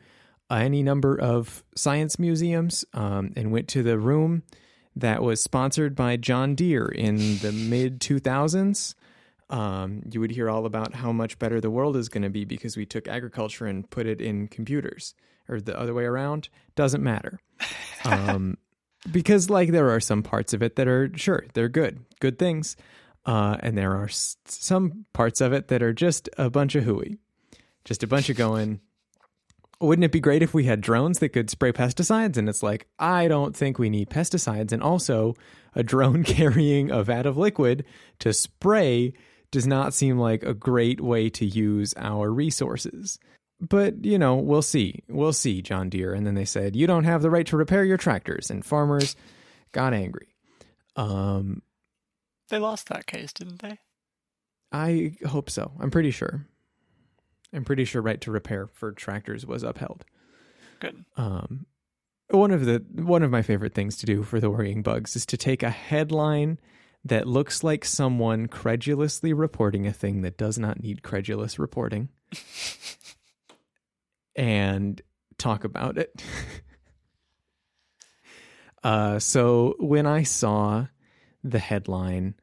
any 0.49 0.81
number 0.81 1.19
of 1.19 1.63
science 1.75 2.17
museums 2.17 2.85
um, 2.93 3.33
and 3.35 3.51
went 3.51 3.67
to 3.67 3.83
the 3.83 3.99
room 3.99 4.43
that 4.95 5.21
was 5.21 5.43
sponsored 5.43 5.95
by 5.95 6.15
John 6.15 6.55
Deere 6.55 6.87
in 6.87 7.37
the 7.39 7.51
mid 7.51 7.99
2000s. 7.99 8.95
Um, 9.49 10.03
you 10.09 10.19
would 10.21 10.31
hear 10.31 10.49
all 10.49 10.65
about 10.65 10.95
how 10.95 11.11
much 11.11 11.37
better 11.37 11.59
the 11.59 11.69
world 11.69 11.97
is 11.97 12.09
going 12.09 12.23
to 12.23 12.29
be 12.29 12.45
because 12.45 12.77
we 12.77 12.85
took 12.85 13.07
agriculture 13.07 13.65
and 13.65 13.87
put 13.89 14.07
it 14.07 14.21
in 14.21 14.47
computers, 14.47 15.13
or 15.47 15.59
the 15.59 15.77
other 15.77 15.93
way 15.93 16.05
around. 16.05 16.49
Doesn't 16.75 17.03
matter. 17.03 17.39
Um, 18.03 18.59
because 19.11 19.49
like 19.49 19.71
there 19.71 19.91
are 19.91 19.99
some 19.99 20.23
parts 20.23 20.53
of 20.53 20.61
it 20.63 20.75
that 20.75 20.87
are 20.87 21.09
sure 21.15 21.45
they're 21.53 21.69
good, 21.69 21.99
good 22.19 22.39
things, 22.39 22.75
uh, 23.25 23.57
and 23.59 23.77
there 23.77 23.93
are 23.93 24.05
s- 24.05 24.37
some 24.45 25.05
parts 25.13 25.41
of 25.41 25.53
it 25.53 25.67
that 25.69 25.81
are 25.83 25.93
just 25.93 26.29
a 26.37 26.49
bunch 26.49 26.75
of 26.75 26.83
hooey, 26.83 27.17
just 27.83 28.03
a 28.03 28.07
bunch 28.07 28.29
of 28.29 28.37
going. 28.37 28.79
Wouldn't 29.81 30.05
it 30.05 30.11
be 30.13 30.21
great 30.21 30.41
if 30.41 30.53
we 30.53 30.63
had 30.63 30.79
drones 30.79 31.19
that 31.19 31.29
could 31.29 31.49
spray 31.49 31.73
pesticides? 31.73 32.37
And 32.37 32.47
it's 32.47 32.63
like, 32.63 32.87
I 32.97 33.27
don't 33.27 33.55
think 33.55 33.77
we 33.77 33.89
need 33.89 34.09
pesticides. 34.09 34.71
And 34.71 34.81
also, 34.81 35.35
a 35.75 35.83
drone 35.83 36.23
carrying 36.25 36.91
a 36.91 37.03
vat 37.03 37.25
of 37.25 37.35
liquid 37.35 37.83
to 38.19 38.31
spray 38.31 39.13
does 39.51 39.67
not 39.67 39.93
seem 39.93 40.17
like 40.17 40.43
a 40.43 40.53
great 40.53 41.01
way 41.01 41.29
to 41.31 41.45
use 41.45 41.93
our 41.97 42.31
resources. 42.31 43.19
But, 43.61 44.03
you 44.05 44.17
know, 44.19 44.35
we'll 44.35 44.61
see. 44.61 45.03
We'll 45.07 45.33
see, 45.33 45.61
John 45.61 45.89
Deere. 45.89 46.13
And 46.13 46.27
then 46.27 46.35
they 46.35 46.45
said, 46.45 46.75
you 46.75 46.87
don't 46.87 47.05
have 47.05 47.21
the 47.21 47.29
right 47.29 47.45
to 47.47 47.57
repair 47.57 47.83
your 47.85 47.97
tractors. 47.97 48.49
And 48.51 48.65
farmers 48.65 49.15
got 49.71 49.93
angry. 49.93 50.35
Um, 50.95 51.61
They 52.49 52.57
lost 52.59 52.89
that 52.89 53.05
case, 53.05 53.31
didn't 53.33 53.61
they? 53.61 53.79
I 54.71 55.13
hope 55.27 55.49
so. 55.49 55.71
I'm 55.79 55.89
pretty 55.91 56.11
sure. 56.11 56.45
I'm 57.53 57.63
pretty 57.63 57.85
sure 57.85 58.01
right 58.01 58.19
to 58.21 58.31
repair 58.31 58.67
for 58.67 58.91
tractors 58.91 59.45
was 59.45 59.63
upheld. 59.63 60.03
Good. 60.79 61.05
Um, 61.15 61.65
one 62.29 62.51
of 62.51 62.65
the 62.65 62.83
one 62.91 63.23
of 63.23 63.31
my 63.31 63.41
favorite 63.41 63.73
things 63.73 63.95
to 63.97 64.05
do 64.05 64.23
for 64.23 64.39
the 64.41 64.49
worrying 64.49 64.81
bugs 64.81 65.15
is 65.15 65.25
to 65.27 65.37
take 65.37 65.63
a 65.63 65.69
headline 65.69 66.59
that 67.05 67.27
looks 67.27 67.63
like 67.63 67.85
someone 67.85 68.47
credulously 68.47 69.31
reporting 69.31 69.87
a 69.87 69.93
thing 69.93 70.23
that 70.23 70.37
does 70.37 70.57
not 70.57 70.81
need 70.81 71.03
credulous 71.03 71.57
reporting 71.59 72.09
and 74.35 75.01
talk 75.37 75.63
about 75.63 75.97
it. 75.97 76.23
uh, 78.83 79.19
so 79.19 79.75
when 79.79 80.05
I 80.05 80.23
saw 80.23 80.87
the 81.43 81.59
headline, 81.59 82.35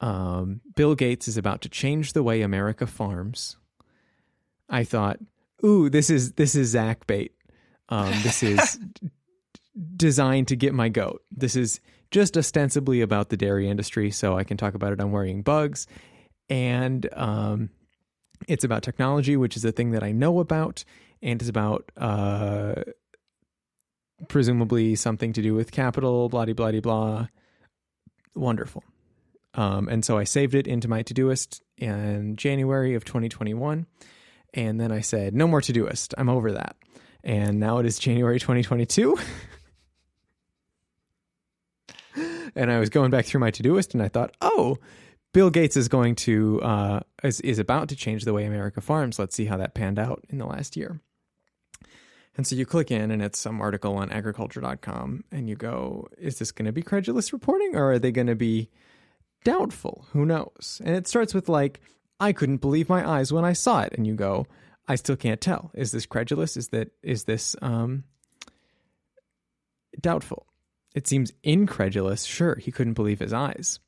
um, 0.00 0.60
Bill 0.74 0.94
Gates 0.94 1.28
is 1.28 1.36
about 1.36 1.62
to 1.62 1.68
change 1.68 2.12
the 2.12 2.22
way 2.22 2.42
America 2.42 2.86
farms. 2.86 3.56
I 4.68 4.84
thought, 4.84 5.18
ooh, 5.64 5.88
this 5.90 6.10
is 6.10 6.32
this 6.32 6.54
is 6.54 6.68
Zach 6.68 7.06
bait. 7.06 7.32
Um, 7.88 8.12
this 8.22 8.42
is 8.42 8.78
d- 8.78 9.10
designed 9.96 10.48
to 10.48 10.56
get 10.56 10.74
my 10.74 10.88
goat. 10.88 11.22
This 11.30 11.56
is 11.56 11.80
just 12.10 12.36
ostensibly 12.36 13.00
about 13.00 13.28
the 13.30 13.36
dairy 13.36 13.68
industry, 13.68 14.10
so 14.10 14.36
I 14.36 14.44
can 14.44 14.56
talk 14.56 14.74
about 14.74 14.92
it 14.92 15.00
on 15.00 15.10
worrying 15.10 15.42
bugs. 15.42 15.86
And 16.50 17.08
um, 17.14 17.70
It's 18.46 18.64
about 18.64 18.82
technology, 18.82 19.36
which 19.36 19.56
is 19.56 19.64
a 19.64 19.72
thing 19.72 19.90
that 19.92 20.02
I 20.02 20.12
know 20.12 20.38
about, 20.40 20.84
and 21.22 21.40
it's 21.40 21.48
about 21.48 21.90
uh, 21.96 22.74
presumably 24.28 24.94
something 24.94 25.32
to 25.32 25.42
do 25.42 25.54
with 25.54 25.70
capital, 25.70 26.28
blah, 26.28 26.44
blah, 26.46 26.54
blah, 26.54 26.80
blah. 26.80 27.26
Wonderful. 28.34 28.82
Um, 29.54 29.88
and 29.88 30.04
so 30.04 30.18
I 30.18 30.24
saved 30.24 30.54
it 30.54 30.66
into 30.66 30.88
my 30.88 31.02
Todoist 31.02 31.60
in 31.76 32.36
January 32.36 32.94
of 32.94 33.04
2021. 33.04 33.86
And 34.54 34.80
then 34.80 34.92
I 34.92 35.00
said, 35.00 35.34
no 35.34 35.46
more 35.46 35.60
Todoist. 35.60 36.14
I'm 36.16 36.28
over 36.28 36.52
that. 36.52 36.76
And 37.24 37.58
now 37.58 37.78
it 37.78 37.86
is 37.86 37.98
January 37.98 38.38
2022. 38.38 39.18
and 42.54 42.70
I 42.70 42.78
was 42.78 42.88
going 42.90 43.10
back 43.10 43.24
through 43.26 43.40
my 43.40 43.50
Todoist 43.50 43.94
and 43.94 44.02
I 44.02 44.08
thought, 44.08 44.36
oh, 44.40 44.78
Bill 45.32 45.50
Gates 45.50 45.76
is 45.76 45.88
going 45.88 46.14
to, 46.16 46.62
uh, 46.62 47.00
is, 47.22 47.40
is 47.40 47.58
about 47.58 47.88
to 47.90 47.96
change 47.96 48.24
the 48.24 48.32
way 48.32 48.44
America 48.44 48.80
farms. 48.80 49.18
Let's 49.18 49.34
see 49.34 49.44
how 49.46 49.56
that 49.58 49.74
panned 49.74 49.98
out 49.98 50.24
in 50.30 50.38
the 50.38 50.46
last 50.46 50.76
year. 50.76 51.00
And 52.38 52.46
so 52.46 52.54
you 52.54 52.64
click 52.64 52.92
in 52.92 53.10
and 53.10 53.20
it's 53.20 53.38
some 53.38 53.60
article 53.60 53.96
on 53.96 54.10
agriculture.com 54.12 55.24
and 55.32 55.48
you 55.48 55.56
go, 55.56 56.06
is 56.16 56.38
this 56.38 56.52
going 56.52 56.66
to 56.66 56.72
be 56.72 56.82
credulous 56.82 57.32
reporting 57.32 57.74
or 57.74 57.90
are 57.90 57.98
they 57.98 58.12
going 58.12 58.28
to 58.28 58.36
be 58.36 58.70
doubtful? 59.42 60.06
Who 60.12 60.24
knows? 60.24 60.80
And 60.84 60.94
it 60.94 61.08
starts 61.08 61.34
with 61.34 61.48
like, 61.48 61.80
I 62.20 62.32
couldn't 62.32 62.58
believe 62.58 62.88
my 62.88 63.06
eyes 63.06 63.32
when 63.32 63.44
I 63.44 63.54
saw 63.54 63.80
it. 63.82 63.92
And 63.94 64.06
you 64.06 64.14
go, 64.14 64.46
I 64.86 64.94
still 64.94 65.16
can't 65.16 65.40
tell. 65.40 65.72
Is 65.74 65.90
this 65.90 66.06
credulous? 66.06 66.56
Is 66.56 66.68
that, 66.68 66.92
is 67.02 67.24
this, 67.24 67.56
um, 67.60 68.04
doubtful? 70.00 70.46
It 70.94 71.08
seems 71.08 71.32
incredulous. 71.42 72.22
Sure, 72.22 72.54
he 72.54 72.70
couldn't 72.70 72.94
believe 72.94 73.18
his 73.18 73.32
eyes. 73.32 73.80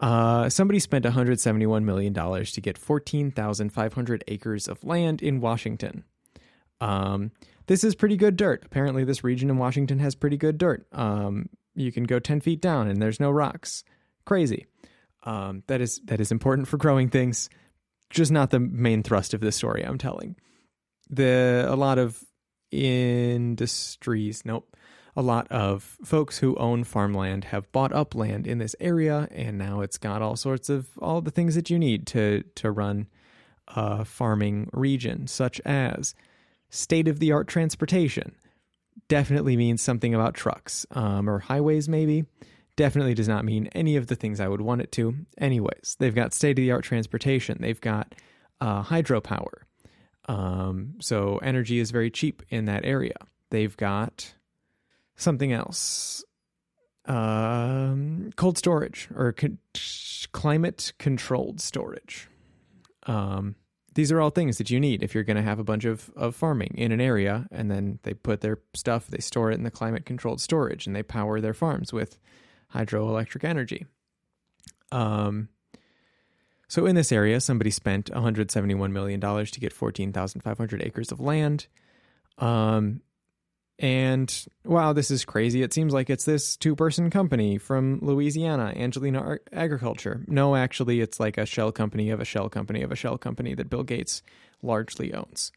Uh, 0.00 0.48
somebody 0.48 0.78
spent 0.78 1.04
$171 1.04 1.82
million 1.82 2.14
to 2.14 2.60
get 2.60 2.78
14,500 2.78 4.24
acres 4.28 4.68
of 4.68 4.84
land 4.84 5.22
in 5.22 5.40
Washington. 5.40 6.04
Um, 6.80 7.32
this 7.66 7.84
is 7.84 7.94
pretty 7.94 8.16
good 8.16 8.36
dirt. 8.36 8.62
Apparently, 8.64 9.04
this 9.04 9.24
region 9.24 9.50
in 9.50 9.58
Washington 9.58 9.98
has 9.98 10.14
pretty 10.14 10.36
good 10.36 10.58
dirt. 10.58 10.86
Um, 10.92 11.48
you 11.74 11.92
can 11.92 12.04
go 12.04 12.18
10 12.18 12.40
feet 12.40 12.60
down 12.60 12.88
and 12.88 13.00
there's 13.00 13.20
no 13.20 13.30
rocks. 13.30 13.84
Crazy. 14.24 14.66
Um, 15.24 15.62
that 15.66 15.80
is 15.80 16.00
that 16.04 16.20
is 16.20 16.30
important 16.30 16.68
for 16.68 16.76
growing 16.76 17.08
things. 17.08 17.48
Just 18.10 18.30
not 18.30 18.50
the 18.50 18.60
main 18.60 19.02
thrust 19.02 19.34
of 19.34 19.40
this 19.40 19.56
story 19.56 19.82
I'm 19.84 19.98
telling. 19.98 20.36
The 21.10 21.66
a 21.68 21.76
lot 21.76 21.98
of 21.98 22.22
industries, 22.70 24.44
nope. 24.44 24.76
A 25.16 25.22
lot 25.22 25.46
of 25.50 25.96
folks 26.04 26.38
who 26.38 26.56
own 26.56 26.82
farmland 26.82 27.44
have 27.44 27.70
bought 27.70 27.92
up 27.92 28.16
land 28.16 28.48
in 28.48 28.58
this 28.58 28.74
area, 28.80 29.28
and 29.30 29.56
now 29.56 29.80
it's 29.80 29.96
got 29.96 30.22
all 30.22 30.34
sorts 30.34 30.68
of 30.68 30.88
all 30.98 31.20
the 31.20 31.30
things 31.30 31.54
that 31.54 31.70
you 31.70 31.78
need 31.78 32.06
to 32.08 32.42
to 32.56 32.70
run 32.70 33.06
a 33.68 34.04
farming 34.04 34.68
region, 34.72 35.26
such 35.26 35.60
as 35.64 36.14
state 36.74 37.08
of 37.08 37.18
the 37.18 37.32
art 37.32 37.48
transportation. 37.48 38.34
Definitely 39.08 39.56
means 39.56 39.82
something 39.82 40.14
about 40.14 40.34
trucks 40.34 40.86
um, 40.92 41.28
or 41.28 41.38
highways, 41.38 41.88
maybe. 41.88 42.24
Definitely 42.76 43.14
does 43.14 43.28
not 43.28 43.44
mean 43.44 43.68
any 43.72 43.96
of 43.96 44.08
the 44.08 44.16
things 44.16 44.40
I 44.40 44.48
would 44.48 44.60
want 44.60 44.80
it 44.80 44.90
to. 44.92 45.14
Anyways, 45.38 45.96
they've 45.98 46.14
got 46.14 46.34
state 46.34 46.58
of 46.58 46.62
the 46.62 46.72
art 46.72 46.84
transportation. 46.84 47.58
They've 47.60 47.80
got 47.80 48.14
uh, 48.60 48.82
hydropower. 48.82 49.62
Um, 50.26 50.94
so 51.00 51.38
energy 51.38 51.78
is 51.78 51.90
very 51.90 52.10
cheap 52.10 52.42
in 52.48 52.64
that 52.64 52.84
area. 52.84 53.16
They've 53.50 53.76
got 53.76 54.34
something 55.16 55.52
else 55.52 56.24
um, 57.06 58.30
cold 58.36 58.58
storage 58.58 59.08
or 59.14 59.32
con- 59.32 59.58
climate 60.32 60.92
controlled 60.98 61.60
storage. 61.60 62.28
Um, 63.06 63.56
these 63.94 64.12
are 64.12 64.20
all 64.20 64.30
things 64.30 64.58
that 64.58 64.70
you 64.70 64.80
need 64.80 65.02
if 65.02 65.14
you're 65.14 65.24
going 65.24 65.36
to 65.36 65.42
have 65.42 65.58
a 65.58 65.64
bunch 65.64 65.84
of, 65.84 66.10
of 66.16 66.34
farming 66.34 66.74
in 66.76 66.92
an 66.92 67.00
area 67.00 67.46
and 67.50 67.70
then 67.70 67.98
they 68.02 68.14
put 68.14 68.40
their 68.40 68.58
stuff 68.74 69.06
they 69.06 69.18
store 69.18 69.50
it 69.50 69.54
in 69.54 69.62
the 69.62 69.70
climate 69.70 70.04
controlled 70.04 70.40
storage 70.40 70.86
and 70.86 70.94
they 70.94 71.02
power 71.02 71.40
their 71.40 71.54
farms 71.54 71.92
with 71.92 72.18
hydroelectric 72.74 73.44
energy. 73.44 73.86
Um, 74.90 75.48
so 76.68 76.86
in 76.86 76.96
this 76.96 77.12
area 77.12 77.40
somebody 77.40 77.70
spent 77.70 78.10
171 78.10 78.92
million 78.92 79.20
dollars 79.20 79.50
to 79.52 79.60
get 79.60 79.72
14,500 79.72 80.82
acres 80.82 81.12
of 81.12 81.20
land. 81.20 81.66
Um, 82.38 83.00
and 83.78 84.46
wow, 84.64 84.92
this 84.92 85.10
is 85.10 85.24
crazy. 85.24 85.62
It 85.62 85.72
seems 85.72 85.92
like 85.92 86.08
it's 86.08 86.24
this 86.24 86.56
two 86.56 86.76
person 86.76 87.10
company 87.10 87.58
from 87.58 87.98
Louisiana, 88.02 88.72
Angelina 88.76 89.38
Agriculture. 89.52 90.24
No, 90.28 90.54
actually, 90.54 91.00
it's 91.00 91.18
like 91.18 91.38
a 91.38 91.46
shell 91.46 91.72
company 91.72 92.10
of 92.10 92.20
a 92.20 92.24
shell 92.24 92.48
company 92.48 92.82
of 92.82 92.92
a 92.92 92.96
shell 92.96 93.18
company 93.18 93.54
that 93.54 93.68
Bill 93.68 93.82
Gates 93.82 94.22
largely 94.62 95.12
owns. 95.12 95.50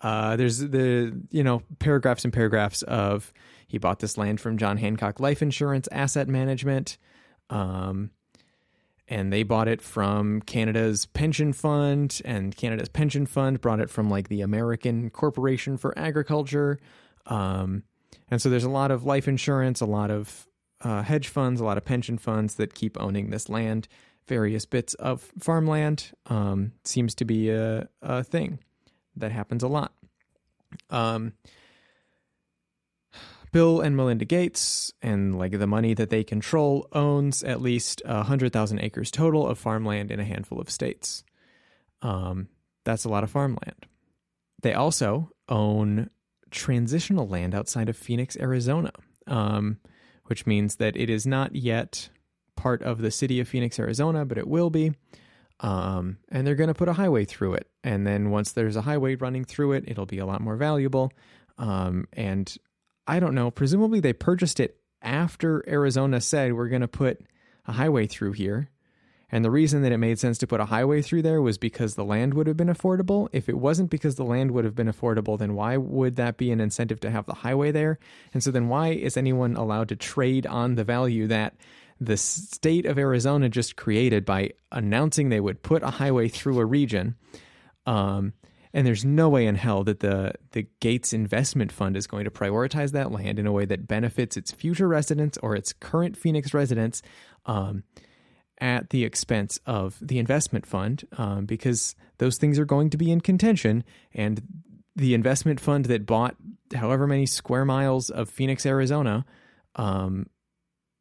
Uh, 0.00 0.36
there's 0.36 0.58
the, 0.58 1.20
you 1.30 1.42
know, 1.42 1.62
paragraphs 1.78 2.24
and 2.24 2.32
paragraphs 2.32 2.82
of 2.82 3.32
he 3.66 3.78
bought 3.78 3.98
this 3.98 4.16
land 4.16 4.40
from 4.40 4.58
John 4.58 4.76
Hancock 4.76 5.18
Life 5.18 5.42
Insurance 5.42 5.88
Asset 5.90 6.28
Management. 6.28 6.98
Um, 7.50 8.10
and 9.08 9.32
they 9.32 9.42
bought 9.42 9.68
it 9.68 9.80
from 9.80 10.40
Canada's 10.42 11.06
pension 11.06 11.52
fund, 11.52 12.20
and 12.24 12.56
Canada's 12.56 12.88
pension 12.88 13.24
fund 13.24 13.60
brought 13.60 13.80
it 13.80 13.88
from 13.88 14.10
like 14.10 14.28
the 14.28 14.40
American 14.40 15.10
Corporation 15.10 15.76
for 15.76 15.96
Agriculture. 15.96 16.78
Um, 17.26 17.82
and 18.30 18.40
so 18.40 18.48
there's 18.48 18.64
a 18.64 18.70
lot 18.70 18.90
of 18.90 19.04
life 19.04 19.28
insurance, 19.28 19.80
a 19.80 19.86
lot 19.86 20.10
of 20.10 20.46
uh, 20.80 21.02
hedge 21.02 21.28
funds, 21.28 21.60
a 21.60 21.64
lot 21.64 21.78
of 21.78 21.84
pension 21.84 22.18
funds 22.18 22.56
that 22.56 22.74
keep 22.74 23.00
owning 23.00 23.30
this 23.30 23.48
land. 23.48 23.88
Various 24.28 24.66
bits 24.66 24.94
of 24.94 25.30
farmland 25.38 26.12
um, 26.26 26.72
seems 26.84 27.14
to 27.16 27.24
be 27.24 27.50
a, 27.50 27.88
a 28.02 28.24
thing 28.24 28.58
that 29.16 29.32
happens 29.32 29.62
a 29.62 29.68
lot. 29.68 29.92
Um, 30.90 31.34
Bill 33.52 33.80
and 33.80 33.96
Melinda 33.96 34.24
Gates 34.24 34.92
and 35.00 35.38
like 35.38 35.58
the 35.58 35.66
money 35.66 35.94
that 35.94 36.10
they 36.10 36.24
control 36.24 36.88
owns 36.92 37.42
at 37.42 37.62
least 37.62 38.02
a 38.04 38.24
hundred 38.24 38.52
thousand 38.52 38.80
acres 38.80 39.10
total 39.10 39.46
of 39.46 39.58
farmland 39.58 40.10
in 40.10 40.20
a 40.20 40.24
handful 40.24 40.60
of 40.60 40.68
states. 40.68 41.24
Um, 42.02 42.48
that's 42.84 43.04
a 43.04 43.08
lot 43.08 43.24
of 43.24 43.30
farmland. 43.30 43.86
They 44.62 44.74
also 44.74 45.30
own 45.48 46.10
transitional 46.56 47.28
land 47.28 47.54
outside 47.54 47.88
of 47.88 47.96
Phoenix, 47.96 48.36
Arizona, 48.40 48.90
um, 49.26 49.78
which 50.24 50.46
means 50.46 50.76
that 50.76 50.96
it 50.96 51.08
is 51.08 51.26
not 51.26 51.54
yet 51.54 52.08
part 52.56 52.82
of 52.82 53.00
the 53.00 53.10
city 53.10 53.38
of 53.38 53.46
Phoenix, 53.46 53.78
Arizona, 53.78 54.24
but 54.24 54.38
it 54.38 54.48
will 54.48 54.70
be. 54.70 54.92
Um, 55.60 56.18
and 56.30 56.46
they're 56.46 56.54
going 56.54 56.68
to 56.68 56.74
put 56.74 56.88
a 56.88 56.94
highway 56.94 57.24
through 57.24 57.54
it. 57.54 57.68
And 57.84 58.06
then 58.06 58.30
once 58.30 58.52
there's 58.52 58.76
a 58.76 58.82
highway 58.82 59.14
running 59.14 59.44
through 59.44 59.72
it, 59.72 59.84
it'll 59.86 60.06
be 60.06 60.18
a 60.18 60.26
lot 60.26 60.40
more 60.40 60.56
valuable. 60.56 61.12
Um, 61.58 62.08
and 62.12 62.52
I 63.06 63.20
don't 63.20 63.34
know, 63.34 63.50
presumably 63.50 64.00
they 64.00 64.12
purchased 64.12 64.58
it 64.58 64.78
after 65.00 65.64
Arizona 65.68 66.20
said 66.20 66.52
we're 66.52 66.68
going 66.68 66.80
to 66.82 66.88
put 66.88 67.20
a 67.66 67.72
highway 67.72 68.06
through 68.06 68.32
here. 68.32 68.70
And 69.30 69.44
the 69.44 69.50
reason 69.50 69.82
that 69.82 69.90
it 69.90 69.98
made 69.98 70.20
sense 70.20 70.38
to 70.38 70.46
put 70.46 70.60
a 70.60 70.66
highway 70.66 71.02
through 71.02 71.22
there 71.22 71.42
was 71.42 71.58
because 71.58 71.94
the 71.94 72.04
land 72.04 72.34
would 72.34 72.46
have 72.46 72.56
been 72.56 72.68
affordable. 72.68 73.28
If 73.32 73.48
it 73.48 73.58
wasn't 73.58 73.90
because 73.90 74.14
the 74.14 74.24
land 74.24 74.52
would 74.52 74.64
have 74.64 74.76
been 74.76 74.90
affordable, 74.90 75.36
then 75.36 75.54
why 75.54 75.76
would 75.76 76.16
that 76.16 76.36
be 76.36 76.52
an 76.52 76.60
incentive 76.60 77.00
to 77.00 77.10
have 77.10 77.26
the 77.26 77.34
highway 77.34 77.72
there? 77.72 77.98
And 78.32 78.42
so 78.42 78.52
then 78.52 78.68
why 78.68 78.90
is 78.90 79.16
anyone 79.16 79.56
allowed 79.56 79.88
to 79.88 79.96
trade 79.96 80.46
on 80.46 80.76
the 80.76 80.84
value 80.84 81.26
that 81.26 81.56
the 82.00 82.16
state 82.16 82.86
of 82.86 82.98
Arizona 82.98 83.48
just 83.48 83.74
created 83.74 84.24
by 84.24 84.50
announcing 84.70 85.28
they 85.28 85.40
would 85.40 85.62
put 85.62 85.82
a 85.82 85.90
highway 85.90 86.28
through 86.28 86.60
a 86.60 86.64
region? 86.64 87.16
Um, 87.84 88.32
and 88.72 88.86
there's 88.86 89.04
no 89.04 89.28
way 89.28 89.46
in 89.46 89.54
hell 89.54 89.84
that 89.84 90.00
the 90.00 90.34
the 90.52 90.66
Gates 90.80 91.12
Investment 91.12 91.72
Fund 91.72 91.96
is 91.96 92.06
going 92.06 92.24
to 92.24 92.30
prioritize 92.30 92.92
that 92.92 93.10
land 93.10 93.38
in 93.38 93.46
a 93.46 93.52
way 93.52 93.64
that 93.64 93.88
benefits 93.88 94.36
its 94.36 94.52
future 94.52 94.86
residents 94.86 95.38
or 95.38 95.56
its 95.56 95.72
current 95.72 96.16
Phoenix 96.16 96.52
residents. 96.52 97.00
Um, 97.46 97.84
at 98.58 98.90
the 98.90 99.04
expense 99.04 99.58
of 99.66 99.98
the 100.00 100.18
investment 100.18 100.66
fund 100.66 101.06
um, 101.18 101.44
because 101.44 101.94
those 102.18 102.38
things 102.38 102.58
are 102.58 102.64
going 102.64 102.90
to 102.90 102.96
be 102.96 103.10
in 103.10 103.20
contention. 103.20 103.84
And 104.14 104.42
the 104.94 105.14
investment 105.14 105.60
fund 105.60 105.86
that 105.86 106.06
bought 106.06 106.36
however 106.74 107.06
many 107.06 107.26
square 107.26 107.64
miles 107.64 108.10
of 108.10 108.28
Phoenix, 108.30 108.64
Arizona, 108.64 109.24
um, 109.76 110.26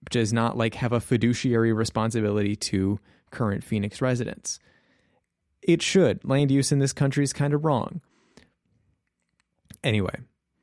does 0.10 0.34
not 0.34 0.58
like 0.58 0.76
have 0.76 0.91
a 0.91 0.99
fiduciary 0.99 1.74
responsibility 1.74 2.56
to 2.56 2.99
current 3.32 3.64
Phoenix 3.64 4.01
residents. 4.01 4.60
It 5.62 5.82
should. 5.82 6.24
Land 6.24 6.51
use 6.51 6.72
in 6.72 6.80
this 6.80 6.93
country 6.93 7.24
is 7.24 7.34
kind 7.34 7.53
of 7.53 7.66
wrong. 7.66 8.01
Anyway. 9.84 10.16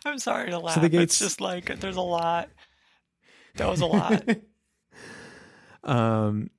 I'm 0.04 0.18
sorry 0.18 0.50
to 0.50 0.58
laugh. 0.58 0.74
So 0.74 0.80
the 0.80 0.88
gates, 0.88 1.14
it's 1.14 1.18
just 1.18 1.40
like 1.40 1.78
there's 1.80 1.96
a 1.96 2.00
lot 2.00 2.48
that 3.56 3.68
was 3.68 3.80
a 3.80 3.86
lot. 3.86 4.28
um, 5.84 6.50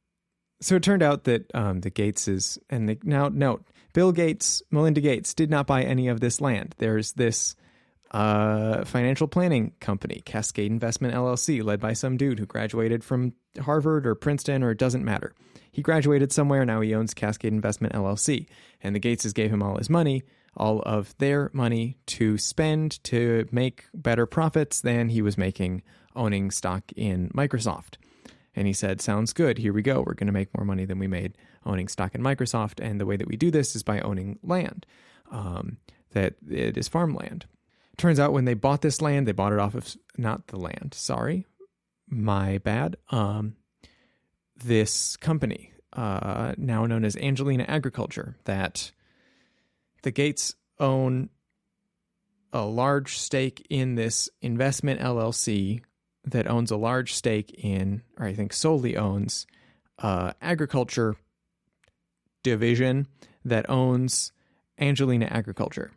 so 0.62 0.76
it 0.76 0.84
turned 0.84 1.04
out 1.04 1.26
that 1.26 1.52
um, 1.54 1.82
the 1.82 1.92
Gateses 1.92 2.58
and 2.70 2.88
the, 2.88 2.98
now 3.04 3.30
note 3.30 3.66
Bill 3.94 4.12
Gates, 4.12 4.62
Melinda 4.72 5.02
Gates 5.02 5.34
did 5.34 5.50
not 5.50 5.68
buy 5.68 5.84
any 5.84 6.08
of 6.08 6.20
this 6.20 6.42
land. 6.42 6.76
There's 6.78 7.14
this 7.14 7.56
a 8.14 8.86
financial 8.86 9.28
planning 9.28 9.74
company, 9.80 10.22
Cascade 10.24 10.72
Investment 10.72 11.16
LLC, 11.16 11.64
led 11.64 11.80
by 11.80 11.94
some 11.94 12.16
dude 12.16 12.40
who 12.40 12.46
graduated 12.46 13.04
from 13.04 13.34
Harvard 13.60 14.06
or 14.06 14.14
Princeton 14.14 14.64
or 14.64 14.72
it 14.72 14.78
doesn't 14.78 15.04
matter. 15.04 15.34
He 15.72 15.82
graduated 15.82 16.32
somewhere, 16.32 16.64
now 16.64 16.82
he 16.82 16.94
owns 16.94 17.16
Cascade 17.16 17.54
Investment 17.54 17.94
LLC. 17.94 18.46
And 18.82 18.96
the 18.96 19.00
Gateses 19.00 19.34
gave 19.34 19.52
him 19.52 19.64
all 19.64 19.78
his 19.78 19.90
money, 19.90 20.24
all 20.56 20.82
of 20.84 21.18
their 21.18 21.50
money 21.54 21.98
to 22.06 22.38
spend 22.38 23.04
to 23.06 23.48
make 23.52 23.86
better 23.96 24.28
profits 24.28 24.82
than 24.82 25.10
he 25.10 25.24
was 25.24 25.36
making 25.36 25.82
owning 26.16 26.52
stock 26.52 26.92
in 26.96 27.30
Microsoft. 27.30 27.96
And 28.56 28.68
he 28.68 28.74
said, 28.74 29.02
Sounds 29.02 29.34
good. 29.34 29.58
Here 29.58 29.74
we 29.74 29.82
go. 29.82 30.04
We're 30.06 30.14
going 30.14 30.28
to 30.28 30.34
make 30.34 30.56
more 30.56 30.66
money 30.66 30.86
than 30.86 31.00
we 31.00 31.08
made 31.08 31.38
owning 31.66 31.88
stock 31.88 32.14
in 32.14 32.22
Microsoft. 32.22 32.84
And 32.84 33.00
the 33.00 33.06
way 33.06 33.18
that 33.18 33.28
we 33.28 33.36
do 33.36 33.52
this 33.52 33.76
is 33.76 33.84
by 33.84 34.00
owning 34.02 34.40
land, 34.44 34.86
um, 35.32 35.78
that 36.12 36.36
it 36.50 36.78
is 36.78 36.88
farmland. 36.88 37.46
Turns 37.98 38.20
out 38.20 38.34
when 38.34 38.46
they 38.46 38.54
bought 38.54 38.82
this 38.82 39.02
land, 39.02 39.28
they 39.28 39.34
bought 39.34 39.54
it 39.54 39.60
off 39.60 39.76
of 39.76 39.96
not 40.18 40.48
the 40.48 40.58
land. 40.58 40.94
Sorry, 40.96 41.46
my 42.08 42.58
bad. 42.60 42.98
Um, 43.10 43.56
this 44.56 45.16
company, 45.18 45.72
uh, 45.94 46.54
now 46.58 46.86
known 46.86 47.06
as 47.06 47.16
Angelina 47.16 47.66
Agriculture, 47.68 48.36
that 48.46 48.92
the 50.02 50.12
Gates 50.12 50.56
own 50.80 51.30
a 52.52 52.66
large 52.66 53.18
stake 53.18 53.66
in 53.70 53.96
this 53.96 54.30
investment 54.42 55.00
LLC 55.00 55.82
that 56.26 56.48
owns 56.48 56.72
a 56.72 56.78
large 56.78 57.14
stake 57.14 57.54
in, 57.58 58.02
or 58.18 58.26
I 58.26 58.34
think 58.34 58.54
solely 58.54 58.96
owns, 58.98 59.46
uh, 60.00 60.34
agriculture 60.42 61.16
division 62.44 63.08
that 63.46 63.70
owns 63.70 64.32
Angelina 64.80 65.26
Agriculture, 65.26 65.92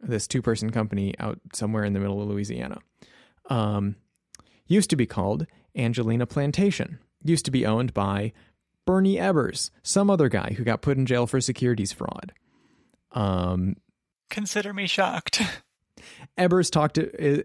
this 0.00 0.26
two 0.26 0.42
person 0.42 0.70
company 0.70 1.14
out 1.18 1.38
somewhere 1.52 1.84
in 1.84 1.92
the 1.92 2.00
middle 2.00 2.22
of 2.22 2.28
Louisiana. 2.28 2.78
Um, 3.50 3.96
used 4.66 4.90
to 4.90 4.96
be 4.96 5.06
called 5.06 5.46
Angelina 5.76 6.26
Plantation, 6.26 6.98
used 7.22 7.44
to 7.46 7.50
be 7.50 7.66
owned 7.66 7.94
by 7.94 8.32
Bernie 8.86 9.16
Ebbers, 9.16 9.70
some 9.82 10.10
other 10.10 10.28
guy 10.28 10.54
who 10.56 10.64
got 10.64 10.82
put 10.82 10.96
in 10.96 11.06
jail 11.06 11.26
for 11.26 11.40
securities 11.40 11.92
fraud. 11.92 12.32
Um, 13.12 13.76
Consider 14.30 14.72
me 14.72 14.86
shocked. 14.86 15.42
Ebbers 16.38 16.70
talked 16.70 16.94
to 16.94 17.40
uh, 17.40 17.42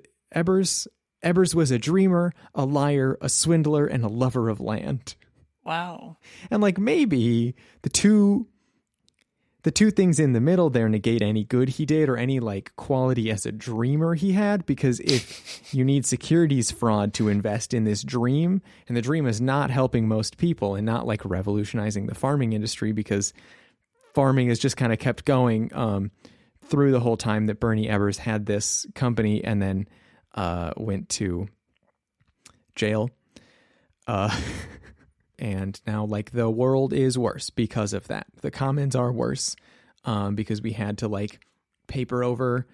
Ebbers. 1.24 1.34
Ebbers 1.34 1.56
was 1.56 1.72
a 1.72 1.80
dreamer, 1.80 2.34
a 2.54 2.66
liar, 2.66 3.18
a 3.22 3.30
swindler, 3.30 3.86
and 3.86 4.04
a 4.04 4.10
lover 4.10 4.50
of 4.50 4.60
land. 4.60 5.16
Wow. 5.66 6.18
And 6.52 6.62
like 6.62 6.78
maybe 6.78 7.56
the 7.84 7.90
two 7.90 8.48
the 9.64 9.72
two 9.72 9.92
things 9.92 10.20
in 10.20 10.34
the 10.34 10.42
middle 10.42 10.70
there 10.70 10.90
negate 10.90 11.22
any 11.22 11.46
good 11.46 11.70
he 11.70 11.86
did 11.86 12.10
or 12.10 12.18
any 12.18 12.42
like 12.42 12.76
quality 12.76 13.32
as 13.32 13.46
a 13.46 13.52
dreamer 13.52 14.14
he 14.14 14.34
had 14.34 14.66
because 14.66 15.00
if 15.00 15.74
you 15.74 15.86
need 15.86 16.06
securities 16.06 16.70
fraud 16.70 17.14
to 17.14 17.30
invest 17.30 17.74
in 17.74 17.86
this 17.86 18.04
dream 18.04 18.62
and 18.90 18.98
the 18.98 19.02
dream 19.02 19.26
is 19.26 19.40
not 19.40 19.72
helping 19.72 20.06
most 20.06 20.38
people 20.38 20.76
and 20.76 20.86
not 20.86 21.08
like 21.08 21.24
revolutionizing 21.24 22.08
the 22.08 22.16
farming 22.16 22.52
industry 22.52 22.92
because 22.92 23.34
farming 24.14 24.50
has 24.50 24.60
just 24.60 24.76
kind 24.76 24.92
of 24.92 25.00
kept 25.00 25.24
going 25.24 25.74
um, 25.74 26.12
through 26.66 26.92
the 26.92 27.00
whole 27.00 27.16
time 27.16 27.46
that 27.46 27.62
Bernie 27.62 27.88
Ebbers 27.88 28.18
had 28.18 28.46
this 28.46 28.86
company 28.96 29.42
and 29.46 29.62
then 29.62 29.88
uh, 30.34 30.72
went 30.78 31.10
to 31.10 31.48
jail. 32.76 33.10
Uh, 34.08 34.36
and 35.40 35.80
now 35.86 36.06
like 36.06 36.32
the 36.32 36.50
world 36.50 36.94
is 36.94 37.18
worse 37.18 37.50
because 37.50 37.94
of 37.94 38.08
that. 38.08 38.28
The 38.42 38.52
commons 38.52 38.96
are 38.96 39.12
worse 39.12 39.56
um, 40.06 40.36
because 40.36 40.62
we 40.62 40.74
had 40.74 40.98
to 41.00 41.08
like 41.08 41.46
paper 41.88 42.24
over 42.24 42.68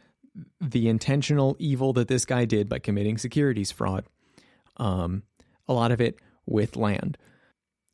the 0.62 0.88
intentional 0.88 1.55
evil 1.60 1.93
that 1.93 2.07
this 2.07 2.26
guy 2.26 2.45
did 2.45 2.70
by 2.70 2.80
committing 2.80 3.18
securities 3.18 3.72
fraud. 3.72 4.05
Um, 4.78 5.24
a 5.68 5.74
lot 5.74 5.91
of 5.91 6.01
it 6.01 6.20
with 6.45 6.76
land. 6.76 7.18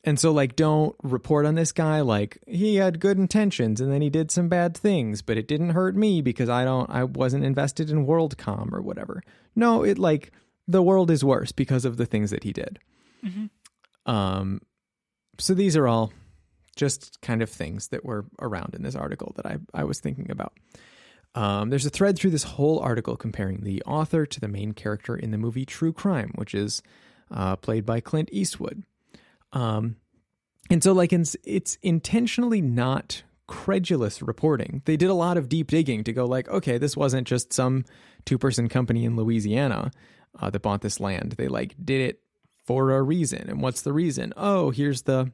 And 0.06 0.20
so 0.20 0.32
like 0.32 0.56
don't 0.56 0.96
report 1.02 1.48
on 1.48 1.56
this 1.56 1.72
guy 1.72 2.02
like 2.02 2.38
he 2.46 2.76
had 2.76 3.00
good 3.00 3.18
intentions 3.18 3.82
and 3.82 3.92
then 3.92 4.04
he 4.04 4.12
did 4.12 4.30
some 4.30 4.48
bad 4.48 4.78
things, 4.78 5.24
but 5.24 5.36
it 5.36 5.48
didn't 5.48 5.72
hurt 5.72 5.96
me 5.96 6.22
because 6.22 6.48
I 6.48 6.64
don't 6.64 6.90
I 6.92 7.04
wasn't 7.04 7.44
invested 7.44 7.90
in 7.90 8.06
WorldCom 8.06 8.72
or 8.72 8.82
whatever. 8.82 9.24
No, 9.56 9.84
it 9.84 9.98
like 9.98 10.32
the 10.68 10.84
world 10.84 11.10
is 11.10 11.26
worse 11.26 11.52
because 11.52 11.86
of 11.86 11.98
the 11.98 12.06
things 12.06 12.30
that 12.30 12.44
he 12.44 12.54
did. 12.54 12.80
Mm-hmm. 13.26 14.12
Um, 14.12 14.62
so 15.40 15.56
these 15.56 15.76
are 15.76 15.88
all 15.88 16.14
just 16.76 17.20
kind 17.22 17.42
of 17.42 17.50
things 17.50 17.88
that 17.88 18.06
were 18.06 18.26
around 18.40 18.76
in 18.76 18.84
this 18.84 18.96
article 18.96 19.34
that 19.38 19.46
I, 19.48 19.58
I 19.74 19.86
was 19.86 20.00
thinking 20.00 20.30
about. 20.30 20.54
Um, 21.34 21.70
there's 21.70 21.86
a 21.86 21.90
thread 21.90 22.18
through 22.18 22.32
this 22.32 22.44
whole 22.44 22.80
article 22.80 23.18
comparing 23.18 23.64
the 23.64 23.82
author 23.84 24.26
to 24.26 24.40
the 24.40 24.48
main 24.48 24.74
character 24.74 25.16
in 25.16 25.32
the 25.32 25.38
movie 25.38 25.66
True 25.66 25.92
Crime, 25.92 26.32
which 26.36 26.54
is 26.54 26.84
uh, 27.32 27.56
played 27.56 27.86
by 27.86 28.00
Clint 28.00 28.30
Eastwood. 28.32 28.84
Um, 29.56 29.96
and 30.70 30.84
so, 30.84 30.92
like, 30.94 31.12
it's, 31.12 31.36
it's 31.44 31.80
intentionally 31.82 32.62
not 32.62 33.24
credulous 33.48 34.22
reporting. 34.22 34.84
They 34.86 34.98
did 34.98 35.10
a 35.10 35.16
lot 35.16 35.38
of 35.38 35.50
deep 35.50 35.70
digging 35.72 36.04
to 36.04 36.14
go, 36.14 36.26
like, 36.26 36.48
okay, 36.50 36.78
this 36.78 36.96
wasn't 36.96 37.28
just 37.28 37.54
some 37.54 37.86
two 38.26 38.38
person 38.38 38.70
company 38.70 39.06
in 39.06 39.16
Louisiana 39.16 39.92
uh, 40.40 40.50
that 40.50 40.62
bought 40.62 40.82
this 40.82 41.00
land. 41.00 41.34
They 41.38 41.48
like 41.48 41.76
did 41.84 42.02
it 42.02 42.22
for 42.66 42.92
a 42.92 43.02
reason. 43.02 43.50
And 43.50 43.62
what's 43.62 43.84
the 43.84 43.94
reason? 43.94 44.34
Oh, 44.36 44.72
here's 44.72 45.04
the 45.04 45.32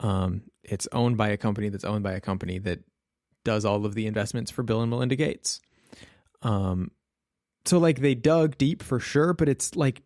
um 0.00 0.42
it's 0.62 0.86
owned 0.92 1.16
by 1.16 1.28
a 1.28 1.36
company 1.36 1.68
that's 1.70 1.84
owned 1.84 2.02
by 2.02 2.12
a 2.12 2.20
company 2.20 2.58
that 2.58 2.80
does 3.44 3.64
all 3.64 3.86
of 3.86 3.94
the 3.94 4.06
investments 4.06 4.50
for 4.50 4.62
Bill 4.62 4.82
and 4.82 4.90
Melinda 4.90 5.16
Gates. 5.16 5.60
Um 6.42 6.90
so 7.64 7.78
like 7.78 8.00
they 8.00 8.14
dug 8.14 8.58
deep 8.58 8.82
for 8.82 9.00
sure, 9.00 9.32
but 9.32 9.48
it's 9.48 9.74
like 9.74 10.02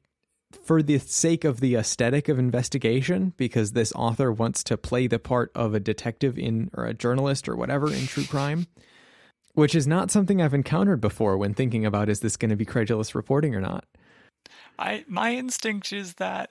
for 0.64 0.82
the 0.82 0.98
sake 0.98 1.44
of 1.44 1.60
the 1.60 1.76
aesthetic 1.76 2.28
of 2.28 2.38
investigation 2.38 3.32
because 3.36 3.72
this 3.72 3.92
author 3.92 4.32
wants 4.32 4.64
to 4.64 4.76
play 4.76 5.06
the 5.06 5.18
part 5.18 5.50
of 5.54 5.74
a 5.74 5.80
detective 5.80 6.38
in 6.38 6.70
or 6.74 6.86
a 6.86 6.94
journalist 6.94 7.48
or 7.48 7.56
whatever 7.56 7.92
in 7.92 8.06
true 8.06 8.24
crime 8.24 8.66
which 9.54 9.74
is 9.74 9.86
not 9.86 10.10
something 10.10 10.40
I've 10.40 10.54
encountered 10.54 11.00
before 11.00 11.36
when 11.36 11.54
thinking 11.54 11.84
about 11.84 12.08
is 12.08 12.20
this 12.20 12.36
going 12.36 12.50
to 12.50 12.56
be 12.56 12.64
credulous 12.64 13.14
reporting 13.14 13.54
or 13.54 13.60
not. 13.60 13.84
I 14.78 15.04
my 15.08 15.34
instinct 15.34 15.92
is 15.92 16.14
that 16.14 16.50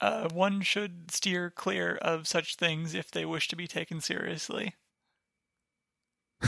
uh, 0.00 0.28
one 0.32 0.62
should 0.62 1.10
steer 1.10 1.50
clear 1.50 1.96
of 1.96 2.26
such 2.26 2.56
things 2.56 2.94
if 2.94 3.10
they 3.10 3.24
wish 3.24 3.48
to 3.48 3.56
be 3.56 3.66
taken 3.66 4.00
seriously. 4.00 4.74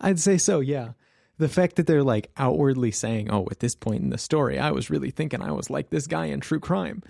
I'd 0.00 0.20
say 0.20 0.38
so, 0.38 0.60
yeah. 0.60 0.92
The 1.38 1.48
fact 1.48 1.76
that 1.76 1.86
they're 1.86 2.02
like 2.02 2.30
outwardly 2.36 2.90
saying, 2.90 3.30
"Oh, 3.30 3.46
at 3.50 3.60
this 3.60 3.74
point 3.74 4.02
in 4.02 4.10
the 4.10 4.18
story, 4.18 4.58
I 4.58 4.70
was 4.70 4.90
really 4.90 5.10
thinking 5.10 5.42
I 5.42 5.52
was 5.52 5.68
like 5.68 5.90
this 5.90 6.06
guy 6.06 6.26
in 6.26 6.40
True 6.40 6.60
Crime." 6.60 7.02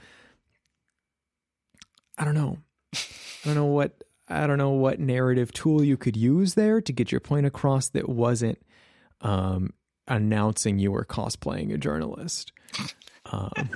I 2.18 2.24
don't 2.24 2.34
know. 2.34 2.58
I 2.94 2.98
don't 3.44 3.54
know 3.54 3.66
what 3.66 4.02
I 4.28 4.46
don't 4.46 4.58
know 4.58 4.70
what 4.70 4.98
narrative 4.98 5.52
tool 5.52 5.84
you 5.84 5.96
could 5.96 6.16
use 6.16 6.54
there 6.54 6.80
to 6.80 6.92
get 6.92 7.12
your 7.12 7.20
point 7.20 7.46
across 7.46 7.88
that 7.90 8.08
wasn't 8.08 8.58
um, 9.20 9.72
announcing 10.08 10.78
you 10.78 10.90
were 10.90 11.04
cosplaying 11.04 11.72
a 11.72 11.78
journalist. 11.78 12.52
Um, 13.26 13.52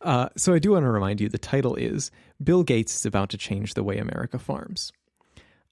uh, 0.00 0.28
so 0.36 0.54
I 0.54 0.58
do 0.58 0.72
want 0.72 0.84
to 0.84 0.90
remind 0.90 1.20
you 1.20 1.28
the 1.28 1.38
title 1.38 1.74
is 1.74 2.10
Bill 2.42 2.62
Gates 2.62 2.96
is 2.96 3.06
about 3.06 3.30
to 3.30 3.38
change 3.38 3.74
the 3.74 3.82
way 3.82 3.98
America 3.98 4.38
farms. 4.38 4.92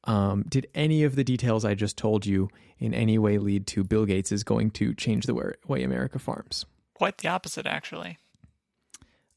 Um, 0.04 0.44
did 0.48 0.66
any 0.74 1.04
of 1.04 1.16
the 1.16 1.24
details 1.24 1.64
I 1.64 1.74
just 1.74 1.96
told 1.96 2.26
you 2.26 2.48
in 2.78 2.92
any 2.92 3.18
way 3.18 3.38
lead 3.38 3.66
to 3.68 3.84
Bill 3.84 4.04
Gates 4.04 4.32
is 4.32 4.44
going 4.44 4.70
to 4.72 4.94
change 4.94 5.26
the 5.26 5.34
way 5.66 5.82
America 5.82 6.18
farms? 6.18 6.66
Quite 6.94 7.18
the 7.18 7.28
opposite, 7.28 7.66
actually. 7.66 8.18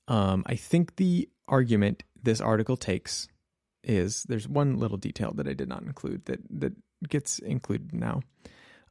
Um, 0.08 0.44
I 0.46 0.56
think 0.56 0.98
the 0.98 1.30
argument 1.48 2.04
this 2.22 2.42
article 2.42 2.78
takes 2.78 3.28
is 3.84 4.24
there's 4.24 4.48
one 4.48 4.78
little 4.78 4.98
detail 4.98 5.32
that 5.36 5.48
I 5.48 5.54
did 5.54 5.70
not 5.70 5.84
include 5.84 6.26
that 6.26 6.40
that 6.60 6.74
gets 7.08 7.40
included 7.40 7.94
now. 7.94 8.22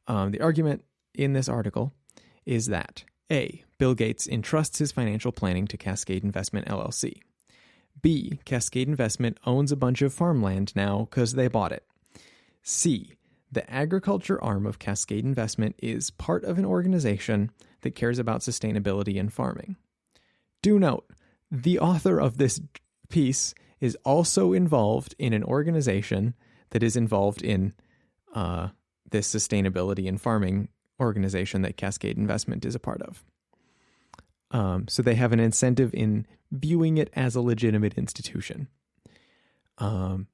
Um, 0.07 0.31
the 0.31 0.41
argument 0.41 0.83
in 1.13 1.33
this 1.33 1.49
article 1.49 1.93
is 2.45 2.67
that 2.67 3.03
a 3.31 3.63
Bill 3.77 3.93
Gates 3.93 4.27
entrusts 4.27 4.79
his 4.79 4.91
financial 4.91 5.31
planning 5.31 5.67
to 5.67 5.77
Cascade 5.77 6.23
Investment 6.23 6.67
LLC. 6.67 7.21
B 8.01 8.39
Cascade 8.45 8.87
Investment 8.87 9.39
owns 9.45 9.71
a 9.71 9.77
bunch 9.77 10.01
of 10.01 10.13
farmland 10.13 10.73
now 10.75 11.07
because 11.09 11.33
they 11.33 11.47
bought 11.47 11.71
it. 11.71 11.83
C 12.61 13.17
the 13.51 13.69
agriculture 13.71 14.43
arm 14.43 14.65
of 14.65 14.79
Cascade 14.79 15.23
Investment 15.23 15.75
is 15.81 16.11
part 16.11 16.43
of 16.43 16.57
an 16.57 16.65
organization 16.65 17.51
that 17.81 17.95
cares 17.95 18.19
about 18.19 18.41
sustainability 18.41 19.15
in 19.15 19.29
farming. 19.29 19.77
Do 20.61 20.77
note, 20.79 21.09
the 21.49 21.79
author 21.79 22.19
of 22.19 22.37
this 22.37 22.59
piece 23.09 23.53
is 23.79 23.97
also 24.03 24.53
involved 24.53 25.15
in 25.17 25.33
an 25.33 25.43
organization 25.43 26.33
that 26.71 26.83
is 26.83 26.97
involved 26.97 27.41
in 27.41 27.73
uh, 28.33 28.69
this 29.09 29.33
sustainability 29.33 30.09
and 30.09 30.19
farming 30.19 30.67
organization 30.99 31.61
that 31.61 31.77
Cascade 31.77 32.17
Investment 32.17 32.65
is 32.65 32.75
a 32.75 32.79
part 32.79 33.01
of. 33.01 33.23
Um, 34.51 34.87
so 34.87 35.01
they 35.01 35.15
have 35.15 35.33
an 35.33 35.39
incentive 35.39 35.93
in 35.93 36.25
viewing 36.51 36.97
it 36.97 37.09
as 37.13 37.35
a 37.35 37.41
legitimate 37.41 37.95
institution. 37.97 38.67
Um, 39.77 40.27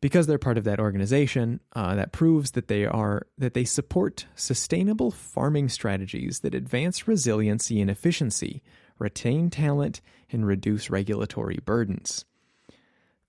because 0.00 0.26
they're 0.26 0.38
part 0.38 0.58
of 0.58 0.64
that 0.64 0.80
organization, 0.80 1.60
uh, 1.74 1.94
that 1.94 2.12
proves 2.12 2.50
that 2.50 2.68
they 2.68 2.84
are 2.84 3.26
that 3.38 3.54
they 3.54 3.64
support 3.64 4.26
sustainable 4.34 5.10
farming 5.10 5.70
strategies 5.70 6.40
that 6.40 6.54
advance 6.54 7.08
resiliency 7.08 7.80
and 7.80 7.90
efficiency, 7.90 8.62
retain 8.98 9.48
talent, 9.48 10.02
and 10.30 10.46
reduce 10.46 10.90
regulatory 10.90 11.58
burdens. 11.64 12.26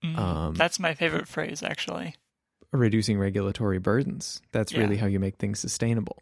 Mm, 0.03 0.17
Um, 0.17 0.53
that's 0.55 0.79
my 0.79 0.93
favorite 0.93 1.27
phrase, 1.29 1.63
actually. 1.63 2.15
Reducing 2.73 3.17
regulatory 3.17 3.79
burdens. 3.79 4.41
That's 4.51 4.73
Yeah. 4.73 4.79
really 4.81 4.97
how 4.97 5.05
you 5.07 5.19
make 5.19 5.37
things 5.37 5.59
sustainable. 5.59 6.21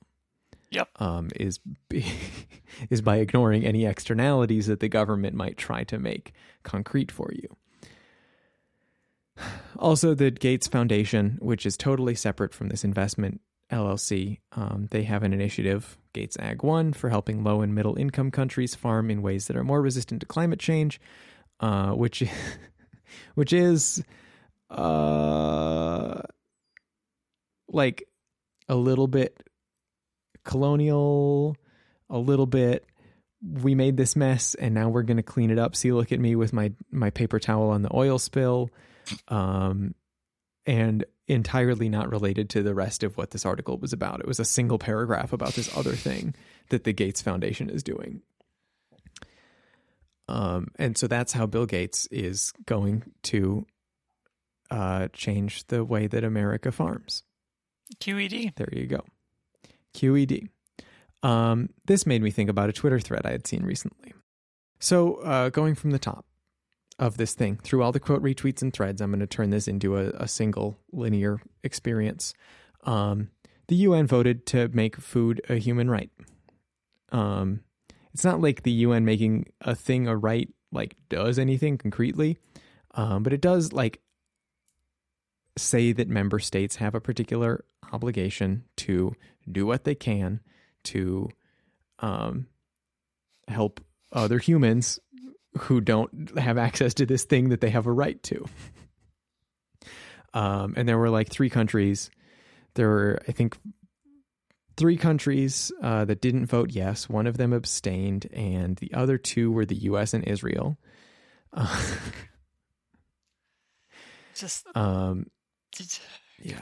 Yep. 0.74 0.89
Um, 0.99 1.30
is 1.36 1.59
is 2.89 3.01
by 3.01 3.17
ignoring 3.17 3.65
any 3.65 3.86
externalities 3.86 4.67
that 4.67 4.80
the 4.80 4.89
government 4.89 5.36
might 5.36 5.57
try 5.57 5.84
to 5.86 5.99
make 5.99 6.34
concrete 6.63 7.11
for 7.11 7.32
you. 7.32 7.47
Also, 9.78 10.13
the 10.13 10.32
Gates 10.32 10.67
Foundation, 10.67 11.38
which 11.41 11.65
is 11.65 11.78
totally 11.78 12.15
separate 12.15 12.53
from 12.53 12.69
this 12.69 12.84
investment 12.84 13.41
LLC, 13.71 14.39
um, 14.51 14.88
they 14.91 15.03
have 15.03 15.24
an 15.24 15.34
initiative, 15.34 15.97
Gates 16.13 16.38
Ag 16.39 16.63
One, 16.63 16.93
for 16.93 17.09
helping 17.09 17.43
low 17.43 17.61
and 17.61 17.74
middle 17.74 17.97
income 17.97 18.32
countries 18.32 18.76
farm 18.76 19.09
in 19.09 19.21
ways 19.21 19.47
that 19.47 19.57
are 19.57 19.63
more 19.63 19.82
resistant 19.82 20.21
to 20.21 20.28
climate 20.28 20.59
change, 20.59 20.99
uh, 21.59 21.91
which 21.91 22.24
which 23.36 23.53
is 23.53 24.03
uh, 24.69 26.21
like 27.67 28.07
a 28.69 28.76
little 28.76 29.07
bit 29.07 29.41
colonial, 30.44 31.56
a 32.10 32.18
little 32.18 32.46
bit. 32.46 32.86
We 33.41 33.76
made 33.76 33.98
this 33.98 34.16
mess, 34.16 34.56
and 34.56 34.74
now 34.74 34.89
we're 34.89 35.04
going 35.04 35.18
to 35.18 35.24
clean 35.24 35.52
it 35.52 35.60
up. 35.60 35.76
See, 35.76 35.91
look 35.91 36.12
at 36.12 36.20
me 36.20 36.36
with 36.36 36.54
my 36.54 36.72
my 36.91 37.10
paper 37.10 37.39
towel 37.39 37.70
on 37.70 37.82
the 37.82 37.94
oil 37.94 38.18
spill 38.18 38.70
um, 39.28 39.96
and 40.66 41.06
entirely 41.28 41.89
not 41.89 42.10
related 42.10 42.50
to 42.52 42.64
the 42.64 42.74
rest 42.74 43.04
of 43.04 43.18
what 43.18 43.32
this 43.32 43.46
article 43.46 43.78
was 43.78 43.94
about. 43.94 44.20
It 44.20 44.28
was 44.28 44.39
a 44.39 44.46
single 44.46 44.78
paragraph 44.78 45.34
about 45.34 45.54
this 45.54 45.76
other 45.76 45.94
thing 45.94 46.36
that 46.70 46.84
the 46.84 46.94
Gates 46.94 47.22
Foundation 47.22 47.70
is 47.70 47.84
doing. 47.84 48.22
Um, 50.28 50.70
and 50.78 50.98
so 50.98 51.08
that's 51.08 51.34
how 51.34 51.46
Bill 51.46 51.66
Gates 51.66 52.08
is 52.08 52.54
going 52.66 53.04
to 53.24 53.66
uh, 54.72 55.08
change 55.14 55.68
the 55.68 55.84
way 55.84 56.08
that 56.08 56.24
America 56.24 56.72
farms. 56.72 57.24
QED. 58.00 58.56
There 58.56 58.70
you 58.72 58.88
go. 58.88 59.04
QED. 59.94 60.50
Um, 61.22 61.70
this 61.86 62.06
made 62.06 62.22
me 62.22 62.32
think 62.32 62.50
about 62.50 62.70
a 62.70 62.74
Twitter 62.74 63.00
thread 63.00 63.26
I 63.26 63.32
had 63.32 63.48
seen 63.48 63.64
recently. 63.64 64.14
So, 64.80 65.16
uh, 65.16 65.50
going 65.50 65.76
from 65.76 65.91
the 65.91 66.00
top 66.00 66.26
of 67.00 67.18
this 67.18 67.34
thing 67.34 67.58
through 67.64 67.82
all 67.82 67.91
the 67.91 68.00
quote 68.00 68.22
retweets 68.22 68.62
and 68.62 68.74
threads, 68.74 69.02
I'm 69.02 69.12
going 69.12 69.22
to 69.22 69.28
turn 69.28 69.50
this 69.50 69.68
into 69.68 69.98
a, 69.98 70.10
a 70.10 70.28
single 70.28 70.78
linear 70.91 71.41
experience. 71.64 72.34
Um, 72.84 73.30
the 73.68 73.76
UN 73.76 74.06
voted 74.08 74.46
to 74.48 74.68
make 74.70 74.98
food 74.98 75.41
a 75.48 75.56
human 75.56 75.89
right. 75.89 76.12
Um, 77.12 77.62
it's 78.14 78.26
not 78.26 78.41
like 78.41 78.64
the 78.64 78.72
UN 78.72 79.06
making 79.06 79.48
a 79.62 79.76
thing 79.76 80.08
a 80.08 80.16
right 80.18 80.50
like 80.72 80.96
does 81.10 81.39
anything 81.39 81.78
concretely, 81.78 82.38
um, 82.96 83.24
but 83.24 83.34
it 83.34 83.41
does 83.41 83.72
like 83.72 84.02
say 85.58 85.91
that 85.91 86.08
member 86.08 86.39
states 86.39 86.78
have 86.78 86.95
a 86.95 87.01
particular 87.01 87.64
obligation 87.91 88.64
to 88.78 89.16
do 89.51 89.66
what 89.66 89.84
they 89.84 89.95
can 89.95 90.39
to 90.84 91.30
um, 91.99 92.47
help 93.47 93.80
other 94.12 94.39
humans 94.39 94.99
who 95.60 95.82
don't 95.82 96.38
have 96.38 96.58
access 96.58 96.93
to 96.95 97.06
this 97.06 97.26
thing 97.26 97.49
that 97.49 97.62
they 97.62 97.70
have 97.70 97.86
a 97.86 97.91
right 97.91 98.22
to. 98.24 98.45
Um, 100.34 100.74
and 100.76 100.89
there 100.89 100.97
were 100.97 101.12
like 101.12 101.30
three 101.30 101.49
countries. 101.49 102.10
There 102.74 102.88
were, 102.88 103.20
I 103.28 103.32
think, 103.32 103.56
three 104.78 104.97
countries 104.97 105.72
uh, 105.82 106.06
that 106.06 106.22
didn't 106.22 106.47
vote 106.47 106.72
yes. 106.72 107.08
One 107.08 107.28
of 107.28 107.38
them 107.38 107.54
abstained, 107.54 108.28
and 108.34 108.76
the 108.78 108.93
other 108.93 109.18
two 109.20 109.51
were 109.51 109.66
the 109.66 109.76
U.S. 109.76 110.14
and 110.14 110.28
Israel. 110.28 110.78
Uh, 111.51 111.86
Just 114.36 114.66
um, 114.74 115.28
Yeah. 116.41 116.61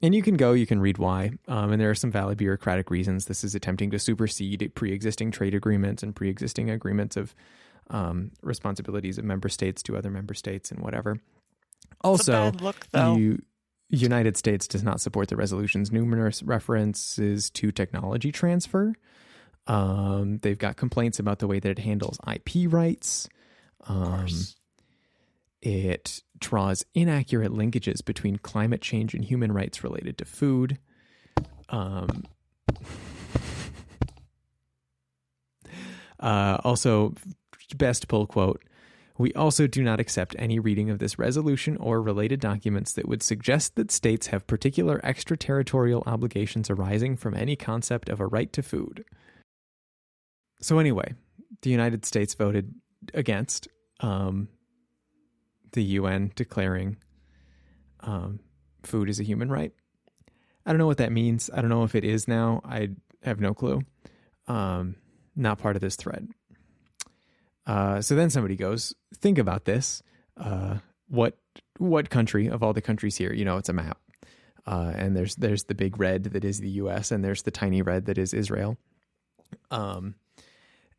And 0.00 0.14
you 0.14 0.22
can 0.22 0.36
go, 0.36 0.52
you 0.52 0.66
can 0.66 0.80
read 0.80 0.98
why. 0.98 1.32
Um, 1.48 1.72
and 1.72 1.80
there 1.80 1.90
are 1.90 1.94
some 1.94 2.12
valid 2.12 2.38
bureaucratic 2.38 2.90
reasons. 2.90 3.26
This 3.26 3.42
is 3.42 3.54
attempting 3.54 3.90
to 3.90 3.98
supersede 3.98 4.70
pre 4.74 4.92
existing 4.92 5.32
trade 5.32 5.54
agreements 5.54 6.02
and 6.02 6.14
pre 6.14 6.28
existing 6.28 6.70
agreements 6.70 7.16
of 7.16 7.34
um, 7.90 8.30
responsibilities 8.42 9.18
of 9.18 9.24
member 9.24 9.48
states 9.48 9.82
to 9.84 9.96
other 9.96 10.10
member 10.10 10.34
states 10.34 10.70
and 10.70 10.80
whatever. 10.80 11.20
Also, 12.02 12.52
look 12.60 12.86
you, 13.16 13.42
United 13.88 14.36
States 14.36 14.68
does 14.68 14.84
not 14.84 15.00
support 15.00 15.28
the 15.28 15.36
resolution's 15.36 15.90
numerous 15.90 16.42
references 16.42 17.50
to 17.50 17.72
technology 17.72 18.30
transfer. 18.30 18.94
Um, 19.66 20.38
they've 20.38 20.58
got 20.58 20.76
complaints 20.76 21.18
about 21.18 21.40
the 21.40 21.46
way 21.46 21.58
that 21.58 21.70
it 21.70 21.78
handles 21.78 22.18
IP 22.26 22.72
rights. 22.72 23.28
Um. 23.86 24.28
It 25.60 26.22
draws 26.38 26.84
inaccurate 26.94 27.52
linkages 27.52 28.04
between 28.04 28.36
climate 28.36 28.80
change 28.80 29.14
and 29.14 29.24
human 29.24 29.52
rights 29.52 29.82
related 29.82 30.18
to 30.18 30.24
food. 30.24 30.78
Um, 31.68 32.24
uh, 36.20 36.58
also, 36.64 37.14
best 37.76 38.08
pull 38.08 38.26
quote 38.26 38.62
We 39.18 39.32
also 39.34 39.66
do 39.66 39.82
not 39.82 40.00
accept 40.00 40.36
any 40.38 40.58
reading 40.58 40.90
of 40.90 40.98
this 41.00 41.18
resolution 41.18 41.76
or 41.78 42.00
related 42.00 42.40
documents 42.40 42.92
that 42.94 43.08
would 43.08 43.22
suggest 43.22 43.74
that 43.76 43.90
states 43.90 44.28
have 44.28 44.46
particular 44.46 45.00
extraterritorial 45.04 46.04
obligations 46.06 46.70
arising 46.70 47.16
from 47.16 47.34
any 47.34 47.56
concept 47.56 48.08
of 48.08 48.20
a 48.20 48.26
right 48.26 48.52
to 48.52 48.62
food. 48.62 49.04
So, 50.60 50.78
anyway, 50.78 51.14
the 51.62 51.70
United 51.70 52.04
States 52.04 52.34
voted 52.34 52.74
against. 53.14 53.68
Um, 54.00 54.48
the 55.72 55.82
UN 55.82 56.32
declaring 56.34 56.96
um, 58.00 58.40
food 58.82 59.08
is 59.08 59.20
a 59.20 59.24
human 59.24 59.50
right. 59.50 59.72
I 60.64 60.70
don't 60.70 60.78
know 60.78 60.86
what 60.86 60.98
that 60.98 61.12
means. 61.12 61.50
I 61.52 61.60
don't 61.60 61.70
know 61.70 61.84
if 61.84 61.94
it 61.94 62.04
is 62.04 62.28
now. 62.28 62.60
I 62.64 62.90
have 63.22 63.40
no 63.40 63.54
clue. 63.54 63.82
Um, 64.46 64.96
not 65.34 65.58
part 65.58 65.76
of 65.76 65.80
this 65.80 65.96
thread. 65.96 66.28
Uh, 67.66 68.00
so 68.00 68.14
then 68.14 68.30
somebody 68.30 68.56
goes, 68.56 68.94
think 69.16 69.38
about 69.38 69.64
this. 69.64 70.02
Uh, 70.36 70.78
what 71.08 71.38
what 71.78 72.10
country 72.10 72.48
of 72.48 72.62
all 72.62 72.72
the 72.72 72.82
countries 72.82 73.16
here? 73.16 73.32
You 73.32 73.44
know, 73.44 73.56
it's 73.56 73.68
a 73.68 73.72
map, 73.72 73.98
uh, 74.66 74.92
and 74.94 75.16
there's 75.16 75.36
there's 75.36 75.64
the 75.64 75.74
big 75.74 75.98
red 75.98 76.24
that 76.24 76.44
is 76.44 76.60
the 76.60 76.70
U.S. 76.70 77.10
and 77.10 77.24
there's 77.24 77.42
the 77.42 77.50
tiny 77.50 77.82
red 77.82 78.06
that 78.06 78.18
is 78.18 78.34
Israel. 78.34 78.76
Um, 79.70 80.14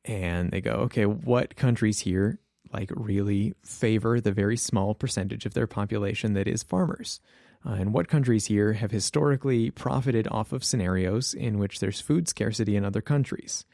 and 0.06 0.52
they 0.52 0.62
go, 0.62 0.72
okay, 0.72 1.06
what 1.06 1.56
countries 1.56 2.00
here 2.00 2.40
like 2.74 2.92
really 2.96 3.56
favor 3.64 4.20
the 4.20 4.32
very 4.32 4.58
small 4.58 4.94
percentage 4.94 5.46
of 5.46 5.54
their 5.54 5.68
population 5.68 6.34
that 6.34 6.48
is 6.48 6.64
farmers. 6.64 7.20
Uh, 7.66 7.72
and 7.72 7.94
what 7.94 8.08
countries 8.08 8.46
here 8.46 8.74
have 8.74 8.92
historically 8.92 9.70
profited 9.70 10.28
off 10.32 10.54
of 10.54 10.64
scenarios 10.64 11.34
in 11.34 11.58
which 11.58 11.80
there's 11.80 12.00
food 12.00 12.28
scarcity 12.28 12.76
in 12.76 12.86
other 12.86 13.02
countries? 13.02 13.66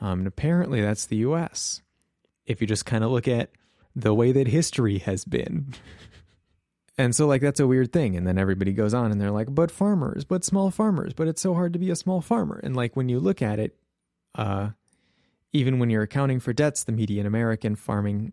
Um, 0.00 0.20
and 0.20 0.26
apparently 0.26 0.80
that's 0.80 1.06
the 1.06 1.16
US. 1.18 1.82
If 2.46 2.60
you 2.60 2.66
just 2.66 2.86
kind 2.86 3.04
of 3.04 3.10
look 3.10 3.28
at 3.28 3.50
the 3.94 4.14
way 4.14 4.32
that 4.32 4.46
history 4.46 4.98
has 4.98 5.24
been. 5.24 5.74
and 6.98 7.16
so, 7.16 7.26
like, 7.26 7.40
that's 7.40 7.60
a 7.60 7.66
weird 7.66 7.92
thing. 7.92 8.16
And 8.16 8.26
then 8.26 8.38
everybody 8.38 8.72
goes 8.72 8.94
on 8.94 9.10
and 9.10 9.20
they're 9.20 9.30
like, 9.30 9.52
but 9.52 9.70
farmers, 9.70 10.24
but 10.24 10.44
small 10.44 10.70
farmers, 10.70 11.12
but 11.14 11.28
it's 11.28 11.40
so 11.40 11.54
hard 11.54 11.72
to 11.72 11.78
be 11.78 11.90
a 11.90 11.96
small 11.96 12.20
farmer. 12.20 12.60
And, 12.62 12.76
like, 12.76 12.94
when 12.94 13.08
you 13.08 13.18
look 13.18 13.42
at 13.42 13.58
it, 13.58 13.74
uh, 14.34 14.70
even 15.52 15.78
when 15.78 15.90
you're 15.90 16.02
accounting 16.02 16.40
for 16.40 16.52
debts, 16.52 16.84
the 16.84 16.92
median 16.92 17.26
American 17.26 17.76
farming 17.76 18.32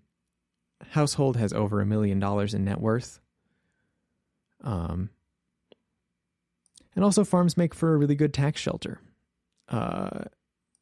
household 0.91 1.38
has 1.38 1.53
over 1.53 1.82
a 1.82 1.86
million 1.86 2.20
dollars 2.20 2.53
in 2.53 2.66
net 2.66 2.80
worth. 2.80 3.20
Um, 4.61 5.09
and 6.95 7.03
also, 7.03 7.24
farms 7.24 7.57
make 7.57 7.74
for 7.74 7.93
a 7.93 7.97
really 7.97 8.16
good 8.16 8.34
tax 8.34 8.61
shelter. 8.61 8.99
Uh, 9.68 10.26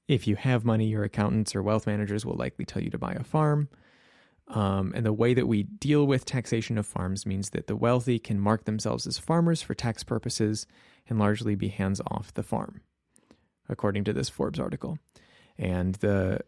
if 0.07 0.27
you 0.27 0.35
have 0.35 0.65
money, 0.65 0.87
your 0.87 1.03
accountants 1.03 1.55
or 1.55 1.63
wealth 1.63 1.87
managers 1.87 2.25
will 2.25 2.35
likely 2.35 2.65
tell 2.65 2.81
you 2.81 2.89
to 2.89 2.97
buy 2.97 3.13
a 3.13 3.23
farm. 3.23 3.69
Um, 4.47 4.91
and 4.93 5.05
the 5.05 5.13
way 5.13 5.33
that 5.33 5.47
we 5.47 5.63
deal 5.63 6.05
with 6.05 6.25
taxation 6.25 6.77
of 6.77 6.85
farms 6.85 7.25
means 7.25 7.51
that 7.51 7.67
the 7.67 7.75
wealthy 7.77 8.19
can 8.19 8.39
mark 8.39 8.65
themselves 8.65 9.07
as 9.07 9.17
farmers 9.17 9.61
for 9.61 9.73
tax 9.73 10.03
purposes 10.03 10.67
and 11.07 11.17
largely 11.17 11.55
be 11.55 11.69
hands 11.69 12.01
off 12.07 12.33
the 12.33 12.43
farm, 12.43 12.81
according 13.69 14.03
to 14.03 14.13
this 14.13 14.27
Forbes 14.27 14.59
article. 14.59 14.97
And 15.61 15.95
the 15.95 16.41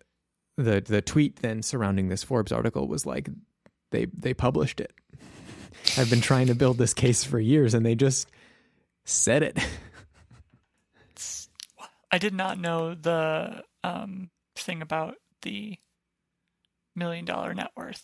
the 0.58 0.82
the 0.82 1.02
tweet 1.02 1.38
then 1.38 1.62
surrounding 1.62 2.10
this 2.10 2.24
Forbes 2.24 2.52
article 2.52 2.88
was 2.88 3.06
like 3.06 3.30
they 3.92 4.06
they 4.06 4.34
published 4.34 4.82
it. 4.82 4.92
I've 5.98 6.10
been 6.10 6.22
trying 6.22 6.48
to 6.48 6.56
build 6.56 6.78
this 6.78 6.94
case 6.94 7.24
for 7.24 7.40
years 7.40 7.74
and 7.74 7.86
they 7.86 7.96
just 7.96 8.28
said 9.06 9.44
it. 9.44 9.58
I 12.12 12.18
did 12.18 12.34
not 12.34 12.60
know 12.60 12.94
the 12.94 13.64
um, 13.84 14.30
thing 14.56 14.82
about 14.82 15.16
the 15.42 15.78
million 16.96 17.26
dollar 17.26 17.54
net 17.54 17.72
worth. 17.76 18.04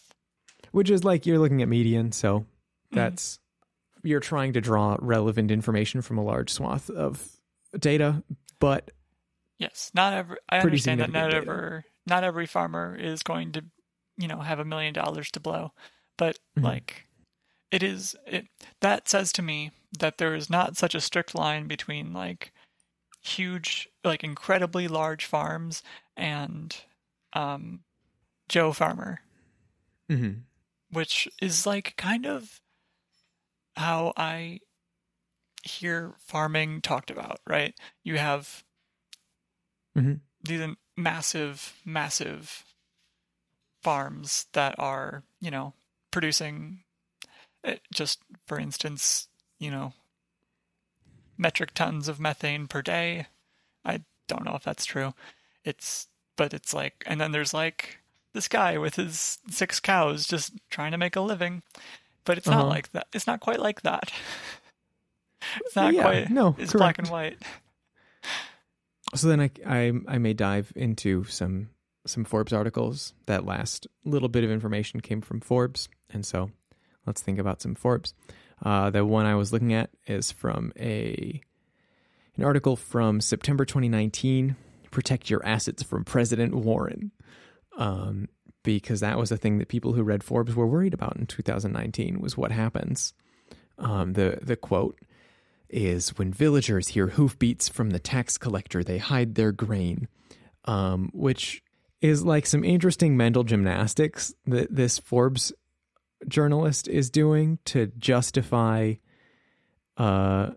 Which 0.72 0.90
is 0.90 1.04
like 1.04 1.26
you're 1.26 1.40
looking 1.40 1.62
at 1.62 1.68
median, 1.68 2.12
so 2.12 2.46
That's 2.92 3.40
you're 4.04 4.20
trying 4.20 4.54
to 4.54 4.62
draw 4.62 4.98
relevant 5.00 5.52
information 5.52 6.02
from 6.02 6.18
a 6.18 6.24
large 6.24 6.50
swath 6.50 6.90
of 6.90 7.28
data, 7.78 8.24
but 8.60 8.92
Yes, 9.60 9.92
not 9.94 10.14
every. 10.14 10.38
I 10.50 10.60
understand 10.60 11.02
that 11.02 11.12
not 11.12 11.30
data. 11.30 11.36
every 11.46 11.84
not 12.08 12.24
every 12.24 12.48
farmer 12.48 12.96
is 12.96 13.22
going 13.22 13.52
to, 13.52 13.66
you 14.18 14.28
know, 14.28 14.40
have 14.40 14.58
a 14.60 14.66
million 14.66 14.94
dollars 14.94 15.30
to 15.32 15.40
blow, 15.40 15.74
but 16.18 16.40
Mhm. 16.58 16.64
like, 16.64 17.08
it 17.72 17.84
is 17.84 18.16
it 18.26 18.48
that 18.80 19.10
says 19.10 19.32
to 19.34 19.42
me 19.42 19.72
that 20.00 20.18
there 20.18 20.34
is 20.34 20.50
not 20.50 20.78
such 20.78 20.96
a 20.96 21.02
strict 21.02 21.36
line 21.36 21.68
between 21.68 22.14
like 22.14 22.54
huge, 23.22 23.90
like 24.04 24.24
incredibly 24.24 24.88
large 24.88 25.26
farms 25.26 25.84
and 26.16 26.76
um, 27.34 27.84
Joe 28.48 28.72
Farmer, 28.74 29.22
Mhm. 30.10 30.44
which 30.90 31.28
is 31.42 31.66
like 31.68 31.96
kind 31.98 32.26
of 32.26 32.62
how 33.76 34.14
I 34.18 34.62
hear 35.64 36.16
farming 36.20 36.82
talked 36.82 37.12
about, 37.12 37.42
right? 37.48 37.78
You 38.04 38.18
have 38.18 38.64
Mhm. 39.98 40.22
these 40.44 40.62
are 40.62 40.76
massive, 40.96 41.74
massive 41.86 42.64
farms 43.82 44.48
that 44.54 44.76
are, 44.78 45.24
you 45.40 45.52
know, 45.52 45.74
producing 46.12 46.84
eh, 47.64 47.78
just 47.94 48.20
for 48.46 48.60
instance, 48.60 49.28
you 49.60 49.72
know, 49.72 49.94
metric 51.38 51.74
tons 51.74 52.08
of 52.08 52.20
methane 52.20 52.68
per 52.68 52.82
day. 52.82 53.28
I 53.86 54.04
don't 54.28 54.46
know 54.46 54.56
if 54.56 54.64
that's 54.64 54.86
true. 54.86 55.14
It's 55.64 56.08
but 56.36 56.54
it's 56.54 56.74
like 56.74 57.04
and 57.06 57.20
then 57.20 57.32
there's 57.32 57.54
like 57.54 58.00
this 58.34 58.48
guy 58.48 58.78
with 58.78 58.96
his 58.96 59.40
six 59.50 59.80
cows 59.80 60.26
just 60.28 60.54
trying 60.70 60.92
to 60.92 60.98
make 60.98 61.16
a 61.16 61.22
living. 61.22 61.64
But 62.26 62.38
it's 62.38 62.48
not 62.48 62.60
Uh-huh. 62.62 62.70
like 62.70 62.92
that. 62.92 63.08
It's 63.14 63.28
not 63.28 63.40
quite 63.40 63.60
like 63.60 63.82
that. 63.82 64.12
It's 65.66 65.76
not 65.76 65.94
Yeah, 65.94 66.02
quite 66.04 66.30
no, 66.30 66.54
it's 66.60 66.74
black 66.74 67.00
and 67.00 67.10
white. 67.10 67.42
So 69.16 69.28
then 69.28 69.42
I, 69.42 69.52
I 69.66 69.94
I 70.08 70.18
may 70.18 70.34
dive 70.34 70.72
into 70.76 71.24
some 71.26 71.70
some 72.06 72.26
Forbes 72.26 72.54
articles. 72.54 73.14
That 73.26 73.46
last 73.46 73.88
little 74.06 74.30
bit 74.30 74.44
of 74.44 74.52
information 74.52 75.02
came 75.02 75.22
from 75.22 75.42
Forbes, 75.42 75.90
and 76.10 76.26
so 76.26 76.52
let's 77.06 77.22
think 77.22 77.40
about 77.40 77.62
some 77.62 77.76
Forbes. 77.76 78.14
Uh, 78.64 78.90
the 78.90 79.06
one 79.06 79.26
I 79.26 79.36
was 79.36 79.54
looking 79.54 79.74
at 79.74 79.90
is 80.06 80.32
from 80.32 80.74
a 80.78 81.42
an 82.36 82.44
article 82.44 82.76
from 82.76 83.22
September 83.22 83.66
2019. 83.66 84.56
Protect 84.92 85.30
your 85.30 85.46
assets 85.46 85.84
from 85.84 86.04
President 86.04 86.56
Warren, 86.56 87.12
um, 87.78 88.28
because 88.64 89.02
that 89.02 89.18
was 89.18 89.32
a 89.32 89.38
thing 89.38 89.60
that 89.60 89.68
people 89.68 89.94
who 89.94 90.04
read 90.04 90.24
Forbes 90.24 90.56
were 90.56 90.68
worried 90.68 90.94
about 90.94 91.18
in 91.18 91.26
2019. 91.26 92.20
Was 92.20 92.38
what 92.38 92.52
happens. 92.52 93.14
Um, 93.78 94.14
the 94.14 94.40
the 94.42 94.56
quote 94.56 95.00
is 95.70 96.18
when 96.18 96.34
villagers 96.34 96.90
hear 96.90 97.08
hoofbeats 97.08 97.70
from 97.70 97.92
the 97.92 98.00
tax 98.00 98.38
collector, 98.38 98.84
they 98.84 98.98
hide 98.98 99.36
their 99.36 99.52
grain, 99.52 100.08
um, 100.66 101.10
which 101.14 101.64
is 102.02 102.24
like 102.24 102.46
some 102.46 102.64
interesting 102.64 103.18
mental 103.18 103.44
gymnastics 103.44 104.34
that 104.46 104.74
this 104.74 105.00
Forbes 105.00 105.52
journalist 106.28 106.88
is 106.88 107.10
doing 107.10 107.60
to 107.66 107.88
justify 107.98 108.94
uh, 109.98 110.52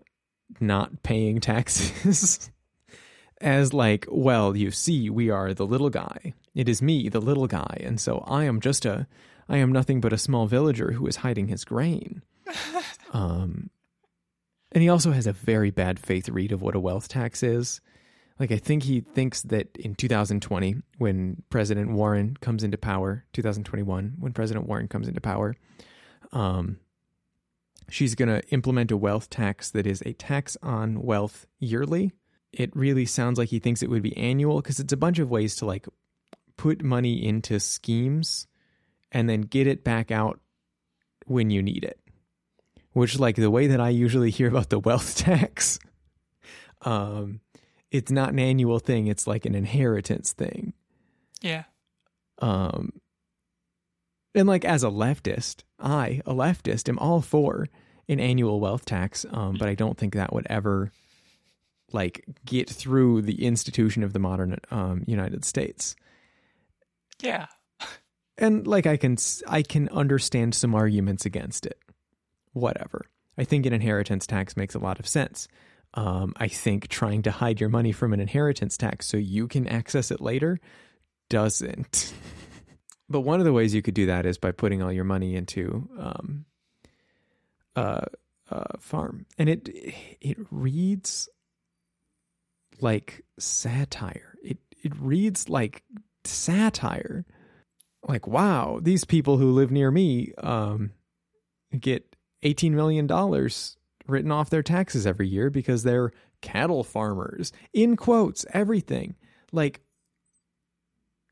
not 0.59 1.03
paying 1.03 1.39
taxes. 1.39 2.49
As 3.41 3.73
like, 3.73 4.05
well, 4.09 4.55
you 4.55 4.71
see, 4.71 5.09
we 5.09 5.29
are 5.29 5.53
the 5.53 5.65
little 5.65 5.89
guy. 5.89 6.33
It 6.55 6.69
is 6.69 6.81
me, 6.81 7.09
the 7.09 7.19
little 7.19 7.47
guy, 7.47 7.77
and 7.81 7.99
so 7.99 8.23
I 8.25 8.45
am 8.45 8.61
just 8.61 8.85
a, 8.85 9.05
I 9.49 9.57
am 9.57 9.73
nothing 9.73 9.99
but 9.99 10.13
a 10.13 10.17
small 10.17 10.47
villager 10.47 10.93
who 10.93 11.05
is 11.07 11.17
hiding 11.17 11.47
his 11.49 11.65
grain. 11.65 12.21
Um, 13.11 13.69
and 14.73 14.81
he 14.81 14.89
also 14.89 15.11
has 15.11 15.27
a 15.27 15.33
very 15.33 15.71
bad 15.71 15.99
faith 15.99 16.29
read 16.29 16.51
of 16.51 16.61
what 16.61 16.75
a 16.75 16.79
wealth 16.79 17.07
tax 17.07 17.43
is. 17.43 17.79
Like, 18.39 18.51
I 18.51 18.57
think 18.57 18.83
he 18.83 19.01
thinks 19.01 19.43
that 19.43 19.75
in 19.77 19.93
2020, 19.93 20.77
when 20.97 21.43
President 21.49 21.91
Warren 21.91 22.35
comes 22.41 22.63
into 22.63 22.77
power, 22.77 23.25
2021, 23.33 24.15
when 24.19 24.33
President 24.33 24.67
Warren 24.67 24.87
comes 24.87 25.07
into 25.07 25.21
power, 25.21 25.55
um, 26.31 26.79
she's 27.89 28.15
going 28.15 28.29
to 28.29 28.41
implement 28.49 28.91
a 28.91 28.97
wealth 28.97 29.29
tax 29.29 29.69
that 29.71 29.85
is 29.85 30.01
a 30.05 30.13
tax 30.13 30.57
on 30.63 31.03
wealth 31.03 31.45
yearly. 31.59 32.11
It 32.51 32.75
really 32.75 33.05
sounds 33.05 33.37
like 33.37 33.49
he 33.49 33.59
thinks 33.59 33.83
it 33.83 33.89
would 33.89 34.01
be 34.01 34.17
annual 34.17 34.61
because 34.61 34.79
it's 34.79 34.93
a 34.93 34.97
bunch 34.97 35.19
of 35.19 35.29
ways 35.29 35.55
to 35.57 35.65
like 35.65 35.85
put 36.57 36.83
money 36.83 37.23
into 37.23 37.59
schemes 37.59 38.47
and 39.11 39.29
then 39.29 39.41
get 39.41 39.67
it 39.67 39.83
back 39.83 40.09
out 40.09 40.39
when 41.27 41.51
you 41.51 41.61
need 41.61 41.83
it 41.83 41.99
which 42.93 43.19
like 43.19 43.35
the 43.35 43.51
way 43.51 43.67
that 43.67 43.79
I 43.79 43.89
usually 43.89 44.31
hear 44.31 44.47
about 44.47 44.69
the 44.69 44.79
wealth 44.79 45.15
tax, 45.17 45.79
um, 46.81 47.41
it's 47.91 48.11
not 48.11 48.29
an 48.29 48.39
annual 48.39 48.79
thing. 48.79 49.07
It's 49.07 49.27
like 49.27 49.45
an 49.45 49.55
inheritance 49.55 50.33
thing. 50.33 50.73
Yeah. 51.41 51.65
Um, 52.39 52.93
and 54.35 54.47
like 54.47 54.65
as 54.65 54.83
a 54.83 54.87
leftist, 54.87 55.63
I, 55.79 56.21
a 56.25 56.33
leftist, 56.33 56.89
am 56.89 56.97
all 56.99 57.21
for 57.21 57.67
an 58.09 58.19
annual 58.19 58.59
wealth 58.59 58.85
tax. 58.85 59.25
Um, 59.29 59.57
but 59.59 59.69
I 59.69 59.75
don't 59.75 59.97
think 59.97 60.13
that 60.15 60.33
would 60.33 60.47
ever 60.49 60.91
like 61.91 62.25
get 62.45 62.69
through 62.69 63.21
the 63.21 63.45
institution 63.45 64.03
of 64.03 64.13
the 64.13 64.19
modern 64.19 64.57
um, 64.71 65.03
United 65.05 65.45
States. 65.45 65.95
Yeah. 67.21 67.45
and 68.37 68.65
like 68.65 68.87
I 68.87 68.97
can 68.97 69.17
I 69.47 69.61
can 69.61 69.87
understand 69.89 70.55
some 70.55 70.73
arguments 70.73 71.25
against 71.25 71.65
it. 71.65 71.77
Whatever. 72.53 73.05
I 73.37 73.43
think 73.43 73.65
an 73.65 73.73
inheritance 73.73 74.27
tax 74.27 74.55
makes 74.55 74.75
a 74.75 74.79
lot 74.79 74.99
of 74.99 75.07
sense. 75.07 75.47
Um, 75.95 76.33
I 76.37 76.47
think 76.47 76.87
trying 76.87 77.21
to 77.23 77.31
hide 77.31 77.59
your 77.59 77.69
money 77.69 77.91
from 77.91 78.13
an 78.13 78.19
inheritance 78.19 78.77
tax 78.77 79.07
so 79.07 79.17
you 79.17 79.47
can 79.47 79.67
access 79.67 80.11
it 80.11 80.21
later 80.21 80.59
doesn't. 81.29 82.13
but 83.09 83.21
one 83.21 83.39
of 83.39 83.45
the 83.45 83.53
ways 83.53 83.73
you 83.73 83.81
could 83.81 83.93
do 83.93 84.07
that 84.07 84.25
is 84.25 84.37
by 84.37 84.51
putting 84.51 84.81
all 84.81 84.91
your 84.91 85.03
money 85.03 85.35
into 85.35 85.87
um, 85.97 86.45
a, 87.75 88.05
a 88.49 88.77
farm, 88.79 89.25
and 89.37 89.49
it 89.49 89.69
it 90.21 90.37
reads 90.49 91.29
like 92.81 93.23
satire. 93.37 94.35
It 94.43 94.57
it 94.83 94.93
reads 94.99 95.49
like 95.49 95.83
satire. 96.23 97.25
Like 98.07 98.27
wow, 98.27 98.79
these 98.81 99.05
people 99.05 99.37
who 99.37 99.51
live 99.51 99.71
near 99.71 99.89
me 99.89 100.33
um, 100.37 100.91
get 101.79 102.12
eighteen 102.43 102.75
million 102.75 103.07
dollars 103.07 103.77
written 104.07 104.31
off 104.31 104.49
their 104.49 104.63
taxes 104.63 105.07
every 105.07 105.27
year 105.27 105.49
because 105.49 105.83
they're 105.83 106.11
cattle 106.41 106.83
farmers. 106.83 107.51
In 107.73 107.95
quotes, 107.95 108.45
everything. 108.53 109.15
Like 109.51 109.81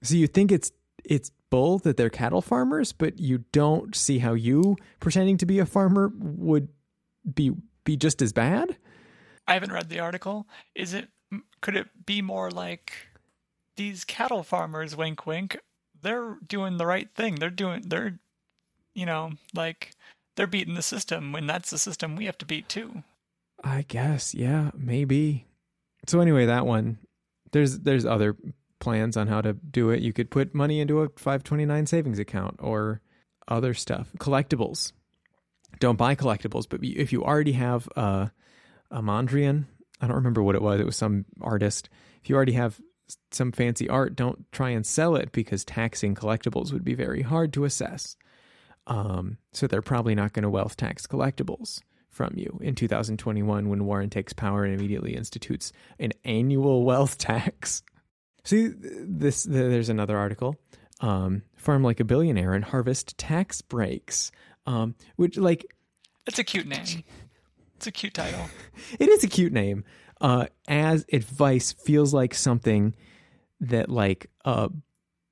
so 0.04 0.16
you 0.16 0.28
think 0.28 0.52
it's 0.52 0.72
it's 1.04 1.32
bull 1.50 1.80
that 1.80 1.98
they're 1.98 2.10
cattle 2.10 2.42
farmers, 2.42 2.92
but 2.92 3.20
you 3.20 3.44
don't 3.52 3.96
see 3.96 4.20
how 4.20 4.34
you 4.34 4.78
pretending 5.00 5.38
to 5.38 5.46
be 5.46 5.60
a 5.60 5.66
farmer 5.66 6.12
would 6.18 6.70
be 7.34 7.52
be 7.84 7.98
just 7.98 8.22
as 8.22 8.34
bad? 8.34 8.78
I 9.48 9.54
haven't 9.54 9.72
read 9.72 9.90
the 9.90 10.00
article. 10.00 10.48
Is 10.76 10.94
it 10.94 11.10
could 11.62 11.76
it 11.76 11.88
be 12.06 12.22
more 12.22 12.50
like 12.50 12.94
these 13.76 14.04
cattle 14.04 14.44
farmers 14.44 14.96
wink 14.96 15.26
wink 15.26 15.58
they're 16.02 16.38
doing 16.48 16.78
the 16.78 16.86
right 16.86 17.14
thing. 17.14 17.36
They're 17.36 17.50
doing 17.50 17.84
they're 17.86 18.20
you 18.94 19.06
know, 19.06 19.32
like 19.54 19.92
they're 20.36 20.48
beating 20.48 20.76
the 20.76 20.82
system 20.82 21.32
when 21.32 21.48
that's 21.48 21.70
the 21.70 21.78
system 21.78 22.16
we 22.16 22.26
have 22.26 22.38
to 22.40 22.46
beat 22.46 22.70
too. 22.70 23.04
I 23.64 23.86
guess, 23.88 24.34
yeah, 24.34 24.72
maybe. 24.76 25.46
So 26.08 26.20
anyway, 26.20 26.48
that 26.48 26.66
one 26.66 26.98
there's 27.52 27.80
there's 27.80 28.06
other 28.06 28.36
plans 28.80 29.16
on 29.16 29.28
how 29.28 29.42
to 29.42 29.54
do 29.54 29.90
it. 29.92 30.02
You 30.02 30.14
could 30.14 30.32
put 30.32 30.54
money 30.54 30.80
into 30.80 31.02
a 31.02 31.10
529 31.10 31.86
savings 31.86 32.20
account 32.20 32.58
or 32.60 33.02
other 33.48 33.74
stuff. 33.74 34.10
Collectibles. 34.18 34.92
Don't 35.80 35.98
buy 35.98 36.16
collectibles, 36.16 36.66
but 36.68 36.84
if 36.84 37.14
you 37.14 37.24
already 37.24 37.54
have 37.54 37.88
uh, 37.96 38.28
a 38.90 39.02
Mondrian, 39.02 39.66
I 40.02 40.08
don't 40.08 40.18
remember 40.18 40.44
what 40.44 40.56
it 40.56 40.62
was. 40.62 40.80
It 40.80 40.86
was 40.86 40.98
some 40.98 41.26
artist. 41.40 41.90
If 42.22 42.30
you 42.30 42.36
already 42.36 42.54
have 42.54 42.80
some 43.32 43.52
fancy 43.52 43.88
art, 43.88 44.16
don't 44.16 44.52
try 44.52 44.70
and 44.70 44.86
sell 44.86 45.16
it 45.16 45.32
because 45.32 45.64
taxing 45.64 46.16
collectibles 46.16 46.74
would 46.74 46.84
be 46.84 46.94
very 46.94 47.22
hard 47.22 47.54
to 47.54 47.66
assess. 47.66 48.16
Um, 48.88 49.38
so 49.54 49.68
they're 49.68 49.82
probably 49.82 50.16
not 50.16 50.34
going 50.34 50.44
to 50.44 50.50
wealth 50.50 50.76
tax 50.76 51.08
collectibles 51.08 51.82
from 52.10 52.34
you 52.36 52.60
in 52.62 52.76
2021 52.76 53.70
when 53.70 53.86
Warren 53.86 54.10
takes 54.10 54.34
power 54.34 54.66
and 54.66 54.74
immediately 54.74 55.16
institutes 55.16 55.72
an 56.00 56.12
annual 56.26 56.84
wealth 56.84 57.18
tax. 57.18 57.84
See, 58.44 58.72
this 58.76 59.44
there's 59.44 59.90
another 59.90 60.18
article. 60.18 60.56
Um, 61.00 61.44
farm 61.56 61.84
like 61.84 62.00
a 62.00 62.06
billionaire 62.06 62.54
and 62.54 62.64
harvest 62.64 63.18
tax 63.18 63.62
breaks. 63.62 64.32
Um, 64.66 64.96
which 65.16 65.38
like 65.38 65.66
It's 66.28 66.40
a 66.40 66.44
cute 66.44 66.68
name. 66.68 67.04
It's 67.76 67.88
a 67.88 67.92
cute 67.92 68.14
title. 68.14 68.46
it 69.00 69.10
is 69.10 69.24
a 69.24 69.28
cute 69.28 69.54
name. 69.54 69.84
Uh, 70.20 70.46
as 70.68 71.06
advice 71.12 71.72
feels 71.72 72.14
like 72.14 72.36
something 72.36 72.94
that 73.60 73.90
like 73.90 74.30
a 74.46 74.70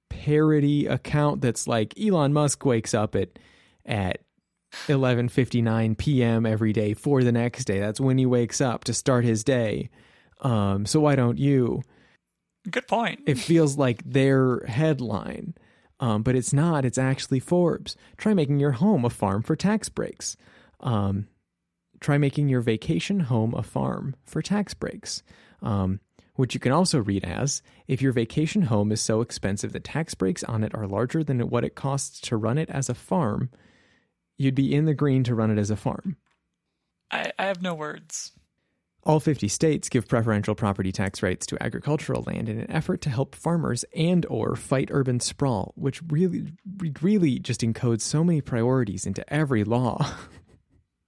parody 0.09 0.85
account 0.87 1.41
that's 1.41 1.67
like 1.67 1.93
Elon 1.99 2.33
Musk 2.33 2.65
wakes 2.65 2.93
up 2.93 3.15
at 3.15 3.39
at 3.85 4.21
11:59 4.87 5.97
p.m. 5.97 6.45
every 6.45 6.73
day 6.73 6.93
for 6.93 7.23
the 7.23 7.31
next 7.31 7.65
day. 7.65 7.79
That's 7.79 7.99
when 7.99 8.17
he 8.17 8.25
wakes 8.25 8.61
up 8.61 8.83
to 8.85 8.93
start 8.93 9.23
his 9.23 9.43
day. 9.43 9.89
Um, 10.41 10.85
so 10.85 10.99
why 10.99 11.15
don't 11.15 11.37
you? 11.37 11.81
Good 12.69 12.87
point. 12.87 13.21
It 13.25 13.35
feels 13.35 13.77
like 13.77 14.03
their 14.05 14.59
headline, 14.65 15.55
um, 15.99 16.23
but 16.23 16.35
it's 16.35 16.53
not. 16.53 16.85
It's 16.85 16.97
actually 16.97 17.39
Forbes. 17.39 17.95
Try 18.17 18.33
making 18.33 18.59
your 18.59 18.73
home 18.73 19.05
a 19.05 19.09
farm 19.09 19.41
for 19.41 19.55
tax 19.55 19.89
breaks. 19.89 20.37
Um, 20.81 21.27
try 21.99 22.17
making 22.17 22.49
your 22.49 22.61
vacation 22.61 23.21
home 23.21 23.53
a 23.55 23.63
farm 23.63 24.15
for 24.25 24.41
tax 24.41 24.73
breaks. 24.73 25.23
Um, 25.61 25.99
which 26.39 26.53
you 26.53 26.59
can 26.61 26.71
also 26.71 26.99
read 26.99 27.25
as 27.25 27.61
if 27.89 28.01
your 28.01 28.13
vacation 28.13 28.61
home 28.61 28.93
is 28.93 29.01
so 29.01 29.19
expensive 29.19 29.73
that 29.73 29.83
tax 29.83 30.13
breaks 30.13 30.41
on 30.45 30.63
it 30.63 30.73
are 30.73 30.87
larger 30.87 31.21
than 31.21 31.41
what 31.49 31.65
it 31.65 31.75
costs 31.75 32.21
to 32.21 32.37
run 32.37 32.57
it 32.57 32.69
as 32.69 32.87
a 32.87 32.93
farm, 32.93 33.49
you'd 34.37 34.55
be 34.55 34.73
in 34.73 34.85
the 34.85 34.93
green 34.93 35.21
to 35.25 35.35
run 35.35 35.51
it 35.51 35.57
as 35.57 35.69
a 35.69 35.75
farm. 35.75 36.15
I, 37.11 37.33
I 37.37 37.47
have 37.47 37.61
no 37.61 37.75
words. 37.75 38.31
All 39.03 39.19
50 39.19 39.49
states 39.49 39.89
give 39.89 40.07
preferential 40.07 40.55
property 40.55 40.93
tax 40.93 41.21
rates 41.21 41.45
to 41.47 41.61
agricultural 41.61 42.23
land 42.25 42.47
in 42.47 42.57
an 42.57 42.71
effort 42.71 43.01
to 43.01 43.09
help 43.09 43.35
farmers 43.35 43.83
and 43.93 44.25
or 44.27 44.55
fight 44.55 44.87
urban 44.93 45.19
sprawl, 45.19 45.73
which 45.75 46.01
really 46.07 46.53
really 47.01 47.39
just 47.39 47.59
encodes 47.59 48.01
so 48.01 48.23
many 48.23 48.39
priorities 48.39 49.05
into 49.05 49.27
every 49.33 49.65
law. 49.65 50.09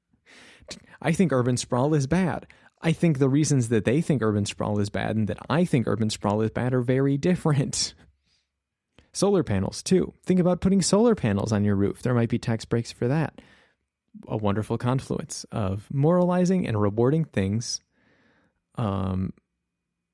I 1.01 1.13
think 1.13 1.31
urban 1.31 1.55
sprawl 1.55 1.93
is 1.93 2.05
bad. 2.05 2.47
I 2.83 2.93
think 2.93 3.19
the 3.19 3.29
reasons 3.29 3.69
that 3.69 3.85
they 3.85 4.01
think 4.01 4.21
urban 4.21 4.45
sprawl 4.45 4.79
is 4.79 4.89
bad 4.89 5.15
and 5.15 5.27
that 5.27 5.37
I 5.49 5.65
think 5.65 5.87
urban 5.87 6.09
sprawl 6.09 6.41
is 6.41 6.51
bad 6.51 6.73
are 6.73 6.81
very 6.81 7.17
different. 7.17 7.93
Solar 9.13 9.43
panels, 9.43 9.83
too. 9.83 10.13
Think 10.23 10.39
about 10.39 10.61
putting 10.61 10.81
solar 10.81 11.15
panels 11.15 11.51
on 11.51 11.65
your 11.65 11.75
roof. 11.75 12.01
There 12.01 12.13
might 12.13 12.29
be 12.29 12.39
tax 12.39 12.63
breaks 12.63 12.93
for 12.93 13.09
that. 13.09 13.41
A 14.27 14.37
wonderful 14.37 14.77
confluence 14.77 15.45
of 15.51 15.87
moralizing 15.91 16.65
and 16.65 16.81
rewarding 16.81 17.25
things 17.25 17.81
um, 18.75 19.33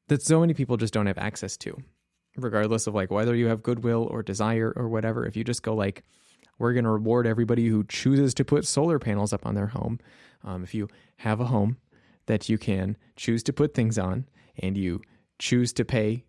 that 0.07 0.23
so 0.23 0.39
many 0.39 0.55
people 0.55 0.77
just 0.77 0.95
don't 0.95 1.05
have 1.05 1.19
access 1.19 1.57
to, 1.57 1.77
regardless 2.37 2.87
of 2.87 2.95
like 2.95 3.11
whether 3.11 3.35
you 3.35 3.47
have 3.47 3.61
goodwill 3.61 4.07
or 4.09 4.23
desire 4.23 4.73
or 4.75 4.89
whatever. 4.89 5.27
If 5.27 5.37
you 5.37 5.43
just 5.43 5.61
go 5.61 5.75
like, 5.75 6.03
we're 6.57 6.73
going 6.73 6.85
to 6.85 6.91
reward 6.91 7.27
everybody 7.27 7.67
who 7.67 7.83
chooses 7.83 8.33
to 8.35 8.45
put 8.45 8.65
solar 8.65 8.97
panels 8.97 9.31
up 9.31 9.45
on 9.45 9.53
their 9.53 9.67
home. 9.67 9.99
Um, 10.43 10.63
if 10.63 10.73
you 10.73 10.87
have 11.17 11.39
a 11.39 11.45
home 11.45 11.77
that 12.27 12.47
you 12.47 12.57
can 12.57 12.95
choose 13.15 13.43
to 13.43 13.53
put 13.53 13.73
things 13.73 13.97
on 13.97 14.25
and 14.59 14.77
you 14.77 15.01
choose 15.39 15.73
to 15.73 15.83
pay, 15.85 16.23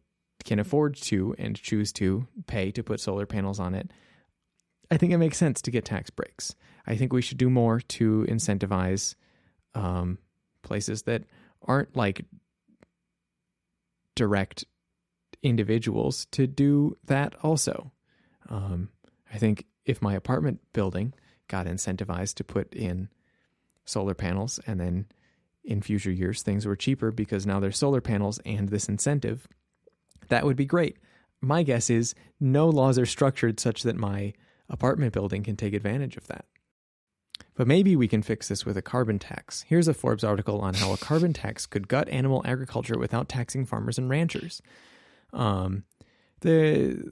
can 0.45 0.59
afford 0.59 0.97
to, 0.97 1.35
and 1.39 1.57
choose 1.57 1.93
to 1.95 2.27
pay 2.47 2.71
to 2.73 2.83
put 2.83 3.01
solar 3.01 3.27
panels 3.27 3.61
on 3.61 3.75
it, 3.75 3.91
I 4.91 4.97
think 4.97 5.13
it 5.13 5.19
makes 5.19 5.37
sense 5.37 5.61
to 5.63 5.71
get 5.71 5.85
tax 5.85 6.11
breaks. 6.11 6.55
I 6.87 6.97
think 6.97 7.13
we 7.13 7.23
should 7.23 7.39
do 7.39 7.51
more 7.51 7.81
to 7.81 8.27
incentivize 8.29 9.15
um, 9.75 10.19
places 10.63 11.03
that 11.03 11.25
aren't 11.63 11.95
like 11.95 12.25
direct 14.15 14.65
individuals 15.43 16.27
to 16.33 16.47
do 16.47 16.97
that 17.05 17.35
also. 17.43 17.93
Um, 18.49 18.89
I 19.33 19.39
think 19.39 19.67
if 19.85 20.01
my 20.01 20.15
apartment 20.15 20.61
building 20.73 21.13
got 21.49 21.67
incentivized 21.67 22.35
to 22.35 22.45
put 22.45 22.75
in 22.75 23.09
solar 23.85 24.15
panels 24.15 24.59
and 24.67 24.81
then 24.81 25.07
in 25.69 25.83
future 25.83 26.11
years 26.11 26.43
things 26.43 26.67
were 26.67 26.75
cheaper 26.75 27.13
because 27.13 27.47
now 27.47 27.61
there's 27.61 27.77
solar 27.77 28.01
panels 28.01 28.41
and 28.47 28.71
this 28.71 28.89
incentive, 28.89 29.47
that 30.29 30.45
would 30.45 30.57
be 30.57 30.65
great. 30.65 30.97
My 31.41 31.63
guess 31.63 31.91
is 31.91 32.15
no 32.41 32.69
laws 32.69 32.99
are 32.99 33.07
structured 33.07 33.61
such 33.61 33.83
that 33.83 33.95
my 33.95 34.33
apartment 34.71 35.13
building 35.13 35.45
can 35.45 35.57
take 35.57 35.75
advantage 35.75 36.17
of 36.17 36.27
that. 36.27 36.47
But 37.55 37.69
maybe 37.69 37.97
we 37.97 38.09
can 38.09 38.23
fix 38.23 38.49
this 38.49 38.65
with 38.65 38.77
a 38.77 38.83
carbon 38.83 39.19
tax. 39.19 39.65
Here's 39.69 39.89
a 39.89 39.95
Forbes 39.95 40.25
article 40.25 40.61
on 40.61 40.75
how 40.75 40.93
a 40.93 40.97
carbon 40.97 41.35
tax 41.35 41.67
could 41.67 41.87
gut 41.87 42.09
animal 42.09 42.43
agriculture 42.45 42.99
without 42.99 43.29
taxing 43.29 43.67
farmers 43.67 43.99
and 43.99 44.09
ranchers. 44.09 44.63
Um, 45.33 45.85
the 46.41 47.11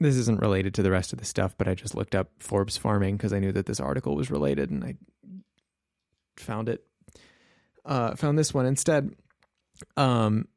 this 0.00 0.16
isn't 0.16 0.40
related 0.40 0.74
to 0.74 0.82
the 0.82 0.90
rest 0.90 1.12
of 1.12 1.18
the 1.18 1.24
stuff, 1.24 1.54
but 1.56 1.68
I 1.68 1.74
just 1.74 1.94
looked 1.94 2.14
up 2.14 2.30
Forbes 2.40 2.76
farming 2.76 3.16
because 3.16 3.32
I 3.32 3.38
knew 3.38 3.52
that 3.52 3.66
this 3.66 3.78
article 3.78 4.16
was 4.16 4.30
related, 4.30 4.70
and 4.70 4.82
I 4.84 4.96
found 6.36 6.68
it 6.68 6.84
uh, 7.84 8.14
found 8.16 8.38
this 8.38 8.54
one 8.54 8.66
instead. 8.66 9.14
Um, 9.96 10.48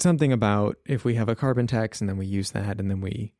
something 0.00 0.32
about 0.32 0.76
if 0.86 1.04
we 1.04 1.14
have 1.14 1.28
a 1.28 1.36
carbon 1.36 1.66
tax 1.66 2.00
and 2.00 2.08
then 2.08 2.16
we 2.16 2.26
use 2.26 2.52
that 2.52 2.80
and 2.80 2.90
then 2.90 3.00
we 3.00 3.32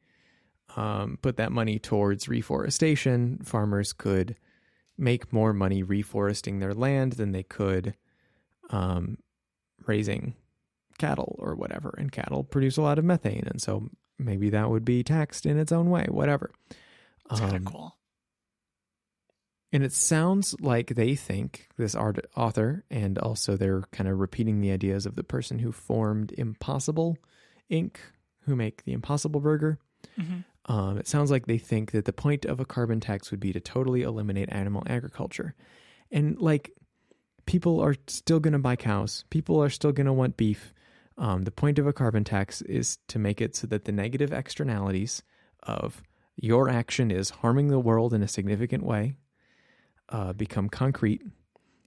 um, 0.77 1.19
put 1.23 1.37
that 1.37 1.53
money 1.53 1.79
towards 1.79 2.29
reforestation, 2.29 3.39
farmers 3.45 3.93
could 3.93 4.37
make 4.97 5.33
more 5.33 5.53
money 5.53 5.83
reforesting 5.83 6.61
their 6.61 6.75
land 6.75 7.13
than 7.13 7.33
they 7.33 7.43
could 7.43 7.95
um, 8.71 9.19
raising 9.87 10.35
cattle 10.99 11.37
or 11.39 11.55
whatever. 11.55 11.95
And 11.97 12.13
cattle 12.13 12.45
produce 12.45 12.77
a 12.77 12.83
lot 12.83 12.99
of 12.99 13.05
methane, 13.05 13.45
and 13.47 13.63
so 13.63 13.89
maybe 14.19 14.51
that 14.51 14.69
would 14.71 14.85
be 14.85 15.03
taxed 15.03 15.47
in 15.47 15.59
its 15.59 15.73
own 15.73 15.91
way. 15.91 16.07
Whatever. 16.09 16.51
It's 17.31 17.41
kind 17.41 17.57
of 17.57 17.67
um, 17.67 17.73
cool. 17.73 17.98
And 19.73 19.83
it 19.83 19.93
sounds 19.93 20.55
like 20.61 20.95
they 20.95 21.15
think 21.15 21.69
this 21.77 21.95
art 21.95 22.25
author, 22.35 22.85
and 22.91 23.19
also 23.19 23.57
they're 23.57 23.83
kind 23.93 24.09
of 24.09 24.19
repeating 24.19 24.61
the 24.61 24.71
ideas 24.71 25.05
of 25.05 25.15
the 25.15 25.25
person 25.25 25.59
who 25.59 25.73
formed 25.73 26.33
Impossible 26.39 27.19
Inc., 27.71 27.97
who 28.43 28.57
make 28.57 28.85
the 28.85 28.93
Impossible 28.93 29.41
Burger. 29.41 29.79
Mm-hmm. 30.19 30.73
Um, 30.73 30.99
it 30.99 31.07
sounds 31.07 31.31
like 31.31 31.47
they 31.47 31.59
think 31.59 31.91
that 31.91 32.07
the 32.07 32.15
point 32.15 32.47
of 32.47 32.61
a 32.61 32.65
carbon 32.65 33.01
tax 33.01 33.31
would 33.31 33.41
be 33.41 33.53
to 33.53 33.61
totally 33.61 34.03
eliminate 34.03 34.49
animal 34.51 34.83
agriculture. 34.87 35.55
And 36.11 36.39
like, 36.39 36.73
people 37.45 37.81
are 37.81 37.97
still 38.07 38.41
going 38.41 38.53
to 38.53 38.59
buy 38.59 38.77
cows, 38.77 39.25
people 39.29 39.63
are 39.63 39.71
still 39.71 39.93
going 39.93 40.07
to 40.07 40.13
want 40.13 40.39
beef. 40.39 40.73
Um, 41.19 41.43
the 41.43 41.51
point 41.51 41.79
of 41.79 41.87
a 41.87 41.93
carbon 41.93 42.25
tax 42.25 42.63
is 42.63 42.99
to 43.09 43.19
make 43.19 43.41
it 43.41 43.57
so 43.57 43.67
that 43.67 43.85
the 43.85 43.93
negative 43.93 44.33
externalities 44.33 45.23
of 45.65 46.03
your 46.37 46.69
action 46.69 47.11
is 47.11 47.31
harming 47.31 47.69
the 47.69 47.81
world 47.81 48.15
in 48.15 48.23
a 48.23 48.29
significant 48.29 48.85
way 48.85 49.15
uh, 50.09 50.33
become 50.33 50.69
concrete 50.69 51.23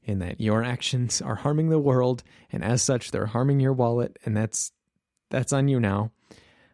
in 0.03 0.19
that 0.19 0.41
your 0.41 0.63
actions 0.63 1.21
are 1.21 1.35
harming 1.35 1.69
the 1.69 1.79
world, 1.79 2.23
and 2.51 2.63
as 2.63 2.81
such, 2.81 3.11
they're 3.11 3.27
harming 3.27 3.59
your 3.59 3.73
wallet, 3.73 4.17
and 4.25 4.35
that's 4.35 4.71
that's 5.29 5.53
on 5.53 5.67
you 5.67 5.79
now. 5.79 6.11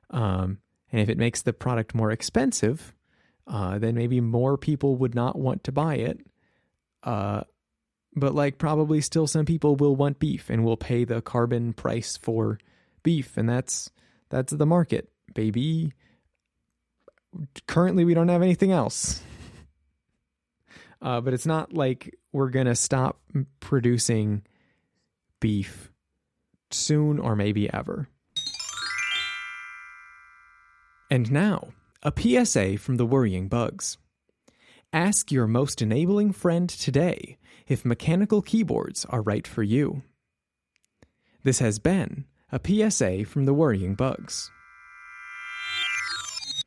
Um, 0.09 0.59
and 0.91 1.01
if 1.01 1.09
it 1.09 1.17
makes 1.17 1.41
the 1.41 1.53
product 1.53 1.93
more 1.93 2.11
expensive, 2.11 2.93
uh, 3.45 3.77
then 3.77 3.95
maybe 3.95 4.21
more 4.21 4.57
people 4.57 4.95
would 4.95 5.13
not 5.13 5.37
want 5.37 5.63
to 5.65 5.71
buy 5.71 5.95
it. 5.95 6.19
Uh, 7.03 7.41
but 8.15 8.33
like 8.33 8.57
probably 8.57 8.99
still 9.01 9.27
some 9.27 9.45
people 9.45 9.75
will 9.75 9.95
want 9.95 10.19
beef 10.19 10.49
and 10.49 10.63
will 10.63 10.77
pay 10.77 11.03
the 11.03 11.21
carbon 11.21 11.73
price 11.73 12.17
for 12.17 12.59
beef, 13.03 13.37
and 13.37 13.47
that's 13.47 13.91
that's 14.29 14.53
the 14.53 14.65
market, 14.65 15.09
baby. 15.33 15.93
Currently, 17.67 18.05
we 18.05 18.13
don't 18.13 18.29
have 18.29 18.41
anything 18.41 18.71
else. 18.71 19.21
Uh, 21.07 21.21
but 21.21 21.33
it's 21.33 21.45
not 21.45 21.71
like 21.71 22.13
we're 22.33 22.49
to 22.65 22.75
stop 22.75 23.21
producing 23.61 24.43
beef 25.39 25.89
soon 26.69 27.17
or 27.17 27.33
maybe 27.33 27.71
ever. 27.73 28.09
And 31.09 31.31
now, 31.31 31.69
a 32.03 32.11
PSA 32.11 32.77
from 32.79 32.97
the 32.97 33.05
Worrying 33.05 33.47
Bugs. 33.47 33.97
Ask 34.91 35.31
your 35.31 35.47
most 35.47 35.81
enabling 35.81 36.33
friend 36.33 36.69
today 36.69 37.37
if 37.67 37.85
mechanical 37.85 38.41
keyboards 38.41 39.05
are 39.05 39.21
right 39.21 39.47
for 39.47 39.63
you. 39.63 40.03
This 41.41 41.59
has 41.59 41.79
been 41.79 42.25
a 42.51 42.59
PSA 42.59 43.23
from 43.23 43.45
the 43.45 43.53
Worrying 43.53 43.95
Bugs. 43.95 44.51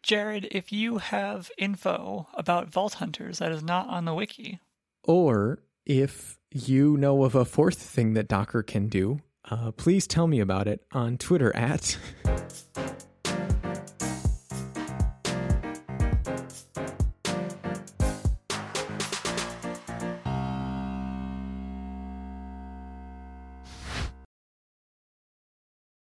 Jared, 0.03 0.49
if 0.51 0.73
you 0.73 0.99
have 0.99 1.51
info 1.59 2.27
about 2.35 2.69
Vault 2.69 2.95
Hunters 2.95 3.39
that 3.39 3.53
is 3.53 3.63
not 3.63 3.89
on 3.89 4.05
the 4.07 4.15
wiki, 4.15 4.61
or 5.05 5.63
if 5.85 6.39
you 6.51 6.97
know 6.97 7.25
of 7.25 7.35
a 7.35 7.45
fourth 7.45 7.81
thing 7.81 8.15
that 8.15 8.29
Docker 8.29 8.63
can 8.63 8.89
do, 8.89 9.21
uh, 9.51 9.73
please 9.73 10.07
tell 10.07 10.27
me 10.27 10.41
about 10.41 10.67
it 10.67 10.85
on 10.93 11.19
Twitter 11.19 11.55
at 11.55 11.99